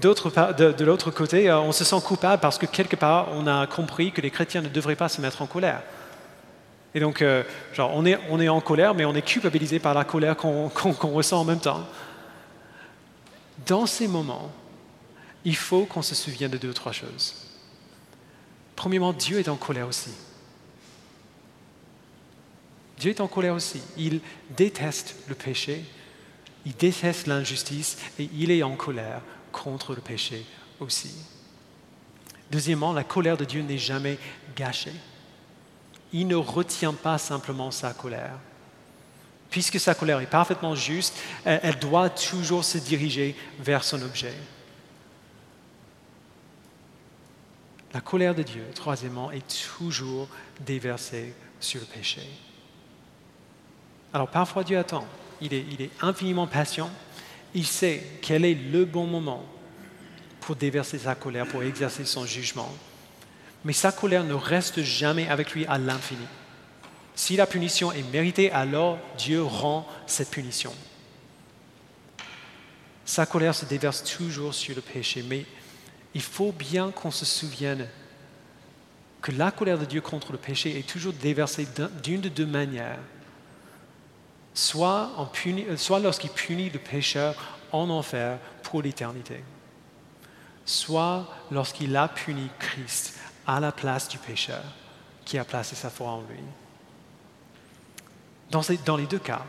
de, 0.00 0.84
l'autre 0.84 1.10
côté, 1.10 1.48
euh, 1.48 1.58
on 1.60 1.72
se 1.72 1.84
sent 1.84 2.00
coupable 2.04 2.40
parce 2.40 2.58
que 2.58 2.66
quelque 2.66 2.96
part, 2.96 3.28
on 3.32 3.46
a 3.46 3.66
compris 3.66 4.12
que 4.12 4.20
les 4.20 4.30
chrétiens 4.30 4.60
ne 4.60 4.68
devraient 4.68 4.96
pas 4.96 5.08
se 5.08 5.20
mettre 5.20 5.42
en 5.42 5.46
colère. 5.46 5.82
Et 6.94 7.00
donc, 7.00 7.22
euh, 7.22 7.42
on 7.78 8.04
est 8.06 8.48
en 8.48 8.60
colère, 8.60 8.94
mais 8.94 9.04
on 9.04 9.14
est 9.14 9.22
culpabilisé 9.22 9.78
par 9.78 9.94
la 9.94 10.04
colère 10.04 10.36
qu'on 10.36 10.68
ressent 11.12 11.40
en 11.40 11.44
même 11.44 11.60
temps. 11.60 11.84
Dans 13.66 13.86
ces 13.86 14.06
moments, 14.08 14.50
il 15.46 15.54
faut 15.54 15.84
qu'on 15.86 16.02
se 16.02 16.16
souvienne 16.16 16.50
de 16.50 16.58
deux 16.58 16.70
ou 16.70 16.74
trois 16.74 16.92
choses. 16.92 17.34
Premièrement, 18.74 19.12
Dieu 19.12 19.38
est 19.38 19.48
en 19.48 19.56
colère 19.56 19.86
aussi. 19.86 20.10
Dieu 22.98 23.12
est 23.12 23.20
en 23.20 23.28
colère 23.28 23.54
aussi. 23.54 23.80
Il 23.96 24.20
déteste 24.50 25.14
le 25.28 25.36
péché, 25.36 25.84
il 26.66 26.74
déteste 26.74 27.28
l'injustice 27.28 27.96
et 28.18 28.28
il 28.34 28.50
est 28.50 28.64
en 28.64 28.74
colère 28.74 29.22
contre 29.52 29.94
le 29.94 30.00
péché 30.00 30.44
aussi. 30.80 31.14
Deuxièmement, 32.50 32.92
la 32.92 33.04
colère 33.04 33.36
de 33.36 33.44
Dieu 33.44 33.62
n'est 33.62 33.78
jamais 33.78 34.18
gâchée. 34.56 34.94
Il 36.12 36.26
ne 36.26 36.34
retient 36.34 36.92
pas 36.92 37.18
simplement 37.18 37.70
sa 37.70 37.92
colère. 37.92 38.38
Puisque 39.50 39.78
sa 39.78 39.94
colère 39.94 40.18
est 40.20 40.26
parfaitement 40.26 40.74
juste, 40.74 41.16
elle 41.44 41.78
doit 41.78 42.10
toujours 42.10 42.64
se 42.64 42.78
diriger 42.78 43.36
vers 43.60 43.84
son 43.84 44.02
objet. 44.02 44.34
La 47.96 48.02
colère 48.02 48.34
de 48.34 48.42
Dieu, 48.42 48.62
troisièmement, 48.74 49.30
est 49.30 49.64
toujours 49.78 50.28
déversée 50.60 51.32
sur 51.58 51.80
le 51.80 51.86
péché. 51.86 52.20
Alors 54.12 54.28
parfois 54.28 54.64
Dieu 54.64 54.76
attend. 54.76 55.06
Il 55.40 55.54
est, 55.54 55.64
il 55.72 55.80
est 55.80 55.90
infiniment 56.02 56.46
patient. 56.46 56.90
Il 57.54 57.64
sait 57.64 58.02
quel 58.20 58.44
est 58.44 58.52
le 58.52 58.84
bon 58.84 59.06
moment 59.06 59.42
pour 60.40 60.56
déverser 60.56 60.98
sa 60.98 61.14
colère, 61.14 61.46
pour 61.46 61.62
exercer 61.62 62.04
son 62.04 62.26
jugement. 62.26 62.70
Mais 63.64 63.72
sa 63.72 63.92
colère 63.92 64.24
ne 64.24 64.34
reste 64.34 64.82
jamais 64.82 65.26
avec 65.30 65.52
lui 65.52 65.64
à 65.64 65.78
l'infini. 65.78 66.26
Si 67.14 67.34
la 67.34 67.46
punition 67.46 67.92
est 67.92 68.12
méritée, 68.12 68.52
alors 68.52 68.98
Dieu 69.16 69.42
rend 69.42 69.88
cette 70.06 70.30
punition. 70.30 70.74
Sa 73.06 73.24
colère 73.24 73.54
se 73.54 73.64
déverse 73.64 74.04
toujours 74.04 74.52
sur 74.52 74.76
le 74.76 74.82
péché, 74.82 75.24
mais 75.26 75.46
il 76.16 76.22
faut 76.22 76.50
bien 76.50 76.92
qu'on 76.92 77.10
se 77.10 77.26
souvienne 77.26 77.86
que 79.20 79.32
la 79.32 79.50
colère 79.50 79.78
de 79.78 79.84
Dieu 79.84 80.00
contre 80.00 80.32
le 80.32 80.38
péché 80.38 80.78
est 80.78 80.88
toujours 80.88 81.12
déversée 81.12 81.68
d'une 82.02 82.22
de 82.22 82.30
deux 82.30 82.46
manières 82.46 83.00
soit, 84.54 85.10
euh, 85.46 85.76
soit 85.76 85.98
lorsqu'il 85.98 86.30
punit 86.30 86.70
le 86.70 86.78
pécheur 86.78 87.34
en 87.70 87.90
enfer 87.90 88.38
pour 88.62 88.80
l'éternité, 88.80 89.44
soit 90.64 91.28
lorsqu'il 91.50 91.94
a 91.94 92.08
puni 92.08 92.48
Christ 92.58 93.18
à 93.46 93.60
la 93.60 93.70
place 93.70 94.08
du 94.08 94.16
pécheur 94.16 94.64
qui 95.26 95.36
a 95.36 95.44
placé 95.44 95.76
sa 95.76 95.90
foi 95.90 96.08
en 96.08 96.22
lui. 96.22 96.40
Dans 98.50 98.96
les 98.96 99.06
deux 99.06 99.18
cas, 99.18 99.44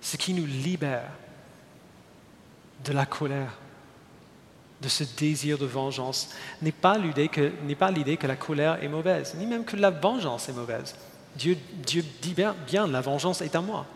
ce 0.00 0.16
qui 0.16 0.34
nous 0.34 0.46
libère 0.46 1.12
de 2.84 2.92
la 2.92 3.06
colère, 3.06 3.52
de 4.80 4.88
ce 4.88 5.04
désir 5.16 5.58
de 5.58 5.66
vengeance, 5.66 6.30
n'est 6.62 6.72
pas 6.72 6.98
l'idée 6.98 7.28
que, 7.28 7.50
que 7.50 8.26
la 8.26 8.36
colère 8.36 8.82
est 8.82 8.88
mauvaise, 8.88 9.34
ni 9.36 9.46
même 9.46 9.64
que 9.64 9.76
la 9.76 9.90
vengeance 9.90 10.48
est 10.48 10.52
mauvaise. 10.52 10.94
Dieu, 11.36 11.56
dit 11.84 12.34
bien, 12.34 12.54
bien, 12.66 12.86
la 12.86 13.00
vengeance 13.00 13.40
est 13.40 13.54
à 13.54 13.60
moi. 13.60 13.86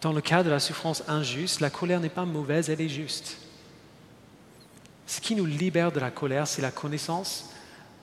Dans 0.00 0.12
le 0.12 0.20
cas 0.20 0.42
de 0.42 0.50
la 0.50 0.58
souffrance 0.58 1.04
injuste, 1.08 1.60
la 1.60 1.70
colère 1.70 2.00
n'est 2.00 2.08
pas 2.08 2.24
mauvaise, 2.24 2.70
elle 2.70 2.80
est 2.80 2.88
juste. 2.88 3.38
Ce 5.06 5.20
qui 5.20 5.34
nous 5.34 5.46
libère 5.46 5.92
de 5.92 6.00
la 6.00 6.10
colère, 6.10 6.46
c'est 6.46 6.62
la 6.62 6.70
connaissance 6.70 7.50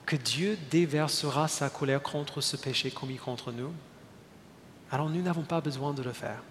que 0.06 0.16
Dieu 0.16 0.58
déversera 0.70 1.46
sa 1.46 1.68
colère 1.70 2.02
contre 2.02 2.40
ce 2.40 2.56
péché 2.56 2.90
commis 2.90 3.16
contre 3.16 3.52
nous. 3.52 3.72
Alors 4.90 5.08
nous 5.08 5.22
n'avons 5.22 5.42
pas 5.42 5.60
besoin 5.60 5.92
de 5.92 6.02
le 6.02 6.12
faire. 6.12 6.42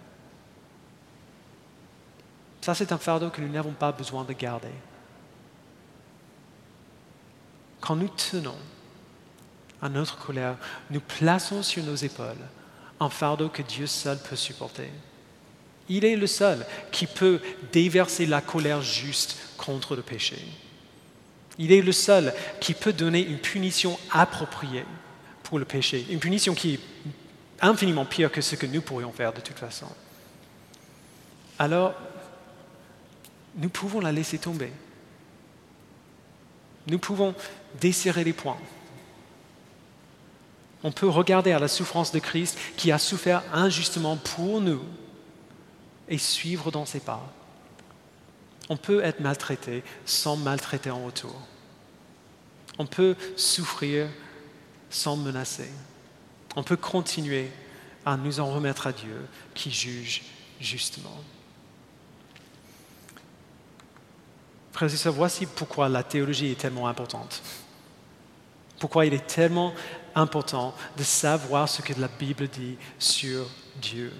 Ça, 2.61 2.75
c'est 2.75 2.91
un 2.91 2.97
fardeau 2.97 3.29
que 3.29 3.41
nous 3.41 3.49
n'avons 3.49 3.71
pas 3.71 3.91
besoin 3.91 4.23
de 4.23 4.33
garder. 4.33 4.67
Quand 7.79 7.95
nous 7.95 8.09
tenons 8.09 8.57
à 9.81 9.89
notre 9.89 10.17
colère, 10.17 10.57
nous 10.89 10.99
plaçons 10.99 11.63
sur 11.63 11.83
nos 11.83 11.95
épaules 11.95 12.35
un 12.99 13.09
fardeau 13.09 13.47
que 13.49 13.61
Dieu 13.61 13.87
seul 13.87 14.17
peut 14.17 14.35
supporter. 14.35 14.89
Il 15.87 16.05
est 16.05 16.17
le 16.17 16.27
seul 16.27 16.65
qui 16.91 17.07
peut 17.07 17.39
déverser 17.71 18.25
la 18.25 18.41
colère 18.41 18.81
juste 18.81 19.37
contre 19.57 19.95
le 19.95 20.01
péché. 20.01 20.37
Il 21.57 21.71
est 21.71 21.81
le 21.81 21.91
seul 21.91 22.33
qui 22.59 22.73
peut 22.73 22.93
donner 22.93 23.25
une 23.25 23.39
punition 23.39 23.97
appropriée 24.11 24.85
pour 25.43 25.59
le 25.59 25.65
péché, 25.65 26.05
une 26.09 26.19
punition 26.19 26.53
qui 26.53 26.75
est 26.75 26.79
infiniment 27.61 28.05
pire 28.05 28.31
que 28.31 28.41
ce 28.41 28.55
que 28.55 28.65
nous 28.65 28.81
pourrions 28.81 29.11
faire 29.11 29.33
de 29.33 29.41
toute 29.41 29.57
façon. 29.57 29.87
Alors, 31.57 31.95
nous 33.55 33.69
pouvons 33.69 33.99
la 33.99 34.11
laisser 34.11 34.37
tomber. 34.37 34.71
Nous 36.87 36.99
pouvons 36.99 37.35
desserrer 37.79 38.23
les 38.23 38.33
poings 38.33 38.59
on 40.83 40.91
peut 40.91 41.09
regarder 41.09 41.51
à 41.51 41.59
la 41.59 41.67
souffrance 41.67 42.11
de 42.11 42.19
Christ 42.19 42.57
qui 42.77 42.91
a 42.91 42.99
souffert 42.99 43.43
injustement 43.53 44.15
pour 44.15 44.61
nous 44.61 44.81
et 46.07 46.17
suivre 46.17 46.71
dans 46.71 46.85
ses 46.85 46.99
pas. 46.99 47.31
On 48.69 48.77
peut 48.77 49.03
être 49.03 49.19
maltraité 49.19 49.83
sans 50.05 50.37
maltraiter 50.37 50.91
en 50.91 51.03
retour. 51.03 51.35
On 52.77 52.85
peut 52.85 53.15
souffrir 53.35 54.07
sans 54.89 55.17
menacer. 55.17 55.69
On 56.55 56.63
peut 56.63 56.77
continuer 56.77 57.49
à 58.05 58.15
nous 58.15 58.39
en 58.39 58.51
remettre 58.51 58.87
à 58.87 58.93
Dieu 58.93 59.27
qui 59.53 59.71
juge 59.71 60.21
justement. 60.61 61.17
Frères 64.71 64.93
et 64.93 64.97
sœurs, 64.97 65.13
voici 65.13 65.45
pourquoi 65.45 65.89
la 65.89 66.03
théologie 66.03 66.51
est 66.51 66.59
tellement 66.59 66.87
importante. 66.87 67.41
Pourquoi 68.79 69.05
il 69.05 69.13
est 69.13 69.27
tellement 69.27 69.73
important 70.15 70.73
de 70.97 71.03
savoir 71.03 71.67
ce 71.67 71.81
que 71.81 71.99
la 71.99 72.07
Bible 72.07 72.47
dit 72.47 72.77
sur 72.97 73.45
Dieu. 73.81 74.13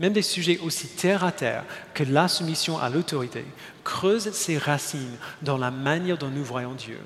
Même 0.00 0.12
des 0.12 0.22
sujets 0.22 0.58
aussi 0.58 0.86
terre 0.88 1.24
à 1.24 1.32
terre 1.32 1.64
que 1.92 2.04
la 2.04 2.28
soumission 2.28 2.78
à 2.78 2.88
l'autorité 2.88 3.44
creusent 3.82 4.30
ses 4.32 4.58
racines 4.58 5.16
dans 5.42 5.58
la 5.58 5.70
manière 5.70 6.18
dont 6.18 6.30
nous 6.30 6.44
voyons 6.44 6.74
Dieu. 6.74 7.00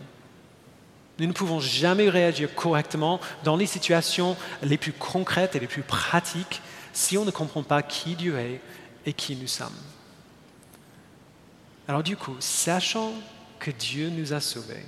Nous 1.19 1.27
ne 1.27 1.33
pouvons 1.33 1.61
jamais 1.61 2.09
réagir 2.09 2.55
correctement 2.55 3.21
dans 3.45 3.57
les 3.57 3.67
situations 3.67 4.37
les 4.63 4.77
plus 4.77 4.93
concrètes 4.93 5.57
et 5.57 5.61
les 5.61 5.67
plus 5.67 5.83
pratiques 5.83 6.61
si 6.93 7.17
on 7.17 7.25
ne 7.25 7.31
comprend 7.31 7.63
pas 7.63 7.83
qui 7.83 8.15
Dieu 8.15 8.39
est 8.39 8.61
et 9.07 9.13
qui 9.13 9.37
nous 9.37 9.47
sommes. 9.47 9.71
Alors 11.93 12.03
du 12.03 12.17
coup, 12.17 12.37
sachant 12.41 13.13
que 13.59 13.71
Dieu 13.71 14.09
nous 14.09 14.33
a 14.33 14.41
sauvés, 14.41 14.87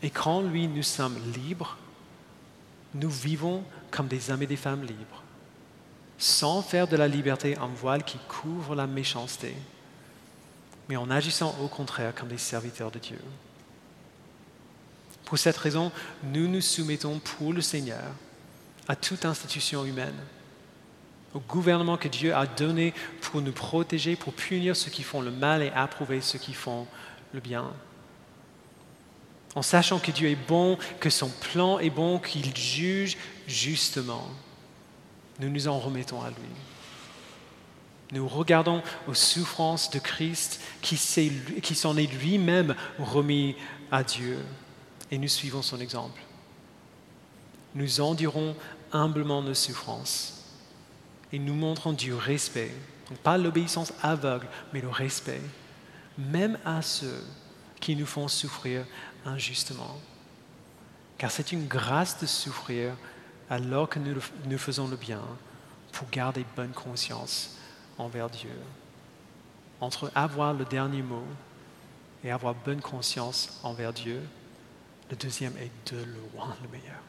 et 0.00 0.10
quand 0.10 0.40
lui, 0.40 0.68
nous 0.68 0.84
sommes 0.84 1.18
libres, 1.34 1.76
nous 2.94 3.10
vivons 3.10 3.64
comme 3.90 4.06
des 4.06 4.30
hommes 4.30 4.44
et 4.44 4.46
des 4.46 4.54
femmes 4.54 4.84
libres, 4.84 5.24
sans 6.18 6.62
faire 6.62 6.86
de 6.86 6.94
la 6.94 7.08
liberté 7.08 7.58
un 7.58 7.66
voile 7.66 8.04
qui 8.04 8.18
couvre 8.28 8.76
la 8.76 8.86
méchanceté, 8.86 9.56
mais 10.88 10.94
en 10.94 11.10
agissant 11.10 11.52
au 11.60 11.66
contraire 11.66 12.14
comme 12.14 12.28
des 12.28 12.38
serviteurs 12.38 12.92
de 12.92 13.00
Dieu. 13.00 13.18
Pour 15.24 15.36
cette 15.36 15.56
raison, 15.56 15.90
nous 16.22 16.46
nous 16.46 16.60
soumettons 16.60 17.18
pour 17.18 17.52
le 17.52 17.60
Seigneur 17.60 18.12
à 18.86 18.94
toute 18.94 19.24
institution 19.24 19.84
humaine, 19.84 20.14
au 21.34 21.40
gouvernement 21.40 21.96
que 21.96 22.08
Dieu 22.08 22.34
a 22.34 22.46
donné 22.46 22.92
pour 23.20 23.40
nous 23.40 23.52
protéger, 23.52 24.16
pour 24.16 24.32
punir 24.32 24.76
ceux 24.76 24.90
qui 24.90 25.02
font 25.02 25.20
le 25.20 25.30
mal 25.30 25.62
et 25.62 25.70
approuver 25.70 26.20
ceux 26.20 26.38
qui 26.38 26.52
font 26.52 26.86
le 27.32 27.40
bien 27.40 27.72
en 29.54 29.62
sachant 29.62 29.98
que 29.98 30.10
Dieu 30.10 30.30
est 30.30 30.48
bon, 30.48 30.78
que 31.00 31.10
son 31.10 31.28
plan 31.28 31.78
est 31.78 31.90
bon, 31.90 32.18
qu'il 32.18 32.56
juge 32.56 33.16
justement, 33.46 34.26
nous 35.40 35.50
nous 35.50 35.68
en 35.68 35.78
remettons 35.78 36.22
à 36.22 36.30
lui. 36.30 36.36
Nous 38.12 38.28
regardons 38.28 38.82
aux 39.08 39.14
souffrances 39.14 39.90
de 39.90 39.98
Christ 39.98 40.60
qui, 40.82 40.96
s'en 40.96 41.96
est 41.96 42.12
lui-même 42.12 42.74
remis 42.98 43.56
à 43.90 44.04
Dieu 44.04 44.38
et 45.10 45.18
nous 45.18 45.28
suivons 45.28 45.62
son 45.62 45.80
exemple. 45.80 46.20
Nous 47.74 48.00
endurons 48.00 48.54
humblement 48.92 49.40
nos 49.40 49.54
souffrances 49.54 50.41
et 51.32 51.38
nous 51.38 51.54
montrons 51.54 51.92
du 51.92 52.12
respect, 52.12 52.74
pas 53.22 53.38
l'obéissance 53.38 53.92
aveugle, 54.02 54.46
mais 54.72 54.80
le 54.80 54.88
respect, 54.88 55.40
même 56.18 56.58
à 56.64 56.82
ceux 56.82 57.24
qui 57.80 57.96
nous 57.96 58.06
font 58.06 58.28
souffrir 58.28 58.84
injustement. 59.24 59.98
Car 61.18 61.30
c'est 61.30 61.52
une 61.52 61.66
grâce 61.66 62.20
de 62.20 62.26
souffrir 62.26 62.94
alors 63.48 63.88
que 63.88 63.98
nous, 63.98 64.58
faisons 64.58 64.88
le 64.88 64.96
bien 64.96 65.22
pour 65.92 66.08
garder 66.10 66.44
bonne 66.56 66.72
conscience 66.72 67.56
envers 67.98 68.30
Dieu. 68.30 68.56
Entre 69.80 70.10
avoir 70.14 70.54
le 70.54 70.64
dernier 70.64 71.02
mot 71.02 71.24
et 72.24 72.30
avoir 72.30 72.54
bonne 72.54 72.80
conscience 72.80 73.60
envers 73.62 73.92
Dieu, 73.92 74.20
le 75.10 75.16
deuxième 75.16 75.56
est 75.58 75.92
de 75.92 75.98
loin 75.98 76.56
le 76.62 76.68
meilleur. 76.68 77.00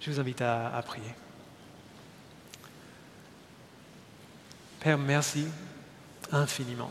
Je 0.00 0.10
vous 0.10 0.20
invite 0.20 0.40
à 0.40 0.82
prier. 0.86 1.12
Père, 4.80 4.98
merci 4.98 5.46
infiniment 6.32 6.90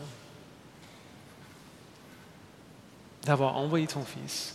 d'avoir 3.22 3.56
envoyé 3.56 3.86
ton 3.86 4.04
Fils 4.04 4.54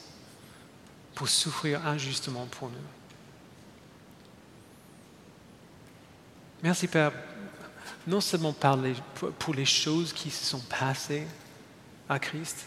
pour 1.14 1.30
souffrir 1.30 1.86
injustement 1.86 2.46
pour 2.48 2.70
nous. 2.70 2.78
Merci 6.64 6.88
Père, 6.88 7.12
non 8.08 8.22
seulement 8.22 8.56
pour 9.40 9.54
les 9.54 9.66
choses 9.66 10.14
qui 10.14 10.32
se 10.32 10.46
sont 10.46 10.62
passées 10.62 11.28
à 12.10 12.20
Christ, 12.20 12.66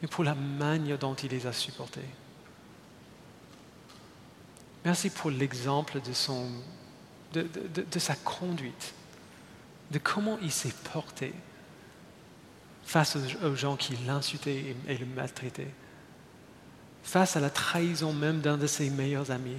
mais 0.00 0.08
pour 0.08 0.24
la 0.24 0.34
manière 0.34 0.98
dont 0.98 1.14
il 1.14 1.30
les 1.30 1.46
a 1.46 1.52
supportées. 1.52 2.08
Merci 4.84 5.10
pour 5.10 5.30
l'exemple 5.30 6.00
de, 7.32 7.98
sa 7.98 8.14
conduite, 8.14 8.94
de 9.90 9.98
comment 9.98 10.38
il 10.42 10.52
s'est 10.52 10.74
porté 10.92 11.32
face 12.84 13.16
aux, 13.42 13.54
gens 13.54 13.76
qui 13.76 13.96
l'insultaient 14.06 14.76
et 14.86 14.96
le 14.96 15.06
maltraitaient, 15.06 15.72
face 17.02 17.36
à 17.36 17.40
la 17.40 17.50
trahison 17.50 18.12
même 18.12 18.40
d'un 18.40 18.56
de 18.56 18.66
ses 18.66 18.90
meilleurs 18.90 19.30
amis. 19.30 19.58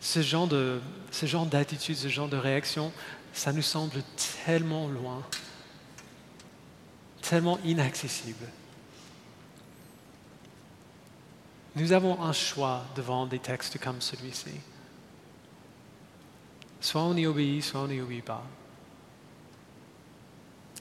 Ce 0.00 0.22
genre, 0.22 0.46
de, 0.46 0.80
ce 1.10 1.26
genre 1.26 1.46
d'attitude, 1.46 1.96
ce 1.96 2.08
genre 2.08 2.28
de 2.28 2.36
réaction, 2.36 2.92
ça 3.32 3.52
nous 3.52 3.62
semble 3.62 4.02
tellement 4.44 4.88
loin, 4.88 5.22
tellement 7.22 7.58
inaccessible. 7.64 8.46
Nous 11.74 11.92
avons 11.92 12.22
un 12.22 12.32
choix 12.32 12.84
devant 12.94 13.26
des 13.26 13.38
textes 13.38 13.78
comme 13.78 14.00
celui-ci. 14.00 14.52
Soit 16.80 17.02
on 17.02 17.16
y 17.16 17.26
obéit, 17.26 17.62
soit 17.62 17.80
on 17.80 17.88
n'y 17.88 18.00
obéit 18.00 18.24
pas. 18.24 18.44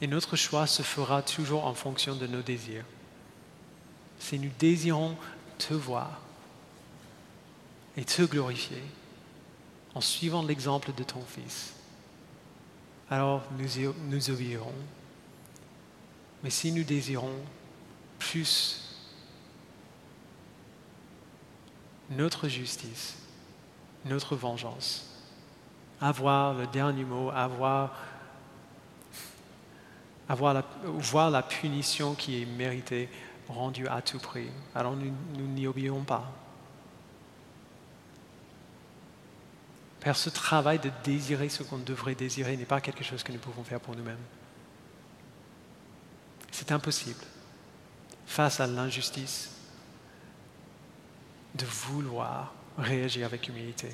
Et 0.02 0.08
notre 0.08 0.36
choix 0.36 0.68
se 0.68 0.84
fera 0.84 1.22
toujours 1.22 1.66
en 1.66 1.74
fonction 1.74 2.16
de 2.16 2.28
nos 2.28 2.42
désirs. 2.42 2.84
Si 4.20 4.38
nous 4.40 4.52
désirons 4.60 5.16
te 5.58 5.74
voir 5.74 6.22
et 7.96 8.04
te 8.04 8.24
glorifier 8.24 8.84
en 9.94 10.02
suivant 10.02 10.44
l'exemple 10.44 10.92
de 10.94 11.04
ton 11.04 11.22
Fils, 11.22 11.74
alors 13.10 13.44
nous, 13.58 13.94
nous 14.10 14.30
obéirons. 14.30 14.74
Mais 16.44 16.50
si 16.50 16.72
nous 16.72 16.84
désirons 16.84 17.40
plus 18.20 18.82
notre 22.10 22.48
justice, 22.48 23.16
notre 24.06 24.36
vengeance, 24.36 25.15
avoir 26.02 26.54
le 26.54 26.68
dernier 26.68 27.04
mot, 27.04 27.30
avoir, 27.32 27.96
avoir 30.28 30.64
voir 30.84 31.30
la 31.32 31.44
punition 31.44 32.16
qui 32.16 32.42
est 32.42 32.46
méritée, 32.46 33.10
rendue 33.48 33.88
à 33.88 34.02
tout 34.02 34.20
prix. 34.20 34.50
Alors 34.74 34.96
nous 34.96 35.48
n'y 35.48 35.68
obéirons 35.68 36.04
pas. 36.04 36.32
Père, 40.00 40.16
ce 40.16 40.30
travail 40.30 40.78
de 40.78 40.92
désirer 41.04 41.50
ce 41.50 41.64
qu'on 41.64 41.80
devrait 41.80 42.14
désirer 42.14 42.56
n'est 42.58 42.66
pas 42.66 42.80
quelque 42.80 43.04
chose 43.04 43.24
que 43.24 43.32
nous 43.32 43.40
pouvons 43.40 43.64
faire 43.64 43.80
pour 43.80 43.96
nous-mêmes. 43.96 44.20
C'est 46.52 46.72
impossible 46.72 47.24
face 48.28 48.60
à 48.60 48.68
l'injustice 48.68 49.52
de 51.56 51.66
vouloir 51.66 52.54
réagir 52.78 53.26
avec 53.26 53.48
humilité. 53.48 53.90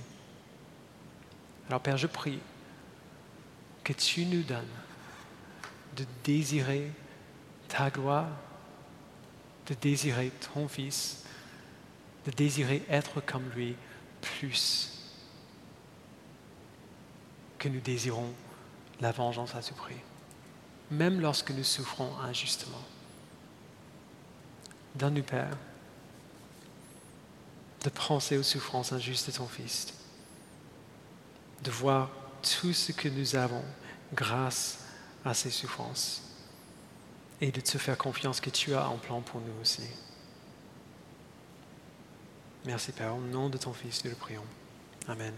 Alors 1.67 1.81
Père, 1.81 1.97
je 1.97 2.07
prie 2.07 2.39
que 3.83 3.93
tu 3.93 4.25
nous 4.25 4.43
donnes 4.43 4.65
de 5.95 6.05
désirer 6.23 6.91
ta 7.67 7.89
gloire, 7.89 8.29
de 9.67 9.73
désirer 9.75 10.31
ton 10.53 10.67
Fils, 10.67 11.23
de 12.25 12.31
désirer 12.31 12.83
être 12.89 13.21
comme 13.21 13.49
lui 13.55 13.75
plus 14.21 14.89
que 17.57 17.69
nous 17.69 17.79
désirons 17.79 18.33
la 18.99 19.11
vengeance 19.11 19.55
à 19.55 19.61
tout 19.61 19.73
prix, 19.73 19.95
même 20.89 21.19
lorsque 21.19 21.51
nous 21.51 21.63
souffrons 21.63 22.11
injustement. 22.19 22.83
Donne-nous, 24.95 25.23
Père, 25.23 25.57
de 27.83 27.89
penser 27.89 28.37
aux 28.37 28.43
souffrances 28.43 28.91
injustes 28.91 29.27
de 29.31 29.35
ton 29.37 29.47
Fils, 29.47 29.93
de 31.63 31.71
voir 31.71 32.09
tout 32.41 32.73
ce 32.73 32.91
que 32.91 33.07
nous 33.07 33.35
avons 33.35 33.63
grâce 34.13 34.79
à 35.23 35.33
ces 35.33 35.51
souffrances 35.51 36.23
et 37.39 37.51
de 37.51 37.61
te 37.61 37.77
faire 37.77 37.97
confiance 37.97 38.41
que 38.41 38.49
tu 38.49 38.73
as 38.73 38.85
un 38.85 38.97
plan 38.97 39.21
pour 39.21 39.41
nous 39.41 39.61
aussi. 39.61 39.83
Merci 42.65 42.91
Père, 42.91 43.15
au 43.15 43.21
nom 43.21 43.49
de 43.49 43.57
ton 43.57 43.73
Fils, 43.73 44.03
nous 44.03 44.11
le 44.11 44.15
prions. 44.15 44.45
Amen. 45.07 45.33